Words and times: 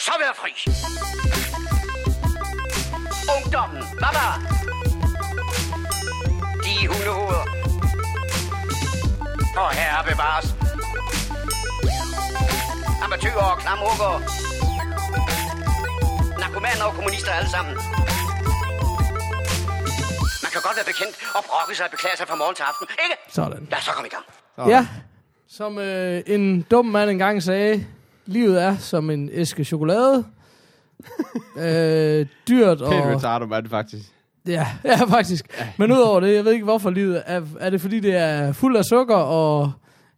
så 0.00 0.12
være 0.22 0.34
fri. 0.40 0.52
Ungdommen, 3.36 3.82
baba. 4.02 4.26
De 6.64 6.74
hundehoveder. 6.90 7.44
Og 9.62 9.70
herre 9.78 10.04
bevares. 10.10 10.46
Amatøger 13.04 13.44
og 13.52 13.58
klamrukker. 13.58 14.12
Narkomaner 16.40 16.84
og 16.84 16.94
kommunister 16.94 17.32
alle 17.32 17.50
sammen. 17.50 17.74
Man 20.44 20.50
kan 20.52 20.60
godt 20.66 20.76
være 20.78 20.88
bekendt 20.92 21.14
og 21.36 21.42
brokke 21.48 21.74
sig 21.76 21.84
og 21.86 21.90
beklage 21.90 22.16
sig 22.16 22.26
fra 22.28 22.36
morgen 22.42 22.54
til 22.54 22.62
aften, 22.70 22.86
ikke? 23.04 23.16
Sådan. 23.28 23.66
Lad 23.70 23.78
os 23.78 23.84
så 23.84 23.92
komme 23.92 24.08
i 24.10 24.14
gang. 24.16 24.24
Ja, 24.74 24.86
som 25.48 25.78
øh, 25.78 26.22
en 26.26 26.62
dum 26.62 26.86
mand 26.86 27.10
engang 27.10 27.42
sagde, 27.42 27.86
livet 28.26 28.62
er 28.62 28.76
som 28.76 29.10
en 29.10 29.30
æske 29.32 29.64
chokolade. 29.64 30.24
øh, 31.56 32.26
dyrt 32.48 32.78
Pænt 32.78 32.82
og... 32.82 33.06
retardum 33.06 33.52
er 33.52 33.60
det 33.60 33.70
faktisk. 33.70 34.04
Ja, 34.46 34.66
ja, 34.84 35.04
faktisk. 35.04 35.46
Men 35.76 35.92
udover 35.92 36.20
det, 36.20 36.34
jeg 36.34 36.44
ved 36.44 36.52
ikke 36.52 36.64
hvorfor 36.64 36.90
livet 36.90 37.22
er... 37.26 37.42
Er 37.60 37.70
det 37.70 37.80
fordi, 37.80 38.00
det 38.00 38.16
er 38.16 38.52
fuld 38.52 38.76
af 38.76 38.84
sukker 38.84 39.16
og 39.16 39.72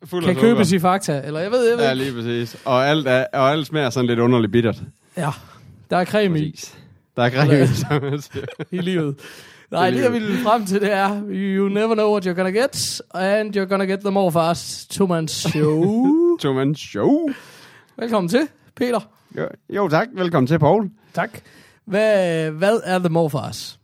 Fuld 0.05 0.25
kan 0.25 0.37
købes 0.37 0.73
i 0.73 0.79
Fakta? 0.79 1.23
Eller 1.25 1.41
jeg 1.41 1.51
ved, 1.51 1.69
jeg 1.69 1.79
ved 1.79 1.85
Ja, 1.85 1.93
lige 1.93 2.13
præcis. 2.13 2.57
Og 2.65 2.87
alt, 2.89 3.09
er, 3.09 3.27
og 3.33 3.51
alt 3.51 3.67
smager 3.67 3.91
sådan 3.91 4.07
lidt 4.07 4.19
underligt 4.19 4.53
bittert. 4.53 4.83
Ja, 5.17 5.31
der 5.91 5.97
er 5.97 6.05
creme 6.05 6.41
i. 6.41 6.61
Der 7.17 7.23
er 7.23 7.31
creme 7.31 7.63
i, 7.63 7.67
som 7.89 8.03
man 8.03 8.21
siger. 8.21 8.45
i 8.71 8.79
livet. 8.79 9.17
Nej, 9.71 9.91
det, 9.91 10.03
jeg 10.03 10.13
ville 10.13 10.39
frem 10.39 10.67
til, 10.67 10.81
det 10.81 10.93
er, 10.93 11.23
you 11.29 11.69
never 11.69 11.95
know 11.95 12.11
what 12.13 12.27
you're 12.27 12.37
gonna 12.37 12.51
get, 12.51 13.01
and 13.15 13.57
you're 13.57 13.69
gonna 13.69 13.85
get 13.85 14.01
them 14.01 14.17
all 14.17 14.33
fast. 14.33 14.91
To-man 14.91 15.29
show. 15.29 16.37
To 16.41 16.53
man 16.53 16.75
show. 16.75 17.31
Velkommen 17.99 18.29
til, 18.29 18.49
Peter. 18.77 19.01
Jo, 19.37 19.49
jo, 19.71 19.89
tak. 19.89 20.09
Velkommen 20.13 20.47
til, 20.47 20.59
Paul. 20.59 20.91
Tak. 21.15 21.31
Hvad, 21.85 22.51
hvad 22.51 22.81
er 22.85 22.99
The 22.99 23.09
Morfars? 23.09 23.79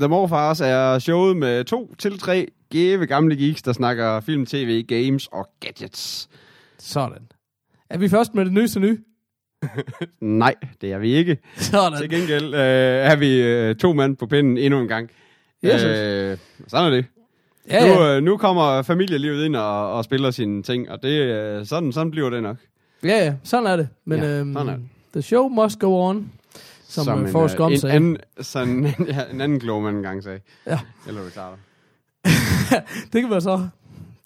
The 0.00 0.08
Morfars 0.08 0.60
er 0.60 0.98
showet 0.98 1.36
med 1.36 1.64
to 1.64 1.94
til 1.98 2.18
tre 2.18 2.46
gæve 2.70 3.06
gamle 3.06 3.36
geeks, 3.36 3.62
der 3.62 3.72
snakker 3.72 4.20
film, 4.20 4.46
tv, 4.46 4.82
games 4.82 5.26
og 5.26 5.48
gadgets. 5.60 6.28
Sådan. 6.78 7.28
Er 7.90 7.98
vi 7.98 8.08
først 8.08 8.34
med 8.34 8.44
det 8.44 8.52
nyeste 8.52 8.80
nye? 8.80 8.98
Nej, 10.20 10.54
det 10.80 10.92
er 10.92 10.98
vi 10.98 11.14
ikke. 11.14 11.38
Sådan. 11.56 11.98
Til 11.98 12.10
gengæld 12.10 12.54
øh, 12.54 12.60
er 13.10 13.16
vi 13.16 13.42
øh, 13.42 13.74
to 13.76 13.92
mand 13.92 14.16
på 14.16 14.26
pinden 14.26 14.58
endnu 14.58 14.80
en 14.80 14.88
gang. 14.88 15.10
Jesus. 15.62 15.84
Øh, 15.84 16.38
sådan 16.68 16.86
er 16.92 16.96
det. 16.96 17.04
Ja, 17.68 17.86
Nu, 17.86 18.02
ja. 18.02 18.16
øh, 18.16 18.22
nu 18.22 18.36
kommer 18.36 18.82
familielivet 18.82 19.44
ind 19.44 19.56
og, 19.56 19.92
og 19.92 20.04
spiller 20.04 20.30
sine 20.30 20.62
ting, 20.62 20.90
og 20.90 21.02
det, 21.02 21.20
øh, 21.20 21.66
sådan, 21.66 21.92
sådan 21.92 22.10
bliver 22.10 22.30
det 22.30 22.42
nok. 22.42 22.56
Ja, 23.04 23.24
ja, 23.24 23.34
sådan 23.44 23.66
er 23.66 23.76
det. 23.76 23.88
Men 24.04 24.20
Ja, 24.20 24.38
øhm, 24.40 24.52
sådan 24.52 24.68
er 24.68 24.72
det. 24.76 24.82
the 25.12 25.22
show 25.22 25.48
must 25.48 25.78
go 25.78 26.08
on, 26.08 26.32
som, 26.88 27.04
som 27.04 27.18
en, 27.18 27.24
uh, 27.24 27.30
Forrest 27.30 27.54
øh, 27.54 27.58
Gump 27.58 27.72
en 27.72 27.78
sagde. 27.80 27.94
anden, 27.96 28.16
sådan, 28.40 28.84
ja, 29.08 29.20
en 29.32 29.40
anden 29.40 29.60
klog 29.60 29.82
mand 29.82 29.96
engang 29.96 30.22
sagde. 30.22 30.40
Ja. 30.66 30.78
Eller 31.08 31.20
retarder. 31.26 31.56
Det 33.12 33.20
kan 33.22 33.30
være 33.30 33.40
så. 33.40 33.68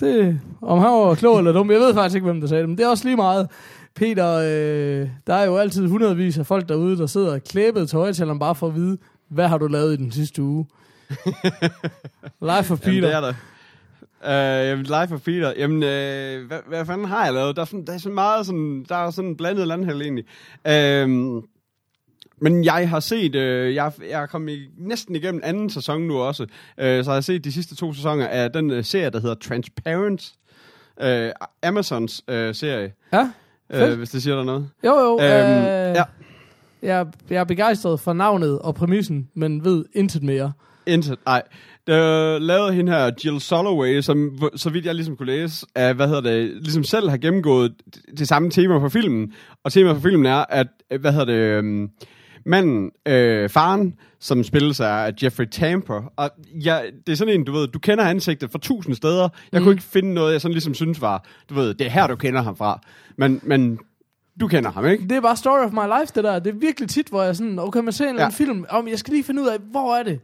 Det, 0.01 0.41
om 0.63 0.79
han 0.79 0.89
var 0.91 1.15
klog 1.15 1.39
eller 1.39 1.53
dum, 1.53 1.71
jeg 1.71 1.81
ved 1.81 1.95
faktisk 1.95 2.15
ikke, 2.15 2.25
hvem 2.25 2.41
der 2.41 2.49
sagde 2.49 2.61
det, 2.61 2.69
men 2.69 2.79
det 2.79 2.85
er 2.85 2.89
også 2.89 3.05
lige 3.05 3.17
meget. 3.17 3.49
Peter, 3.95 4.33
øh, 4.35 5.09
der 5.27 5.35
er 5.35 5.45
jo 5.45 5.57
altid 5.57 5.87
hundredvis 5.89 6.39
af 6.39 6.47
folk 6.47 6.69
derude, 6.69 6.97
der 6.99 7.07
sidder 7.07 7.33
og 7.33 7.45
klæbet 7.45 7.89
til 7.89 7.99
højtaleren 7.99 8.39
bare 8.39 8.55
for 8.55 8.67
at 8.67 8.75
vide, 8.75 8.99
hvad 9.29 9.49
har 9.49 9.59
du 9.59 9.67
lavet 9.67 9.93
i 9.95 9.97
den 9.97 10.13
sidste 10.13 10.43
uge? 10.43 10.67
Life 12.41 12.73
of 12.73 12.81
Jamen, 12.87 12.95
det 12.95 13.03
Peter. 13.03 13.09
er 13.09 13.21
der. 13.21 13.35
Uh, 14.25 14.29
jamen, 14.31 14.85
Life 14.85 15.15
of 15.15 15.21
Peter. 15.25 15.53
Jamen, 15.57 15.77
uh, 15.77 16.47
hvad, 16.49 16.59
hvad 16.69 16.87
fanden 16.87 17.07
har 17.07 17.25
jeg 17.25 17.35
lavet? 17.35 17.57
Der 17.57 17.63
er, 17.63 17.67
sådan, 17.67 17.87
der 17.87 17.93
er 17.93 17.99
så 17.99 18.09
meget 18.11 18.47
sådan, 18.47 18.87
der 18.89 18.97
er 18.97 19.11
sådan 19.11 19.37
blandet 19.37 19.67
landhæld 19.69 20.03
egentlig. 20.03 20.25
Uh, 20.65 21.43
men 22.41 22.65
jeg 22.65 22.89
har 22.89 23.01
set, 23.01 23.35
uh, 23.35 23.75
jeg, 23.75 23.93
jeg 24.11 24.23
er 24.23 24.27
kommet 24.27 24.53
i, 24.53 24.69
næsten 24.79 25.17
igennem 25.17 25.41
anden 25.45 25.71
sæson 25.71 26.01
nu 26.01 26.19
også, 26.19 26.43
uh, 26.43 26.49
så 26.79 27.03
har 27.07 27.15
jeg 27.15 27.25
set 27.25 27.45
de 27.45 27.53
sidste 27.53 27.77
to 27.77 27.93
sæsoner 27.93 28.27
af 28.29 28.53
den 28.53 28.71
uh, 28.71 28.85
serie, 28.85 29.11
der 29.11 29.21
hedder 29.21 29.35
Transparent. 29.35 30.33
Uh, 31.03 31.31
Amazons 31.63 32.23
uh, 32.29 32.35
serie, 32.53 32.93
Ja, 33.13 33.31
Fedt. 33.73 33.93
uh, 33.93 33.99
hvis 33.99 34.11
det 34.11 34.23
siger 34.23 34.37
dig 34.37 34.45
noget. 34.45 34.71
jo 34.85 34.95
jo. 34.99 35.13
Øhm, 35.13 35.23
øh, 35.23 35.95
ja. 35.95 36.05
jeg, 36.83 37.07
jeg 37.31 37.41
er 37.41 37.45
begejstret 37.45 38.01
for 38.01 38.13
navnet 38.13 38.59
og 38.59 38.75
præmissen, 38.75 39.29
men 39.35 39.65
ved 39.65 39.85
intet 39.93 40.23
mere. 40.23 40.53
Intet, 40.87 41.19
nej. 41.27 41.43
Der 41.89 42.39
lavede 42.39 42.73
hende 42.73 42.93
her, 42.93 43.11
Jill 43.25 43.41
Soloway, 43.41 44.01
som, 44.01 44.39
så 44.57 44.71
vidt 44.71 44.87
jeg 44.87 44.95
ligesom 44.95 45.17
kunne 45.17 45.27
læse, 45.27 45.67
af, 45.75 45.95
hvad 45.95 46.07
hedder 46.07 46.21
det, 46.21 46.51
ligesom 46.63 46.85
selv 46.85 47.11
har 47.11 47.17
gennemgået 47.17 47.75
det 48.19 48.29
samme 48.29 48.51
tema 48.51 48.79
for 48.79 48.89
filmen. 48.89 49.33
Og 49.65 49.73
temaet 49.73 49.97
for 49.97 50.03
filmen 50.03 50.27
er, 50.27 50.45
at, 50.49 50.67
øh, 50.93 51.01
hvad 51.01 51.13
hedder 51.13 51.27
det, 51.27 51.35
øhm, 51.35 51.91
manden, 52.47 52.91
øh, 53.09 53.49
faren, 53.49 53.95
som 54.21 54.45
spilles 54.45 54.81
af 54.81 55.13
Jeffrey 55.23 55.47
Tamper. 55.47 56.13
Og 56.17 56.31
ja, 56.65 56.81
det 57.07 57.13
er 57.13 57.17
sådan 57.17 57.35
en, 57.35 57.45
du 57.45 57.53
ved, 57.53 57.69
du 57.69 57.79
kender 57.79 58.05
ansigtet 58.05 58.51
fra 58.51 58.59
tusind 58.59 58.95
steder. 58.95 59.29
Jeg 59.53 59.61
mm. 59.61 59.65
kunne 59.65 59.73
ikke 59.73 59.85
finde 59.85 60.15
noget, 60.15 60.33
jeg 60.33 60.41
sådan 60.41 60.53
ligesom 60.53 60.75
synes 60.75 61.01
var, 61.01 61.25
du 61.49 61.55
ved, 61.55 61.75
det 61.75 61.87
er 61.87 61.91
her, 61.91 62.07
du 62.07 62.17
kender 62.17 62.43
ham 62.43 62.57
fra. 62.57 62.81
Men, 63.17 63.41
men 63.43 63.79
du 64.41 64.49
kender 64.49 64.71
ham, 64.71 64.87
ikke? 64.87 65.05
Det 65.05 65.13
er 65.13 65.21
bare 65.21 65.37
story 65.37 65.65
of 65.65 65.73
my 65.73 66.01
life, 66.01 66.13
det 66.15 66.25
der. 66.25 66.39
Det 66.39 66.55
er 66.55 66.59
virkelig 66.59 66.89
tit, 66.89 67.09
hvor 67.09 67.23
jeg 67.23 67.37
sådan, 67.37 67.59
okay, 67.59 67.81
man 67.81 67.93
ser 67.93 68.05
en 68.05 68.11
eller 68.11 68.25
anden 68.25 68.47
Ja. 68.47 68.53
film, 68.53 68.65
om 68.69 68.89
jeg 68.89 68.99
skal 68.99 69.13
lige 69.13 69.25
finde 69.25 69.43
ud 69.43 69.47
af, 69.49 69.57
hvor 69.71 69.97
er 69.97 70.03
det? 70.03 70.21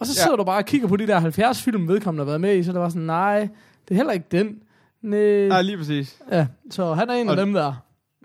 Og 0.00 0.06
så 0.06 0.12
Ja. 0.18 0.22
sidder 0.22 0.36
du 0.36 0.44
bare 0.44 0.58
og 0.58 0.64
kigger 0.64 0.88
på 0.88 0.96
de 0.96 1.06
der 1.06 1.18
70 1.18 1.62
film, 1.62 1.88
vedkommende 1.88 2.20
har 2.24 2.26
været 2.26 2.40
med 2.40 2.56
i, 2.56 2.62
så 2.62 2.72
det 2.72 2.80
var 2.80 2.88
sådan, 2.88 3.02
nej, 3.02 3.40
det 3.88 3.90
er 3.90 3.94
heller 3.94 4.12
ikke 4.12 4.26
den. 4.32 4.56
Næh. 5.02 5.48
Nej, 5.48 5.62
lige 5.62 5.76
præcis. 5.78 6.16
Ja, 6.32 6.46
så 6.70 6.94
han 6.94 7.10
er 7.10 7.14
en 7.14 7.26
af 7.28 7.30
Og- 7.32 7.36
dem 7.36 7.52
der. 7.52 7.72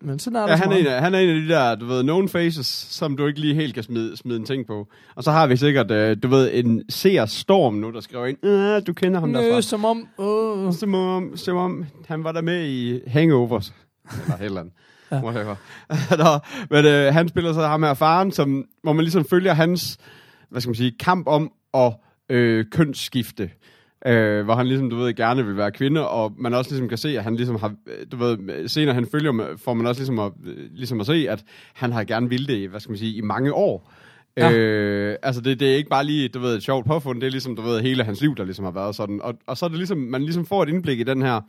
Men 0.01 0.19
sådan 0.19 0.35
er 0.37 0.47
Ja, 0.49 0.55
han 0.55 0.71
er, 0.71 0.75
en 0.75 0.87
af, 0.87 1.01
han 1.01 1.13
er 1.15 1.19
en 1.19 1.29
af 1.29 1.35
de 1.35 1.47
der, 1.47 1.75
du 1.75 1.85
ved, 1.85 2.03
known 2.03 2.29
faces, 2.29 2.67
som 2.67 3.17
du 3.17 3.25
ikke 3.27 3.39
lige 3.39 3.53
helt 3.55 3.73
kan 3.73 3.83
smide, 3.83 4.17
smide 4.17 4.39
en 4.39 4.45
ting 4.45 4.67
på. 4.67 4.87
Og 5.15 5.23
så 5.23 5.31
har 5.31 5.47
vi 5.47 5.57
sikkert, 5.57 5.91
øh, 5.91 6.17
du 6.23 6.27
ved, 6.27 6.49
en 6.53 6.83
seer 6.89 7.25
Storm 7.25 7.73
nu, 7.73 7.91
der 7.91 7.99
skriver 8.01 8.25
ind, 8.25 8.45
øh, 8.45 8.81
du 8.87 8.93
kender 8.93 9.19
ham 9.19 9.29
Nø, 9.29 9.39
derfra. 9.39 9.61
som 9.61 9.85
om, 9.85 10.07
åh, 10.17 10.73
Som 10.73 10.93
om, 10.93 11.37
som 11.37 11.57
om 11.57 11.85
han 12.07 12.23
var 12.23 12.31
der 12.31 12.41
med 12.41 12.65
i 12.67 12.99
Hangovers. 13.07 13.73
Eller 14.23 14.35
et 14.35 14.41
eller 14.45 14.59
andet. 14.61 14.73
Ja. 15.11 15.15
ja. 15.15 15.23
Whatever. 15.23 15.55
Nå, 16.23 16.39
men 16.75 16.85
øh, 16.85 17.13
han 17.13 17.27
spiller 17.29 17.53
så 17.53 17.67
ham 17.67 17.83
her 17.83 17.93
faren, 17.93 18.31
som, 18.31 18.65
hvor 18.83 18.93
man 18.93 19.03
ligesom 19.05 19.25
følger 19.25 19.53
hans, 19.53 19.97
hvad 20.49 20.61
skal 20.61 20.69
man 20.69 20.75
sige, 20.75 20.91
kamp 20.99 21.27
om 21.27 21.51
at 21.73 21.93
øh, 22.29 22.65
kønsskifte. 22.71 23.49
Øh, 24.05 24.43
hvor 24.45 24.55
han 24.55 24.67
ligesom, 24.67 24.89
du 24.89 24.95
ved, 24.95 25.13
gerne 25.13 25.45
vil 25.45 25.57
være 25.57 25.71
kvinde, 25.71 26.09
og 26.09 26.33
man 26.37 26.53
også 26.53 26.71
ligesom 26.71 26.89
kan 26.89 26.97
se, 26.97 27.17
at 27.17 27.23
han 27.23 27.35
ligesom 27.35 27.55
har, 27.55 27.75
øh, 27.87 28.05
du 28.11 28.17
ved, 28.17 28.67
senere 28.67 28.95
han 28.95 29.07
følger, 29.11 29.31
med, 29.31 29.45
får 29.57 29.73
man 29.73 29.87
også 29.87 30.01
ligesom 30.01 30.19
at, 30.19 30.31
øh, 30.45 30.57
ligesom 30.71 30.99
at 30.99 31.05
se, 31.05 31.25
at 31.29 31.43
han 31.73 31.91
har 31.91 32.03
gerne 32.03 32.29
ville 32.29 32.47
det, 32.47 32.57
i, 32.57 32.65
hvad 32.65 32.79
skal 32.79 32.91
man 32.91 32.97
sige, 32.97 33.15
i 33.15 33.21
mange 33.21 33.53
år. 33.53 33.93
Ja. 34.37 34.51
Øh, 34.51 35.15
altså 35.23 35.41
det, 35.41 35.59
det 35.59 35.71
er 35.71 35.75
ikke 35.75 35.89
bare 35.89 36.03
lige, 36.03 36.27
du 36.27 36.39
ved, 36.39 36.55
et 36.55 36.63
sjovt 36.63 36.85
påfund, 36.85 37.21
det 37.21 37.27
er 37.27 37.31
ligesom, 37.31 37.55
du 37.55 37.61
ved, 37.61 37.81
hele 37.81 38.03
hans 38.03 38.21
liv, 38.21 38.35
der 38.35 38.43
ligesom 38.43 38.65
har 38.65 38.71
været 38.71 38.95
sådan. 38.95 39.21
Og, 39.21 39.33
og 39.47 39.57
så 39.57 39.65
er 39.65 39.69
det 39.69 39.77
ligesom, 39.77 39.97
man 39.97 40.21
ligesom 40.23 40.45
får 40.45 40.63
et 40.63 40.69
indblik 40.69 40.99
i 40.99 41.03
den 41.03 41.21
her, 41.21 41.41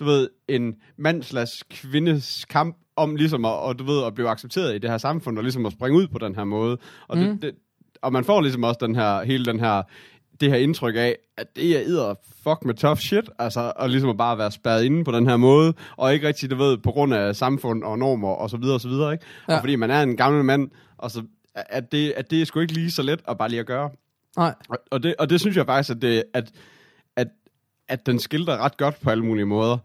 du 0.00 0.04
ved, 0.04 0.28
en 0.48 0.74
mand 0.98 1.22
kvindes 1.70 2.44
kamp 2.44 2.76
om 2.96 3.16
ligesom 3.16 3.44
at, 3.44 3.52
og, 3.52 3.78
du 3.78 3.84
ved, 3.84 4.04
at 4.04 4.14
blive 4.14 4.28
accepteret 4.28 4.74
i 4.74 4.78
det 4.78 4.90
her 4.90 4.98
samfund, 4.98 5.38
og 5.38 5.44
ligesom 5.44 5.66
at 5.66 5.72
springe 5.72 5.98
ud 5.98 6.06
på 6.08 6.18
den 6.18 6.34
her 6.34 6.44
måde. 6.44 6.78
Og, 7.08 7.18
mm. 7.18 7.24
det, 7.24 7.42
det, 7.42 7.54
og 8.04 8.12
man 8.12 8.24
får 8.24 8.40
ligesom 8.40 8.64
også 8.64 8.78
den 8.86 8.94
her, 8.94 9.22
hele 9.24 9.44
den 9.44 9.60
her, 9.60 9.82
det 10.40 10.50
her 10.50 10.56
indtryk 10.56 10.94
af, 10.96 11.16
at 11.36 11.56
det 11.56 11.76
er 11.76 11.80
edder 11.80 12.14
fuck 12.42 12.64
med 12.64 12.74
tough 12.74 12.98
shit, 12.98 13.30
altså, 13.38 13.72
og 13.76 13.90
ligesom 13.90 14.10
at 14.10 14.16
bare 14.16 14.38
være 14.38 14.50
spærret 14.50 14.84
inde 14.84 15.04
på 15.04 15.12
den 15.12 15.26
her 15.26 15.36
måde, 15.36 15.74
og 15.96 16.14
ikke 16.14 16.28
rigtig, 16.28 16.50
du 16.50 16.56
ved, 16.56 16.78
på 16.78 16.90
grund 16.90 17.14
af 17.14 17.36
samfund 17.36 17.82
og 17.84 17.98
normer, 17.98 18.28
og 18.28 18.50
så 18.50 18.56
videre, 18.56 18.74
og 18.74 18.80
så 18.80 18.88
videre, 18.88 19.12
ikke? 19.12 19.24
Ja. 19.48 19.54
Og 19.54 19.60
fordi 19.60 19.76
man 19.76 19.90
er 19.90 20.02
en 20.02 20.16
gammel 20.16 20.44
mand, 20.44 20.70
og 20.98 21.10
så, 21.10 21.22
at 21.54 21.92
det, 21.92 22.12
at 22.16 22.30
det 22.30 22.40
er 22.40 22.44
sgu 22.44 22.60
ikke 22.60 22.72
lige 22.72 22.90
så 22.90 23.02
let 23.02 23.20
at 23.28 23.38
bare 23.38 23.48
lige 23.48 23.60
at 23.60 23.66
gøre. 23.66 23.90
nej. 24.36 24.54
Og, 24.68 24.78
og, 24.90 25.02
det, 25.02 25.14
og 25.18 25.30
det 25.30 25.40
synes 25.40 25.56
jeg 25.56 25.66
faktisk, 25.66 25.90
at, 25.90 26.02
det, 26.02 26.24
at, 26.34 26.50
at, 27.16 27.28
at 27.88 28.06
den 28.06 28.18
skildrer 28.18 28.56
ret 28.56 28.76
godt 28.76 29.00
på 29.02 29.10
alle 29.10 29.24
mulige 29.24 29.46
måder. 29.46 29.78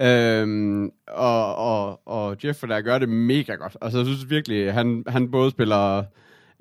Øhm, 0.00 0.90
og, 1.08 1.56
og, 1.56 2.08
og 2.08 2.36
Jeffrey 2.44 2.68
der 2.68 2.80
gør 2.80 2.98
det 2.98 3.08
mega 3.08 3.54
godt. 3.54 3.76
Altså 3.82 3.98
jeg 3.98 4.06
synes 4.06 4.30
virkelig, 4.30 4.74
han, 4.74 5.04
han 5.08 5.30
både 5.30 5.50
spiller 5.50 6.04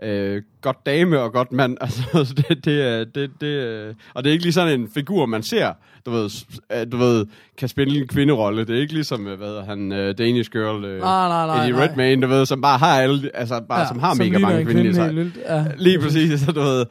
øh, 0.03 0.41
godt 0.61 0.77
dame 0.85 1.19
og 1.19 1.33
godt 1.33 1.51
mand. 1.51 1.77
Altså 1.81 2.01
så 2.13 2.33
det, 2.49 2.65
det, 2.65 3.15
det, 3.15 3.31
det, 3.41 3.95
og 4.13 4.23
det 4.23 4.29
er 4.29 4.31
ikke 4.33 4.43
lige 4.43 4.53
sådan 4.53 4.79
en 4.81 4.89
figur, 4.93 5.25
man 5.25 5.43
ser, 5.43 5.73
du 6.05 6.11
ved, 6.11 6.29
øh, 6.73 6.91
du 6.91 6.97
ved 6.97 7.25
kan 7.57 7.67
spille 7.69 7.99
en 8.01 8.07
kvinderolle. 8.07 8.65
Det 8.65 8.75
er 8.75 8.79
ikke 8.79 8.93
ligesom, 8.93 9.27
øh, 9.27 9.37
hvad 9.37 9.47
hedder 9.47 9.65
han, 9.65 9.91
øh, 9.91 10.17
Danish 10.17 10.51
Girl, 10.51 10.85
øh, 10.85 10.99
Nej, 10.99 11.27
nej, 11.27 11.45
nej, 11.45 11.65
Eddie. 11.67 11.81
Redmayne, 11.83 12.21
du 12.21 12.27
ved, 12.27 12.45
som 12.45 12.61
bare 12.61 12.77
har 12.77 13.01
alle, 13.01 13.31
altså 13.33 13.61
bare, 13.69 13.79
ja, 13.79 13.87
som 13.87 13.99
har 13.99 14.13
mega 14.13 14.23
ligner 14.29 14.39
mange 14.39 14.65
kvindelige 14.65 14.93
kvinde 14.93 15.31
sig. 15.33 15.43
Ja. 15.49 15.65
Lige 15.77 15.99
præcis, 15.99 16.39
så 16.45 16.51
du 16.51 16.59
ved. 16.61 16.85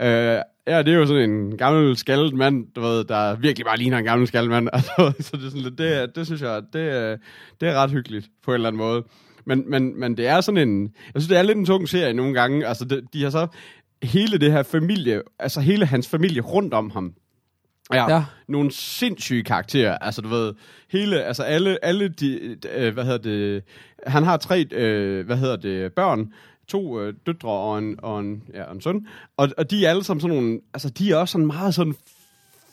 Øh, 0.00 0.40
ja, 0.66 0.82
det 0.82 0.88
er 0.88 0.96
jo 0.98 1.06
sådan 1.06 1.30
en 1.30 1.56
gammel 1.58 1.96
skaldet 1.96 2.34
mand, 2.34 2.66
du 2.76 2.80
ved, 2.80 3.04
der 3.04 3.36
virkelig 3.36 3.66
bare 3.66 3.76
ligner 3.78 3.98
en 3.98 4.04
gammel 4.04 4.28
skaldet 4.28 4.50
mand. 4.50 4.68
Altså, 4.72 5.12
så 5.20 5.36
det, 5.36 5.44
er 5.46 5.48
sådan, 5.50 5.62
lidt- 5.62 5.78
det, 5.78 6.02
er- 6.02 6.06
det 6.06 6.26
synes 6.26 6.42
jeg, 6.42 6.60
det, 6.72 7.18
det 7.60 7.68
er 7.68 7.74
ret 7.74 7.90
hyggeligt 7.90 8.26
på 8.44 8.50
en 8.50 8.54
eller 8.54 8.68
anden 8.68 8.78
måde. 8.78 9.02
Men, 9.46 9.70
men, 9.70 10.00
men 10.00 10.16
det 10.16 10.26
er 10.26 10.40
sådan 10.40 10.68
en, 10.68 10.82
jeg 10.82 11.22
synes, 11.22 11.28
det 11.28 11.38
er 11.38 11.42
lidt 11.42 11.58
en 11.58 11.66
tung 11.66 11.88
serie 11.88 12.12
nogle 12.14 12.34
gange. 12.34 12.66
Altså, 12.66 12.84
det, 12.84 13.04
de 13.12 13.22
har 13.22 13.30
så 13.30 13.46
hele 14.02 14.38
det 14.38 14.52
her 14.52 14.62
familie, 14.62 15.22
altså 15.38 15.60
hele 15.60 15.86
hans 15.86 16.08
familie 16.08 16.40
rundt 16.42 16.74
om 16.74 16.90
ham, 16.90 17.14
Ja, 17.92 18.14
Ja. 18.14 18.24
nogle 18.48 18.70
sindssyge 18.72 19.42
karakterer. 19.42 19.98
Altså, 19.98 20.20
du 20.22 20.28
ved, 20.28 20.54
hele, 20.92 21.22
altså 21.22 21.42
alle, 21.42 21.84
alle 21.84 22.08
de, 22.08 22.56
øh, 22.74 22.94
hvad 22.94 23.04
hedder 23.04 23.18
det, 23.18 23.62
han 24.06 24.22
har 24.22 24.36
tre, 24.36 24.66
øh, 24.72 25.26
hvad 25.26 25.36
hedder 25.36 25.56
det, 25.56 25.92
børn, 25.92 26.32
to 26.68 27.00
øh, 27.00 27.14
døtre 27.26 27.48
og 27.48 27.78
en, 27.78 27.96
og 28.02 28.20
en, 28.20 28.42
ja, 28.54 28.72
en 28.72 28.80
søn, 28.80 29.06
og, 29.36 29.48
og 29.58 29.70
de 29.70 29.86
er 29.86 29.90
alle 29.90 30.04
sammen 30.04 30.20
sådan 30.20 30.36
nogle, 30.36 30.60
altså 30.74 30.90
de 30.90 31.10
er 31.12 31.16
også 31.16 31.32
sådan 31.32 31.46
meget 31.46 31.74
sådan 31.74 31.94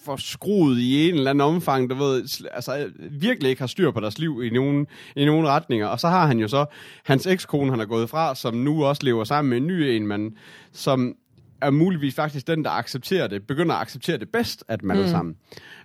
forskruet 0.05 0.79
i 0.79 1.09
en 1.09 1.15
eller 1.15 1.29
anden 1.29 1.41
omfang, 1.41 1.89
du 1.89 1.95
ved, 1.95 2.45
altså 2.51 2.91
virkelig 3.11 3.49
ikke 3.49 3.61
har 3.61 3.67
styr 3.67 3.91
på 3.91 3.99
deres 3.99 4.19
liv 4.19 4.41
i 4.43 4.49
nogen, 4.49 4.87
i 5.15 5.25
nogen 5.25 5.47
retninger. 5.47 5.87
Og 5.87 5.99
så 5.99 6.07
har 6.07 6.27
han 6.27 6.39
jo 6.39 6.47
så 6.47 6.65
hans 7.03 7.27
ekskone, 7.27 7.71
han 7.71 7.79
er 7.79 7.85
gået 7.85 8.09
fra, 8.09 8.35
som 8.35 8.53
nu 8.53 8.85
også 8.85 9.03
lever 9.03 9.23
sammen 9.23 9.49
med 9.49 9.57
en 9.57 9.67
ny 9.67 9.81
en, 9.81 10.07
men 10.07 10.37
som 10.71 11.15
er 11.61 11.69
muligvis 11.69 12.15
faktisk 12.15 12.47
den, 12.47 12.63
der 12.63 12.69
accepterer 12.69 13.27
det, 13.27 13.47
begynder 13.47 13.75
at 13.75 13.81
acceptere 13.81 14.17
det 14.17 14.29
bedst, 14.29 14.63
at 14.67 14.83
man 14.83 14.97
mm. 14.97 15.03
er 15.03 15.07
sammen. 15.07 15.35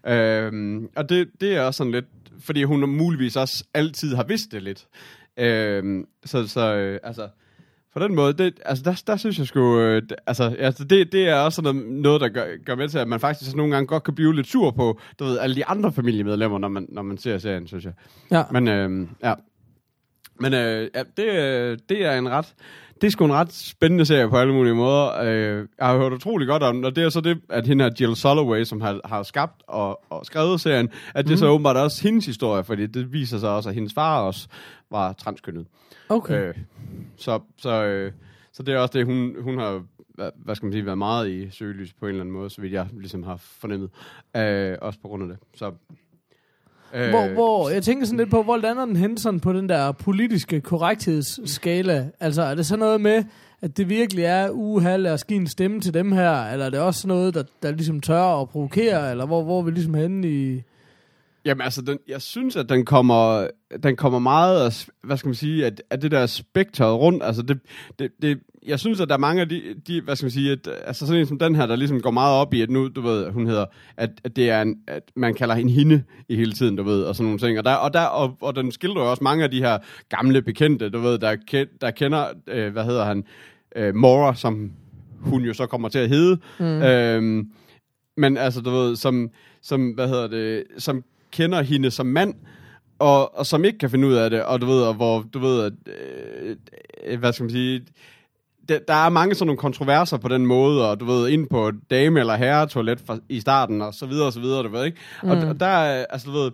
Øhm, 0.06 0.88
og 0.96 1.08
det, 1.08 1.28
det 1.40 1.56
er 1.56 1.62
også 1.62 1.78
sådan 1.78 1.92
lidt, 1.92 2.06
fordi 2.40 2.62
hun 2.62 2.88
muligvis 2.90 3.36
også 3.36 3.64
altid 3.74 4.14
har 4.14 4.24
vidst 4.24 4.52
det 4.52 4.62
lidt. 4.62 4.86
Øhm, 5.38 6.06
så, 6.24 6.46
så 6.46 6.74
øh, 6.74 7.00
altså, 7.02 7.28
på 7.92 7.98
den 7.98 8.14
måde, 8.14 8.32
det, 8.32 8.60
altså 8.64 8.84
der, 8.84 9.02
der 9.06 9.16
synes 9.16 9.38
jeg 9.38 9.46
sgu, 9.46 9.80
øh, 9.80 10.02
altså, 10.26 10.56
altså 10.58 10.84
det, 10.84 11.12
det 11.12 11.28
er 11.28 11.34
også 11.34 11.56
sådan 11.56 11.76
noget, 11.76 11.92
noget, 11.92 12.20
der 12.20 12.28
gør, 12.28 12.44
gør 12.64 12.74
med 12.74 12.88
til, 12.88 12.98
at 12.98 13.08
man 13.08 13.20
faktisk 13.20 13.56
nogle 13.56 13.72
gange 13.72 13.86
godt 13.86 14.04
kan 14.04 14.14
blive 14.14 14.34
lidt 14.34 14.46
sur 14.46 14.70
på, 14.70 15.00
du 15.18 15.24
ved, 15.24 15.38
alle 15.38 15.56
de 15.56 15.66
andre 15.66 15.92
familiemedlemmer, 15.92 16.58
når 16.58 16.68
man, 16.68 16.86
når 16.88 17.02
man 17.02 17.18
ser 17.18 17.38
serien, 17.38 17.66
synes 17.66 17.84
jeg. 17.84 17.92
Ja. 18.30 18.42
Men 18.50 18.68
øh, 18.68 19.08
ja, 19.22 19.34
men 20.40 20.54
øh, 20.54 20.90
ja, 20.94 21.02
det, 21.16 21.32
øh, 21.32 21.78
det 21.88 22.04
er 22.04 22.18
en 22.18 22.30
ret, 22.30 22.54
det 23.00 23.06
er 23.06 23.10
sgu 23.10 23.24
en 23.24 23.32
ret 23.32 23.52
spændende 23.52 24.06
serie 24.06 24.28
på 24.28 24.36
alle 24.36 24.52
mulige 24.52 24.74
måder. 24.74 25.20
Øh, 25.22 25.66
jeg 25.78 25.86
har 25.86 25.98
hørt 25.98 26.12
utrolig 26.12 26.48
godt 26.48 26.62
om 26.62 26.74
den, 26.74 26.84
og 26.84 26.96
det 26.96 27.04
er 27.04 27.08
så 27.08 27.20
det, 27.20 27.40
at 27.48 27.66
hende 27.66 27.84
her 27.84 27.90
Jill 28.00 28.16
Soloway, 28.16 28.64
som 28.64 28.80
har, 28.80 29.00
har 29.04 29.22
skabt 29.22 29.62
og, 29.66 30.00
og 30.10 30.26
skrevet 30.26 30.60
serien, 30.60 30.88
at 31.14 31.24
det 31.24 31.32
mm. 31.32 31.36
så 31.36 31.46
åbenbart 31.46 31.76
også 31.76 32.02
hendes 32.02 32.26
historie, 32.26 32.64
fordi 32.64 32.86
det 32.86 33.12
viser 33.12 33.38
sig 33.38 33.50
også, 33.50 33.68
at 33.68 33.74
hendes 33.74 33.94
far 33.94 34.22
også 34.22 34.48
var 34.90 35.12
transkønnet. 35.12 35.66
Okay. 36.08 36.48
Øh, 36.48 36.54
så, 37.16 37.40
så, 37.56 37.84
øh, 37.84 38.12
så 38.52 38.62
det 38.62 38.74
er 38.74 38.78
også 38.78 38.98
det, 38.98 39.06
hun, 39.06 39.34
hun 39.42 39.58
har 39.58 39.82
hvad, 40.44 40.54
skal 40.54 40.66
man 40.66 40.72
sige, 40.72 40.86
været 40.86 40.98
meget 40.98 41.30
i 41.30 41.50
søgelys 41.50 41.92
på 41.92 42.06
en 42.06 42.08
eller 42.08 42.20
anden 42.20 42.32
måde, 42.32 42.50
så 42.50 42.60
vidt 42.60 42.72
jeg 42.72 42.86
ligesom 42.92 43.22
har 43.22 43.36
fornemmet. 43.36 43.90
Øh, 44.36 44.76
også 44.82 44.98
på 45.00 45.08
grund 45.08 45.22
af 45.22 45.28
det. 45.28 45.38
Så, 45.54 45.72
øh, 46.94 47.10
Hvor, 47.10 47.28
hvor, 47.28 47.70
jeg 47.70 47.82
tænker 47.82 48.06
sådan 48.06 48.18
lidt 48.18 48.30
på, 48.30 48.42
hvor 48.42 48.56
lander 48.56 48.84
den 48.84 48.96
hen 48.96 49.18
sådan 49.18 49.40
på 49.40 49.52
den 49.52 49.68
der 49.68 49.92
politiske 49.92 50.60
korrekthedsskala? 50.60 52.08
Altså, 52.20 52.42
er 52.42 52.54
det 52.54 52.66
så 52.66 52.76
noget 52.76 53.00
med, 53.00 53.24
at 53.62 53.76
det 53.76 53.88
virkelig 53.88 54.24
er, 54.24 54.50
uha, 54.50 54.96
lad 54.96 55.12
os 55.12 55.24
give 55.24 55.40
en 55.40 55.46
stemme 55.46 55.80
til 55.80 55.94
dem 55.94 56.12
her, 56.12 56.44
eller 56.44 56.66
er 56.66 56.70
det 56.70 56.80
også 56.80 57.00
sådan 57.00 57.16
noget, 57.16 57.34
der, 57.34 57.42
der 57.62 57.70
ligesom 57.70 58.00
tør 58.00 58.40
at 58.40 58.48
provokere, 58.48 59.10
eller 59.10 59.26
hvor, 59.26 59.42
hvor 59.42 59.58
er 59.58 59.62
vi 59.62 59.70
ligesom 59.70 59.94
henne 59.94 60.28
i... 60.28 60.62
Jamen 61.44 61.60
altså, 61.60 61.82
den, 61.82 61.98
jeg 62.08 62.22
synes, 62.22 62.56
at 62.56 62.68
den 62.68 62.84
kommer, 62.84 63.46
den 63.82 63.96
kommer 63.96 64.18
meget, 64.18 64.64
af, 64.64 64.86
hvad 65.02 65.16
skal 65.16 65.28
man 65.28 65.34
sige, 65.34 65.66
at, 65.66 65.82
at 65.90 66.02
det 66.02 66.10
der 66.10 66.26
spektret 66.26 66.98
rundt, 66.98 67.22
altså 67.22 67.42
det, 67.42 67.60
det, 67.98 68.10
det, 68.22 68.38
jeg 68.66 68.80
synes, 68.80 69.00
at 69.00 69.08
der 69.08 69.14
er 69.14 69.18
mange 69.18 69.42
af 69.42 69.48
de, 69.48 69.62
de 69.86 70.00
hvad 70.00 70.16
skal 70.16 70.24
man 70.24 70.30
sige, 70.30 70.52
at, 70.52 70.68
altså 70.84 71.06
sådan 71.06 71.20
en 71.20 71.26
som 71.26 71.38
den 71.38 71.54
her, 71.54 71.66
der 71.66 71.76
ligesom 71.76 72.00
går 72.00 72.10
meget 72.10 72.34
op 72.36 72.54
i, 72.54 72.60
at 72.62 72.70
nu, 72.70 72.88
du 72.88 73.00
ved, 73.00 73.30
hun 73.30 73.46
hedder, 73.46 73.64
at, 73.96 74.10
at 74.24 74.36
det 74.36 74.50
er 74.50 74.62
en, 74.62 74.76
at 74.86 75.02
man 75.16 75.34
kalder 75.34 75.54
hende 75.54 75.72
hende 75.72 76.02
i 76.28 76.36
hele 76.36 76.52
tiden, 76.52 76.76
du 76.76 76.82
ved, 76.82 77.02
og 77.02 77.16
sådan 77.16 77.24
nogle 77.24 77.38
ting. 77.38 77.58
Og, 77.58 77.64
der, 77.64 77.74
og, 77.74 77.92
der, 77.92 78.00
og, 78.00 78.36
og 78.40 78.56
den 78.56 78.72
skildrer 78.72 79.02
jo 79.02 79.10
også 79.10 79.24
mange 79.24 79.44
af 79.44 79.50
de 79.50 79.60
her 79.62 79.78
gamle 80.08 80.42
bekendte, 80.42 80.90
du 80.90 80.98
ved, 80.98 81.18
der, 81.18 81.36
der 81.80 81.90
kender, 81.90 82.26
øh, 82.46 82.72
hvad 82.72 82.84
hedder 82.84 83.04
han, 83.04 83.24
øh, 83.76 83.94
Mora, 83.94 84.34
som 84.34 84.72
hun 85.20 85.42
jo 85.42 85.54
så 85.54 85.66
kommer 85.66 85.88
til 85.88 85.98
at 85.98 86.08
hedde. 86.08 86.38
Mm. 86.58 86.82
Øhm, 86.82 87.50
men 88.16 88.36
altså, 88.36 88.60
du 88.60 88.70
ved, 88.70 88.96
som, 88.96 89.30
som, 89.62 89.90
hvad 89.90 90.08
hedder 90.08 90.26
det, 90.26 90.64
som 90.78 91.04
kender 91.30 91.62
hende 91.62 91.90
som 91.90 92.06
mand, 92.06 92.34
og, 92.98 93.38
og 93.38 93.46
som 93.46 93.64
ikke 93.64 93.78
kan 93.78 93.90
finde 93.90 94.08
ud 94.08 94.14
af 94.14 94.30
det, 94.30 94.42
og 94.42 94.60
du 94.60 94.66
ved, 94.66 94.82
og 94.82 94.94
hvor, 94.94 95.24
du 95.34 95.38
ved, 95.38 95.64
at, 95.64 95.72
øh, 95.86 96.56
øh, 97.06 97.18
hvad 97.18 97.32
skal 97.32 97.44
man 97.44 97.50
sige, 97.50 97.84
der, 98.68 98.78
der 98.88 98.94
er 98.94 99.08
mange 99.08 99.34
sådan 99.34 99.46
nogle 99.46 99.58
kontroverser 99.58 100.16
på 100.16 100.28
den 100.28 100.46
måde, 100.46 100.90
og 100.90 101.00
du 101.00 101.04
ved, 101.04 101.28
ind 101.28 101.46
på 101.50 101.72
dame- 101.90 102.20
eller 102.20 102.36
herretoilet 102.36 103.00
fra, 103.06 103.18
i 103.28 103.40
starten, 103.40 103.82
og 103.82 103.94
så 103.94 104.06
videre, 104.06 104.26
og 104.26 104.32
så 104.32 104.40
videre, 104.40 104.62
du 104.62 104.68
ved, 104.68 104.84
ikke? 104.84 104.98
Mm. 105.22 105.30
Og, 105.30 105.36
og 105.36 105.60
der, 105.60 105.66
er, 105.66 106.06
altså, 106.10 106.26
du 106.26 106.32
ved, 106.32 106.50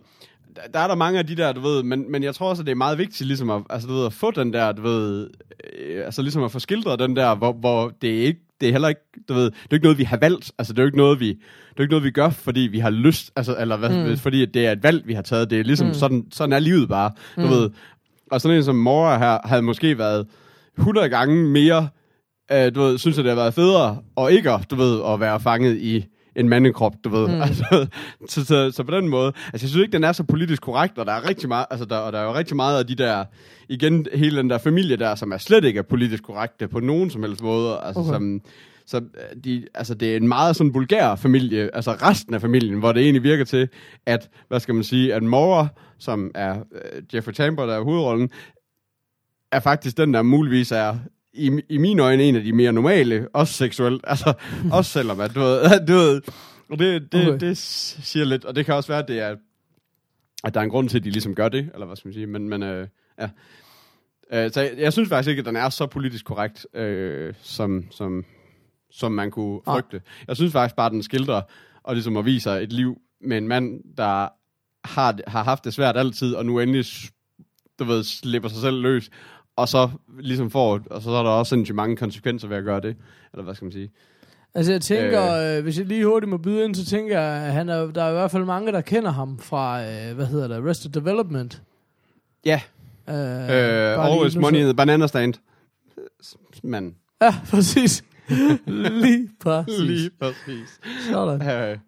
der, 0.56 0.62
der 0.74 0.78
er 0.78 0.88
der 0.88 0.94
mange 0.94 1.18
af 1.18 1.26
de 1.26 1.36
der, 1.36 1.52
du 1.52 1.60
ved, 1.60 1.82
men, 1.82 2.12
men 2.12 2.22
jeg 2.22 2.34
tror 2.34 2.48
også, 2.48 2.62
at 2.62 2.66
det 2.66 2.72
er 2.72 2.76
meget 2.76 2.98
vigtigt, 2.98 3.26
ligesom 3.26 3.50
at, 3.50 3.62
altså, 3.70 3.88
du 3.88 3.94
ved, 3.94 4.06
at 4.06 4.12
få 4.12 4.30
den 4.30 4.52
der, 4.52 4.72
du 4.72 4.82
ved, 4.82 5.30
øh, 5.78 6.04
altså 6.04 6.22
ligesom 6.22 6.42
at 6.42 6.52
få 6.52 6.58
skildret 6.58 6.98
den 6.98 7.16
der, 7.16 7.34
hvor, 7.34 7.52
hvor 7.52 7.92
det 8.02 8.18
er 8.18 8.26
ikke, 8.26 8.40
det 8.60 8.68
er 8.68 8.72
heller 8.72 8.88
ikke, 8.88 9.00
du 9.28 9.34
ved, 9.34 9.44
det 9.44 9.70
er 9.70 9.74
ikke 9.74 9.84
noget, 9.84 9.98
vi 9.98 10.04
har 10.04 10.16
valgt, 10.16 10.52
altså 10.58 10.72
det 10.72 10.78
er 10.78 10.82
jo 10.82 10.86
ikke 10.86 10.98
noget, 10.98 11.20
vi, 11.20 11.28
det 11.28 11.76
er 11.76 11.82
ikke 11.82 11.92
noget, 11.92 12.04
vi 12.04 12.10
gør, 12.10 12.30
fordi 12.30 12.60
vi 12.60 12.78
har 12.78 12.90
lyst, 12.90 13.32
altså, 13.36 13.56
eller 13.60 13.76
hvad, 13.76 14.10
mm. 14.10 14.16
fordi 14.16 14.46
det 14.46 14.66
er 14.66 14.72
et 14.72 14.82
valg, 14.82 15.06
vi 15.06 15.14
har 15.14 15.22
taget, 15.22 15.50
det 15.50 15.60
er 15.60 15.64
ligesom, 15.64 15.86
mm. 15.86 15.94
sådan, 15.94 16.24
sådan 16.32 16.52
er 16.52 16.58
livet 16.58 16.88
bare, 16.88 17.10
du 17.36 17.40
mm. 17.40 17.50
ved, 17.50 17.70
og 18.30 18.40
sådan 18.40 18.56
en 18.56 18.64
som 18.64 18.76
Mora 18.76 19.18
her, 19.18 19.38
havde 19.44 19.62
måske 19.62 19.98
været 19.98 20.26
100 20.78 21.08
gange 21.08 21.48
mere, 21.48 21.88
øh, 22.52 22.74
du 22.74 22.80
ved, 22.80 22.98
synes 22.98 23.16
jeg, 23.16 23.24
det 23.24 23.30
har 23.30 23.40
været 23.40 23.54
federe, 23.54 23.98
og 24.16 24.32
ikke, 24.32 24.50
at, 24.50 24.70
du 24.70 24.76
ved, 24.76 25.02
at 25.06 25.20
være 25.20 25.40
fanget 25.40 25.76
i 25.76 26.06
en 26.36 26.48
mandekrop, 26.48 26.94
du 27.04 27.08
ved. 27.08 27.28
Mm. 27.28 27.40
Altså, 27.42 27.86
så, 28.28 28.44
så, 28.44 28.70
så, 28.70 28.84
på 28.84 28.90
den 28.90 29.08
måde, 29.08 29.26
altså 29.26 29.64
jeg 29.64 29.70
synes 29.70 29.82
ikke, 29.82 29.92
den 29.92 30.04
er 30.04 30.12
så 30.12 30.22
politisk 30.22 30.62
korrekt, 30.62 30.98
og 30.98 31.06
der 31.06 31.12
er 31.12 31.28
rigtig 31.28 31.48
meget, 31.48 31.66
altså 31.70 31.84
der, 31.84 31.96
og 31.96 32.12
der 32.12 32.18
er 32.18 32.24
jo 32.24 32.34
rigtig 32.34 32.56
meget 32.56 32.78
af 32.78 32.86
de 32.86 32.94
der, 32.94 33.24
igen, 33.68 34.06
hele 34.14 34.36
den 34.38 34.50
der 34.50 34.58
familie 34.58 34.96
der, 34.96 35.14
som 35.14 35.32
er 35.32 35.38
slet 35.38 35.64
ikke 35.64 35.78
er 35.78 35.82
politisk 35.82 36.22
korrekte 36.22 36.68
på 36.68 36.80
nogen 36.80 37.10
som 37.10 37.22
helst 37.22 37.42
måde, 37.42 37.80
altså 37.82 38.00
Okay. 38.00 38.08
okay. 38.08 38.16
som, 38.16 38.40
så 38.86 38.96
øh, 38.96 39.44
de, 39.44 39.66
altså 39.74 39.94
det 39.94 40.12
er 40.12 40.16
en 40.16 40.28
meget 40.28 40.56
sådan 40.56 40.74
vulgær 40.74 41.14
familie, 41.14 41.70
altså 41.74 41.92
resten 41.92 42.34
af 42.34 42.40
familien, 42.40 42.78
hvor 42.78 42.92
det 42.92 43.02
egentlig 43.02 43.22
virker 43.22 43.44
til, 43.44 43.68
at, 44.06 44.30
hvad 44.48 44.60
skal 44.60 44.74
man 44.74 44.84
sige, 44.84 45.14
at 45.14 45.22
Mora, 45.22 45.66
som 45.98 46.30
er 46.34 46.58
øh, 46.58 47.02
Jeffrey 47.14 47.32
Tambor, 47.32 47.66
der 47.66 47.74
er 47.74 47.80
hovedrollen, 47.80 48.30
er 49.52 49.60
faktisk 49.60 49.96
den, 49.96 50.14
der 50.14 50.22
muligvis 50.22 50.72
er 50.72 50.96
i, 51.34 51.60
i 51.68 51.76
mine 51.78 52.02
øjne 52.02 52.22
en 52.22 52.36
af 52.36 52.42
de 52.42 52.52
mere 52.52 52.72
normale, 52.72 53.28
også 53.32 53.54
seksuelt, 53.54 54.04
altså 54.12 54.32
også 54.72 54.90
selvom 54.90 55.20
at, 55.20 55.34
du 55.34 55.40
ved, 55.40 55.60
du 55.88 55.92
ved 55.92 56.22
og 56.70 56.78
det, 56.78 57.12
det, 57.12 57.28
Okay. 57.28 57.40
det 57.46 57.58
siger 57.58 58.24
lidt, 58.24 58.44
og 58.44 58.56
det 58.56 58.64
kan 58.66 58.74
også 58.74 58.88
være, 58.92 59.02
at 59.02 59.08
det 59.08 59.20
er, 59.20 59.36
at 60.44 60.54
der 60.54 60.60
er 60.60 60.64
en 60.64 60.70
grund 60.70 60.88
til, 60.88 60.98
at 60.98 61.04
de 61.04 61.10
ligesom 61.10 61.34
gør 61.34 61.48
det, 61.48 61.70
eller 61.74 61.86
hvad 61.86 61.96
skal 61.96 62.08
man 62.08 62.14
sige, 62.14 62.26
men, 62.26 62.48
men 62.48 62.62
øh, 62.62 62.88
ja. 63.20 63.30
Øh, 64.32 64.50
så 64.52 64.60
jeg, 64.60 64.72
jeg 64.78 64.92
synes 64.92 65.08
faktisk 65.08 65.28
ikke, 65.30 65.40
at 65.40 65.46
den 65.46 65.56
er 65.56 65.68
så 65.68 65.86
politisk 65.86 66.24
korrekt, 66.24 66.66
øh, 66.74 67.34
som, 67.42 67.84
som, 67.90 68.24
som 68.90 69.12
man 69.12 69.30
kunne 69.30 69.60
Ah. 69.66 69.74
frygte. 69.74 70.00
Jeg 70.28 70.36
synes 70.36 70.52
faktisk 70.52 70.76
bare, 70.76 70.86
at 70.86 70.92
den 70.92 71.02
skildrer, 71.02 71.42
og 71.82 71.94
ligesom 71.94 72.16
at 72.16 72.24
viser 72.24 72.52
et 72.52 72.72
liv 72.72 72.98
med 73.20 73.38
en 73.38 73.48
mand, 73.48 73.80
der 73.96 74.28
har, 74.88 75.18
har 75.26 75.44
haft 75.44 75.64
det 75.64 75.74
svært 75.74 75.96
altid, 75.96 76.34
og 76.34 76.46
nu 76.46 76.60
endelig, 76.60 76.84
du 77.78 77.84
ved, 77.84 78.04
slipper 78.04 78.48
sig 78.48 78.60
selv 78.60 78.80
løs, 78.82 79.10
og 79.56 79.68
så 79.68 79.90
ligesom 80.18 80.50
får, 80.50 80.80
og 80.90 81.02
så 81.02 81.10
er 81.10 81.22
der 81.22 81.30
også 81.30 81.50
sindssygt 81.50 81.76
mange 81.76 81.96
konsekvenser 81.96 82.48
ved 82.48 82.56
at 82.56 82.64
gøre 82.64 82.80
det, 82.80 82.96
eller 83.32 83.44
hvad 83.44 83.54
skal 83.54 83.64
man 83.64 83.72
sige. 83.72 83.90
Altså 84.54 84.72
jeg 84.72 84.80
tænker, 84.80 85.56
øh. 85.56 85.62
hvis 85.62 85.78
jeg 85.78 85.86
lige 85.86 86.06
hurtigt 86.06 86.30
må 86.30 86.36
byde 86.36 86.64
ind, 86.64 86.74
så 86.74 86.84
tænker 86.86 87.20
jeg, 87.20 87.42
at 87.46 87.52
han 87.52 87.68
er, 87.68 87.86
der 87.86 88.02
er 88.04 88.08
i 88.08 88.12
hvert 88.12 88.30
fald 88.30 88.44
mange, 88.44 88.72
der 88.72 88.80
kender 88.80 89.10
ham 89.10 89.38
fra, 89.38 89.82
øh, 89.82 90.14
hvad 90.14 90.26
hedder 90.26 90.48
det, 90.48 90.54
Arrested 90.54 90.90
Development. 90.90 91.62
Ja, 92.44 92.60
Øh, 93.08 93.14
øh, 93.14 94.06
always 94.06 94.36
money 94.36 94.58
in 94.58 94.64
the 94.64 94.74
banana 94.74 95.06
stand. 95.06 95.34
Men 96.62 96.94
Ja, 97.22 97.34
præcis. 97.50 98.04
lige 98.66 99.30
præcis. 99.40 99.80
lige 99.80 100.10
præcis. 100.20 100.80
Sådan. 101.10 101.70
Øh, 101.70 101.78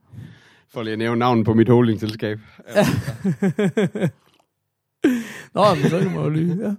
for 0.68 0.82
lige 0.82 0.92
at 0.92 0.98
nævne 0.98 1.18
navnet 1.18 1.44
på 1.44 1.54
mit 1.54 1.68
holdingselskab. 1.68 2.38
Ja. 2.74 2.86
Nå, 5.54 5.74
men 5.74 5.90
så 5.90 5.98
kan 5.98 6.10
man 6.10 6.22
jo 6.24 6.28
lige, 6.28 6.56
ja. 6.66 6.74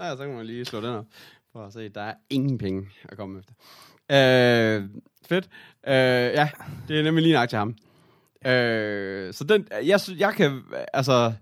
Ja, 0.00 0.16
så 0.16 0.22
kan 0.26 0.34
man 0.36 0.46
lige 0.46 0.64
slå 0.64 0.80
den 0.80 0.90
op. 0.90 1.04
For 1.52 1.66
at 1.66 1.72
se, 1.72 1.88
der 1.88 2.00
er 2.02 2.14
ingen 2.30 2.58
penge 2.58 2.88
at 3.08 3.16
komme 3.16 3.38
efter. 3.38 3.52
Øh, 4.10 4.82
fedt. 5.28 5.48
Øh, 5.86 5.92
ja, 6.38 6.48
det 6.88 6.98
er 6.98 7.02
nemlig 7.02 7.22
lige 7.22 7.34
nok 7.34 7.48
til 7.48 7.58
ham. 7.58 7.74
Øh, 8.46 9.34
så 9.34 9.44
den, 9.44 9.66
jeg, 9.84 10.00
jeg 10.18 10.34
kan, 10.36 10.60
altså, 10.92 11.32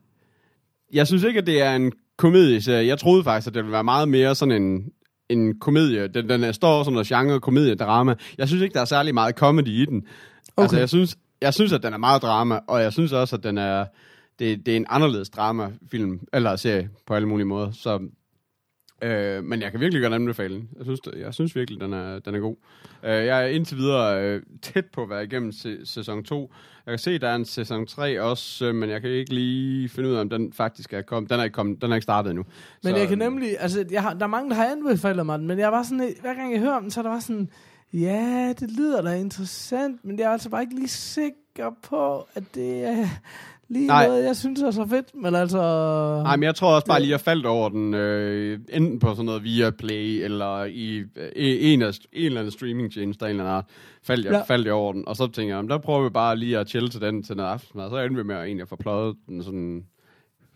jeg 0.92 1.06
synes 1.06 1.22
ikke, 1.22 1.38
at 1.38 1.46
det 1.46 1.62
er 1.62 1.76
en 1.76 1.92
komedieserie. 2.16 2.86
Jeg 2.86 2.98
troede 2.98 3.24
faktisk, 3.24 3.46
at 3.48 3.54
det 3.54 3.62
ville 3.62 3.72
være 3.72 3.84
meget 3.84 4.08
mere 4.08 4.34
sådan 4.34 4.62
en, 4.62 4.92
en 5.28 5.58
komedie. 5.60 6.08
Den, 6.08 6.28
den 6.28 6.44
er, 6.44 6.52
står 6.52 6.82
som 6.82 6.92
noget 6.92 7.08
genre, 7.08 7.40
komedie, 7.40 7.74
drama. 7.74 8.14
Jeg 8.38 8.48
synes 8.48 8.62
ikke, 8.62 8.74
der 8.74 8.80
er 8.80 8.84
særlig 8.84 9.14
meget 9.14 9.34
comedy 9.36 9.68
i 9.68 9.84
den. 9.84 9.96
Okay. 10.56 10.62
Altså, 10.62 10.76
Okay. 10.76 10.80
jeg 10.80 10.88
synes, 10.88 11.16
jeg 11.40 11.54
synes, 11.54 11.72
at 11.72 11.82
den 11.82 11.92
er 11.92 11.98
meget 11.98 12.22
drama, 12.22 12.60
og 12.68 12.82
jeg 12.82 12.92
synes 12.92 13.12
også, 13.12 13.36
at 13.36 13.42
den 13.42 13.58
er, 13.58 13.86
det, 14.38 14.66
det 14.66 14.72
er 14.72 14.76
en 14.76 14.86
anderledes 14.88 15.30
dramafilm, 15.30 16.20
eller 16.32 16.56
serie, 16.56 16.90
på 17.06 17.14
alle 17.14 17.28
mulige 17.28 17.46
måder. 17.46 17.70
Så, 17.72 18.08
øh, 19.02 19.44
men 19.44 19.62
jeg 19.62 19.70
kan 19.70 19.80
virkelig 19.80 20.02
godt 20.02 20.14
anbefale 20.14 20.54
den. 20.54 20.68
Jeg 20.76 20.84
synes, 20.84 21.00
jeg 21.16 21.34
synes 21.34 21.56
virkelig, 21.56 21.80
den 21.80 21.92
er, 21.92 22.18
den 22.18 22.34
er 22.34 22.38
god. 22.38 22.56
Øh, 23.04 23.10
jeg 23.10 23.42
er 23.42 23.46
indtil 23.46 23.76
videre 23.76 24.24
øh, 24.24 24.42
tæt 24.62 24.86
på 24.86 25.02
at 25.02 25.10
være 25.10 25.24
igennem 25.24 25.52
se, 25.52 25.86
sæson 25.86 26.24
2. 26.24 26.52
Jeg 26.86 26.92
kan 26.92 26.98
se, 26.98 27.18
der 27.18 27.28
er 27.28 27.34
en 27.34 27.44
sæson 27.44 27.86
3 27.86 28.22
også, 28.22 28.66
øh, 28.66 28.74
men 28.74 28.90
jeg 28.90 29.00
kan 29.00 29.10
ikke 29.10 29.34
lige 29.34 29.88
finde 29.88 30.08
ud 30.08 30.14
af, 30.14 30.20
om 30.20 30.30
den 30.30 30.52
faktisk 30.52 30.92
er 30.92 31.02
kommet. 31.02 31.30
Den 31.30 31.40
er 31.40 31.44
ikke, 31.44 31.54
kommet, 31.54 31.82
den 31.82 31.90
er 31.90 31.96
ikke 31.96 32.02
startet 32.02 32.30
endnu. 32.30 32.44
Men 32.82 32.92
Så, 32.92 32.98
jeg 32.98 33.08
kan 33.08 33.18
nemlig, 33.18 33.56
altså, 33.60 33.84
jeg 33.90 34.02
har, 34.02 34.14
der 34.14 34.22
er 34.22 34.26
mange, 34.26 34.50
der 34.50 34.56
har 34.56 34.66
anbefalet 34.66 35.26
mig 35.26 35.38
den, 35.38 35.46
men 35.46 35.58
jeg 35.58 35.72
var 35.72 35.82
sådan, 35.82 36.14
hver 36.20 36.34
gang 36.34 36.52
jeg 36.52 36.60
hører 36.60 36.76
om 36.76 36.82
den, 36.82 36.90
så 36.90 37.00
er 37.00 37.02
der 37.02 37.10
var 37.10 37.20
sådan, 37.20 37.48
ja, 37.92 38.52
det 38.60 38.70
lyder 38.70 39.02
da 39.02 39.14
interessant, 39.14 40.04
men 40.04 40.18
jeg 40.18 40.24
er 40.24 40.30
altså 40.30 40.50
bare 40.50 40.62
ikke 40.62 40.74
lige 40.74 40.88
sikker 40.88 41.41
sikker 41.56 41.70
på, 41.82 42.26
at 42.34 42.42
det 42.54 42.84
er 42.84 43.06
lige 43.68 43.86
Nej. 43.86 44.06
noget, 44.06 44.24
jeg 44.24 44.36
synes 44.36 44.62
er 44.62 44.70
så 44.70 44.86
fedt. 44.86 45.06
Men 45.14 45.34
altså... 45.34 45.58
Nej, 46.22 46.36
men 46.36 46.42
jeg 46.42 46.54
tror 46.54 46.74
også 46.74 46.86
bare 46.86 47.00
lige, 47.00 47.08
at 47.08 47.12
jeg 47.12 47.20
faldt 47.20 47.46
over 47.46 47.68
den, 47.68 47.94
øh, 47.94 48.58
enten 48.68 48.98
på 48.98 49.10
sådan 49.10 49.24
noget 49.24 49.44
via 49.44 49.70
Play, 49.70 50.24
eller 50.24 50.64
i 50.64 50.98
øh, 51.16 51.30
en, 51.36 51.82
af, 51.82 51.90
en 52.12 52.26
eller 52.26 52.40
anden 52.40 52.50
streamingtjeneste, 52.52 53.20
der 53.20 53.26
en 53.26 53.30
eller 53.30 53.44
anden 53.44 53.56
art, 53.56 53.64
faldt 54.02 54.24
jeg, 54.24 54.32
Ja. 54.32 54.42
faldt 54.42 54.66
jeg 54.66 54.74
over 54.74 54.92
den. 54.92 55.08
Og 55.08 55.16
så 55.16 55.26
tænkte 55.26 55.56
jeg, 55.56 55.68
der 55.68 55.78
prøver 55.78 56.02
vi 56.02 56.10
bare 56.10 56.36
lige 56.36 56.58
at 56.58 56.68
chille 56.68 56.88
til 56.88 57.00
den 57.00 57.22
til 57.22 57.36
noget 57.36 57.50
aftensmad. 57.50 57.90
Så 57.90 57.96
endte 57.98 58.16
vi 58.16 58.26
med 58.26 58.36
at 58.36 58.44
egentlig 58.44 58.68
få 58.68 58.76
pløjet 58.76 59.16
den 59.28 59.42
sådan, 59.42 59.84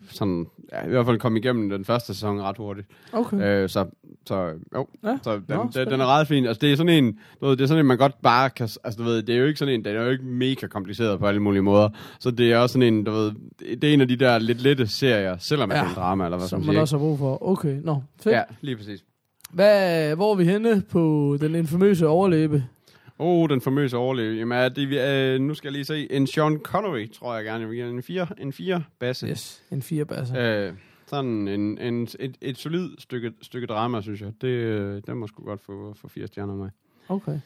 sådan 0.09 0.45
ja, 0.73 0.85
i 0.85 0.89
hvert 0.89 1.05
fald 1.05 1.19
komme 1.19 1.39
igennem 1.39 1.69
den 1.69 1.85
første 1.85 2.13
sæson 2.13 2.41
ret 2.41 2.57
hurtigt. 2.57 2.87
Okay. 3.13 3.63
Øh, 3.63 3.69
så, 3.69 3.85
så 4.27 4.53
jo, 4.75 4.87
Ja. 5.03 5.17
så 5.23 5.33
den, 5.35 5.43
Nå, 5.47 5.69
den, 5.73 5.87
den 5.87 6.01
er 6.01 6.05
ret 6.05 6.27
fin. 6.27 6.45
Altså, 6.45 6.59
det 6.61 6.71
er 6.71 6.75
sådan 6.75 7.03
en, 7.03 7.19
du 7.41 7.45
ved, 7.47 7.57
det 7.57 7.63
er 7.63 7.67
sådan 7.67 7.79
en, 7.79 7.85
man 7.87 7.97
godt 7.97 8.21
bare 8.21 8.49
kan, 8.49 8.63
altså, 8.83 8.97
du 8.97 9.03
ved, 9.03 9.23
det 9.23 9.35
er 9.35 9.39
jo 9.39 9.45
ikke 9.45 9.59
sådan 9.59 9.73
en, 9.73 9.85
den 9.85 9.95
er 9.95 10.03
jo 10.03 10.09
ikke 10.09 10.25
mega 10.25 10.67
kompliceret 10.67 11.19
på 11.19 11.25
alle 11.27 11.39
mulige 11.41 11.61
måder. 11.61 11.89
Så 12.19 12.31
det 12.31 12.51
er 12.51 12.57
også 12.57 12.73
sådan 12.73 12.93
en, 12.93 13.03
du 13.03 13.11
ved, 13.11 13.31
det 13.59 13.83
er 13.83 13.93
en 13.93 14.01
af 14.01 14.07
de 14.07 14.15
der 14.15 14.39
lidt 14.39 14.61
lette 14.61 14.87
serier, 14.87 15.37
selvom 15.39 15.71
ja. 15.71 15.77
Det 15.77 15.83
er 15.83 15.89
en 15.89 15.95
drama, 15.95 16.25
eller 16.25 16.37
hvad 16.37 16.47
Som 16.47 16.59
man 16.59 16.67
man 16.67 16.77
også 16.77 16.97
har 16.97 16.99
brug 17.03 17.17
for. 17.19 17.49
Okay, 17.49 17.79
nå, 17.83 18.03
fedt. 18.21 18.35
Ja, 18.35 18.43
lige 18.61 18.75
præcis. 18.77 19.03
Hvad, 19.51 20.15
hvor 20.15 20.31
er 20.31 20.35
vi 20.35 20.43
henne 20.45 20.83
på 20.91 21.37
den 21.41 21.55
infamøse 21.55 22.07
overlebe? 22.07 22.63
Oh, 23.19 23.49
den 23.49 23.61
famøse 23.61 23.97
overleve. 23.97 24.35
Jamen, 24.35 24.57
er 24.57 24.69
det, 24.69 24.87
øh, 24.87 25.41
nu 25.41 25.53
skal 25.53 25.67
jeg 25.67 25.73
lige 25.73 25.85
se. 25.85 26.11
En 26.11 26.27
Sean 26.27 26.59
Connery, 26.59 27.11
tror 27.11 27.35
jeg 27.35 27.43
gerne, 27.45 27.59
jeg 27.61 27.69
vil 27.69 27.79
en 27.79 28.03
fire, 28.03 28.27
en 28.37 28.53
fire 28.53 28.83
basse. 28.99 29.27
Yes, 29.27 29.63
en 29.71 29.81
fire 29.81 30.05
basser. 30.05 30.67
Øh, 30.67 30.73
sådan 31.07 31.47
en, 31.47 31.77
en, 31.77 32.07
et, 32.19 32.37
et 32.41 32.57
solid 32.57 32.89
stykke, 32.99 33.31
stykke 33.41 33.67
drama, 33.67 34.01
synes 34.01 34.21
jeg. 34.21 34.31
Det, 34.41 34.47
øh, 34.47 35.01
den 35.07 35.17
må 35.17 35.27
sgu 35.27 35.43
godt 35.45 35.61
få, 35.61 35.93
få 36.01 36.07
fire 36.07 36.27
stjerner 36.27 36.53
af 36.53 36.57
mig. 36.57 36.69
Okay. 37.09 37.39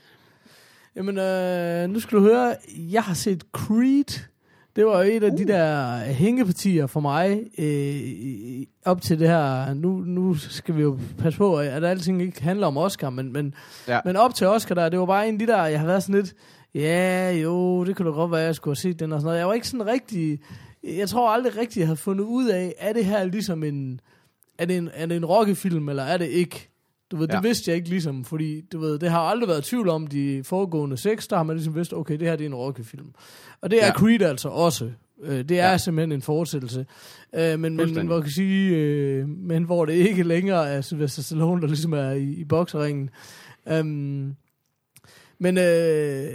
Jamen, 0.95 1.17
øh, 1.17 1.89
nu 1.89 1.99
skal 1.99 2.17
du 2.17 2.23
høre, 2.23 2.55
jeg 2.77 3.03
har 3.03 3.13
set 3.13 3.43
Creed. 3.51 4.30
Det 4.75 4.85
var 4.85 5.03
jo 5.03 5.11
et 5.11 5.23
af 5.23 5.31
uh. 5.31 5.37
de 5.37 5.47
der 5.47 5.97
hængepartier 5.99 6.87
for 6.87 6.99
mig 6.99 7.41
øh, 7.57 8.65
op 8.85 9.01
til 9.01 9.19
det 9.19 9.27
her. 9.27 9.73
Nu, 9.73 9.89
nu 10.05 10.35
skal 10.35 10.75
vi 10.77 10.81
jo 10.81 10.99
passe 11.17 11.37
på, 11.37 11.55
at 11.59 11.83
alting 11.83 12.21
ikke 12.21 12.43
handler 12.43 12.67
om 12.67 12.77
Oscar, 12.77 13.09
men, 13.09 13.33
men, 13.33 13.53
Ja. 13.87 13.99
men 14.05 14.15
op 14.15 14.35
til 14.35 14.47
Oscar 14.47 14.75
der, 14.75 14.89
det 14.89 14.99
var 14.99 15.05
bare 15.05 15.27
en 15.27 15.33
af 15.33 15.39
de 15.39 15.47
der, 15.47 15.65
jeg 15.65 15.79
har 15.79 15.87
været 15.87 16.03
sådan 16.03 16.15
lidt, 16.15 16.33
ja, 16.75 17.31
jo, 17.31 17.83
det 17.83 17.95
kunne 17.95 18.09
da 18.09 18.13
godt 18.13 18.31
være, 18.31 18.39
jeg 18.41 18.55
skulle 18.55 18.71
have 18.71 18.75
set 18.91 18.99
den 18.99 19.11
og 19.11 19.19
sådan 19.19 19.25
noget. 19.27 19.39
Jeg 19.39 19.47
var 19.47 19.53
ikke 19.53 19.67
sådan 19.67 19.87
rigtig, 19.87 20.39
jeg 20.83 21.09
tror 21.09 21.29
aldrig 21.29 21.57
rigtig, 21.57 21.79
jeg 21.79 21.87
havde 21.87 21.97
fundet 21.97 22.23
ud 22.25 22.47
af, 22.47 22.73
er 22.79 22.93
det 22.93 23.05
her 23.05 23.23
ligesom 23.23 23.63
en, 23.63 23.99
er 24.57 24.65
det 24.65 24.77
en, 24.77 24.89
er 24.93 25.05
det 25.05 25.17
en 25.17 25.25
rockefilm, 25.25 25.89
eller 25.89 26.03
er 26.03 26.17
det 26.17 26.27
ikke? 26.27 26.70
Du 27.11 27.17
ved, 27.17 27.27
det 27.27 27.33
Ja. 27.33 27.41
vidste 27.41 27.71
jeg 27.71 27.77
ikke 27.77 27.89
ligesom, 27.89 28.25
fordi 28.25 28.61
du 28.61 28.79
ved, 28.79 28.99
det 28.99 29.09
har 29.11 29.19
aldrig 29.19 29.49
været 29.49 29.63
tvivl 29.63 29.89
om 29.89 30.07
de 30.07 30.43
foregående 30.43 30.97
seks, 30.97 31.27
der 31.27 31.35
har 31.35 31.43
man 31.43 31.55
ligesom 31.55 31.75
vidst, 31.75 31.93
okay, 31.93 32.19
det 32.19 32.27
her 32.27 32.35
det 32.35 32.43
er 32.43 32.49
en 32.49 32.55
rockefilm. 32.55 33.07
Og 33.61 33.71
det 33.71 33.77
er 33.77 33.85
Ja. 33.85 33.87
ja. 33.87 33.93
Creed 33.93 34.21
altså 34.21 34.49
også. 34.49 34.91
Øh, 35.23 35.39
det 35.39 35.51
er 35.51 35.55
Ja. 35.65 35.71
ja. 35.71 35.77
simpelthen 35.77 36.11
en 36.11 36.21
fortsættelse. 36.21 36.85
Øh, 37.35 37.59
men, 37.59 37.75
men, 37.75 37.93
men 37.95 38.07
hvor 38.07 38.21
kan 38.21 38.31
sige, 38.31 38.75
øh, 38.77 39.27
men 39.29 39.63
hvor 39.63 39.85
det 39.85 39.93
ikke 39.93 40.23
længere 40.23 40.69
er 40.69 40.81
Sylvester 40.81 41.21
Stallone, 41.21 41.61
der 41.61 41.67
ligesom 41.67 41.93
er 41.93 42.11
i, 42.11 42.23
i 42.23 42.43
bokseringen. 42.43 43.09
Um, 43.79 44.35
men 45.39 45.57
øh, 45.57 46.27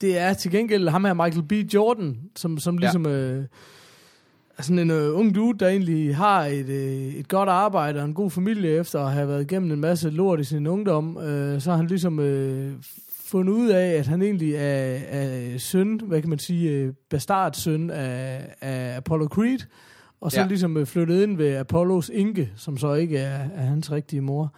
det 0.00 0.18
er 0.18 0.34
til 0.34 0.50
gengæld 0.50 0.88
ham 0.88 1.04
her, 1.04 1.14
Michael 1.14 1.42
B. 1.42 1.52
Jordan, 1.74 2.16
som, 2.36 2.58
som 2.58 2.74
Ja. 2.74 2.80
ligesom... 2.80 3.06
Øh, 3.06 3.44
er 4.58 4.62
sådan 4.62 4.78
en 4.78 4.90
øh, 4.90 5.18
ung 5.18 5.34
dude, 5.34 5.58
der 5.58 5.68
egentlig 5.68 6.16
har 6.16 6.44
et, 6.44 6.68
øh, 6.68 7.14
et 7.14 7.28
godt 7.28 7.48
arbejde 7.48 7.98
og 8.00 8.04
en 8.04 8.14
god 8.14 8.30
familie 8.30 8.70
efter 8.70 9.00
at 9.00 9.12
have 9.12 9.28
været 9.28 9.42
igennem 9.42 9.72
en 9.72 9.80
masse 9.80 10.10
lort 10.10 10.40
i 10.40 10.44
sin 10.44 10.66
ungdom, 10.66 11.18
øh, 11.18 11.60
så 11.60 11.70
har 11.70 11.76
han 11.76 11.86
ligesom 11.86 12.18
øh, 12.18 12.72
fundet 13.24 13.52
ud 13.52 13.68
af, 13.68 13.86
at 13.86 14.06
han 14.06 14.22
egentlig 14.22 14.54
er, 14.54 14.98
er 15.08 15.58
søn, 15.58 16.00
hvad 16.04 16.20
kan 16.20 16.30
man 16.30 16.38
sige, 16.38 16.70
øh, 16.70 16.92
bastardsøn 17.10 17.90
af, 17.90 18.54
af 18.60 18.96
Apollo 18.96 19.26
Creed, 19.26 19.58
og 20.20 20.32
så 20.32 20.40
Ja. 20.40 20.46
ligesom 20.46 20.76
øh, 20.76 20.86
flyttet 20.86 21.22
ind 21.22 21.36
ved 21.36 21.56
Apollos 21.56 22.10
enke, 22.14 22.50
som 22.56 22.76
så 22.76 22.94
ikke 22.94 23.18
er, 23.18 23.48
er 23.54 23.62
hans 23.62 23.92
rigtige 23.92 24.20
mor. 24.20 24.54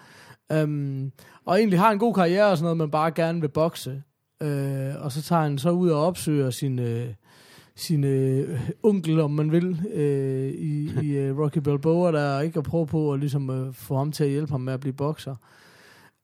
Um, 0.63 1.13
og 1.45 1.59
egentlig 1.59 1.79
har 1.79 1.91
en 1.91 1.99
god 1.99 2.15
karriere 2.15 2.47
og 2.47 2.57
sådan 2.57 2.65
noget, 2.65 2.77
men 2.77 2.91
bare 2.91 3.11
gerne 3.11 3.41
vil 3.41 3.49
bokse. 3.49 4.03
Øh, 4.43 4.91
og 5.01 5.13
så 5.13 5.23
tager 5.23 5.43
han 5.43 5.59
så 5.59 5.71
ud 5.71 5.89
og 5.91 6.07
opsøger 6.07 6.51
sin, 6.51 6.79
øh, 6.79 7.07
sin 7.77 8.05
øh, 8.05 8.61
onkel, 8.83 9.21
om 9.21 9.31
man 9.31 9.53
vil, 9.53 9.81
øh, 9.93 10.51
i, 10.51 10.91
i 11.07 11.17
øh, 11.17 11.39
Rocky 11.39 11.59
Balboa, 11.59 12.13
der 12.13 12.41
ikke 12.41 12.59
at 12.59 12.65
prøve 12.65 12.87
på 12.87 13.13
at 13.13 13.21
ligesom, 13.21 13.51
øh, 13.51 13.75
få 13.75 13.97
ham 13.97 14.13
til 14.13 14.25
at 14.25 14.31
hjælpe 14.31 14.53
ham 14.53 14.61
med 14.61 14.73
at 14.73 14.81
blive 14.81 14.93
bokser. 14.93 15.35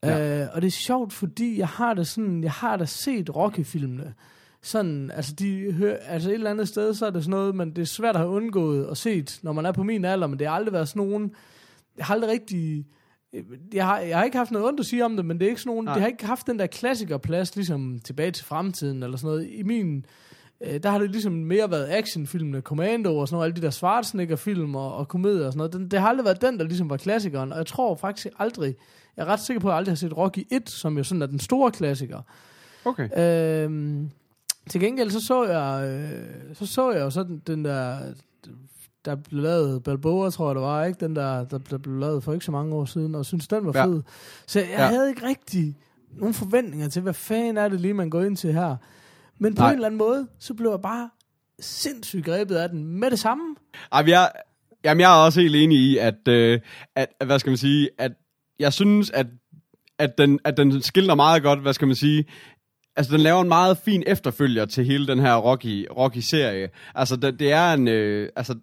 Ja. 0.02 0.42
Øh, 0.42 0.48
og 0.54 0.62
det 0.62 0.66
er 0.66 0.72
sjovt, 0.72 1.12
fordi 1.12 1.58
jeg 1.58 1.68
har 1.68 1.94
da 1.94 2.04
sådan, 2.04 2.42
jeg 2.42 2.52
har 2.52 2.76
da 2.76 2.84
set 2.84 3.36
Rocky-filmene. 3.36 4.14
Sådan, 4.62 5.10
altså, 5.10 5.34
de 5.34 5.72
hører, 5.72 5.96
altså 5.96 6.30
et 6.30 6.34
eller 6.34 6.50
andet 6.50 6.68
sted, 6.68 6.94
så 6.94 7.06
er 7.06 7.10
det 7.10 7.24
sådan 7.24 7.30
noget, 7.30 7.54
men 7.54 7.70
det 7.70 7.82
er 7.82 7.86
svært 7.86 8.16
at 8.16 8.20
have 8.20 8.30
undgået 8.30 8.86
og 8.86 8.96
set, 8.96 9.38
når 9.42 9.52
man 9.52 9.66
er 9.66 9.72
på 9.72 9.82
min 9.82 10.04
alder, 10.04 10.26
men 10.26 10.38
det 10.38 10.46
har 10.46 10.54
aldrig 10.54 10.72
været 10.72 10.88
sådan 10.88 11.06
nogen, 11.06 11.34
jeg 11.96 12.06
har 12.06 12.14
aldrig 12.14 12.30
rigtig, 12.30 12.86
jeg 13.74 13.86
har, 13.86 13.98
jeg 13.98 14.16
har 14.16 14.24
ikke 14.24 14.36
haft 14.36 14.50
noget 14.50 14.68
ondt 14.68 14.80
at 14.80 14.86
sige 14.86 15.04
om 15.04 15.16
det, 15.16 15.24
men 15.24 15.38
det 15.38 15.44
er 15.44 15.48
ikke 15.48 15.60
sådan 15.60 15.70
nogen, 15.70 15.84
Nej. 15.84 15.94
det 15.94 16.00
har 16.00 16.08
ikke 16.08 16.26
haft 16.26 16.46
den 16.46 16.58
der 16.58 16.66
klassikerplads, 16.66 17.56
ligesom 17.56 17.98
tilbage 18.04 18.30
til 18.30 18.44
fremtiden, 18.44 19.02
eller 19.02 19.16
sådan 19.16 19.28
noget. 19.28 19.48
I 19.52 19.62
min, 19.62 20.06
øh, 20.64 20.82
der 20.82 20.90
har 20.90 20.98
det 20.98 21.10
ligesom 21.10 21.32
mere 21.32 21.70
været 21.70 21.88
actionfilmene, 21.90 22.60
Commando 22.60 23.16
og 23.18 23.28
sådan 23.28 23.34
noget, 23.36 23.46
alle 23.46 23.56
de 23.56 23.66
der 23.66 23.70
Schwarzenegger-film 23.70 24.74
og, 24.74 24.94
og 24.96 25.08
komedier 25.08 25.46
og 25.46 25.52
sådan 25.52 25.58
noget. 25.58 25.72
Den, 25.72 25.88
det 25.88 26.00
har 26.00 26.08
aldrig 26.08 26.24
været 26.24 26.42
den, 26.42 26.58
der 26.58 26.64
ligesom 26.64 26.90
var 26.90 26.96
klassikeren, 26.96 27.52
og 27.52 27.58
jeg 27.58 27.66
tror 27.66 27.96
faktisk 27.96 28.26
aldrig, 28.38 28.74
jeg 29.16 29.22
er 29.22 29.26
ret 29.26 29.40
sikker 29.40 29.60
på, 29.60 29.68
at 29.68 29.72
jeg 29.72 29.76
aldrig 29.78 29.90
har 29.92 29.96
set 29.96 30.16
Rocky 30.16 30.46
1, 30.50 30.70
som 30.70 30.98
jo 30.98 31.04
sådan 31.04 31.22
er 31.22 31.26
den 31.26 31.38
store 31.38 31.70
klassiker. 31.70 32.20
Okay. 32.84 33.18
Øhm, 33.64 34.10
til 34.70 34.80
gengæld 34.80 35.10
så 35.10 35.20
så 35.26 35.44
jeg, 35.44 35.88
øh, 35.88 36.54
så 36.54 36.66
så 36.66 36.90
jeg 36.90 37.00
jo 37.00 37.10
sådan 37.10 37.42
den 37.46 37.64
der, 37.64 37.96
der 39.04 39.14
blev 39.14 39.42
lavet 39.42 39.82
Balboa, 39.82 40.30
tror 40.30 40.48
jeg 40.48 40.54
det 40.54 40.62
var, 40.62 40.84
ikke? 40.84 41.00
Den 41.06 41.16
der, 41.16 41.44
der 41.44 41.58
blev, 41.58 41.80
blev 41.80 41.96
lavet 41.98 42.24
for 42.24 42.32
ikke 42.32 42.44
så 42.44 42.52
mange 42.52 42.74
år 42.74 42.84
siden, 42.84 43.14
og 43.14 43.26
synes 43.26 43.48
den 43.48 43.66
var 43.66 43.72
Ja. 43.74 43.84
fed. 43.86 44.02
Så 44.46 44.58
jeg 44.60 44.68
ja. 44.70 44.86
havde 44.86 45.08
ikke 45.08 45.26
rigtig 45.26 45.76
nogen 46.16 46.34
forventninger 46.34 46.88
til, 46.88 47.02
hvad 47.02 47.14
fanden 47.14 47.56
er 47.56 47.68
det 47.68 47.80
lige, 47.80 47.94
man 47.94 48.10
går 48.10 48.22
ind 48.22 48.36
til 48.36 48.52
her. 48.52 48.76
Men 49.42 49.54
på 49.54 49.62
Nej. 49.62 49.70
en 49.70 49.74
eller 49.74 49.86
anden 49.86 49.98
måde, 49.98 50.26
så 50.38 50.54
blev 50.54 50.70
jeg 50.70 50.80
bare 50.82 51.10
sindssygt 51.60 52.24
grebet 52.24 52.54
af 52.54 52.68
den 52.68 52.84
med 52.84 53.10
det 53.10 53.18
samme. 53.18 53.56
Ej, 53.92 54.02
men 54.02 54.10
jeg, 54.10 54.30
jamen, 54.84 55.00
jeg 55.00 55.20
er 55.20 55.24
også 55.24 55.40
helt 55.40 55.56
enig 55.56 55.78
i, 55.78 55.98
at, 55.98 56.28
øh, 56.28 56.60
at, 56.96 57.08
at 57.20 57.26
hvad 57.26 57.38
skal 57.38 57.50
man 57.50 57.56
sige, 57.56 57.90
at 57.98 58.12
jeg 58.58 58.72
synes, 58.72 59.10
at, 59.10 59.26
at, 59.98 60.18
den, 60.18 60.38
at 60.44 60.56
den 60.56 60.82
skildrer 60.82 61.14
meget 61.14 61.42
godt, 61.42 61.60
hvad 61.60 61.72
skal 61.72 61.86
man 61.86 61.96
sige, 61.96 62.24
altså 62.96 63.12
den 63.12 63.20
laver 63.20 63.42
en 63.42 63.48
meget 63.48 63.78
fin 63.78 64.02
efterfølger 64.06 64.64
til 64.66 64.84
hele 64.84 65.06
den 65.06 65.18
her 65.18 65.36
Rocky, 65.36 65.86
Rocky-serie. 65.96 66.68
Altså 66.94 67.16
det, 67.16 67.38
det 67.38 67.52
er 67.52 67.72
en, 67.72 67.88
øh, 67.88 68.28
altså 68.36 68.54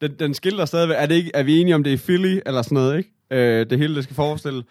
den, 0.00 0.18
den 0.18 0.34
skildrer 0.34 0.64
stadigvæk, 0.64 0.96
er, 0.98 1.06
det 1.06 1.14
ikke, 1.14 1.30
er 1.34 1.42
vi 1.42 1.60
enige 1.60 1.74
om 1.74 1.84
det 1.84 1.92
er 1.92 1.98
Philly, 1.98 2.40
eller 2.46 2.62
sådan 2.62 2.74
noget, 2.74 2.98
ikke? 2.98 3.10
Øh, 3.30 3.70
det 3.70 3.78
hele, 3.78 3.94
det 3.94 4.04
skal 4.04 4.16
forestille. 4.16 4.62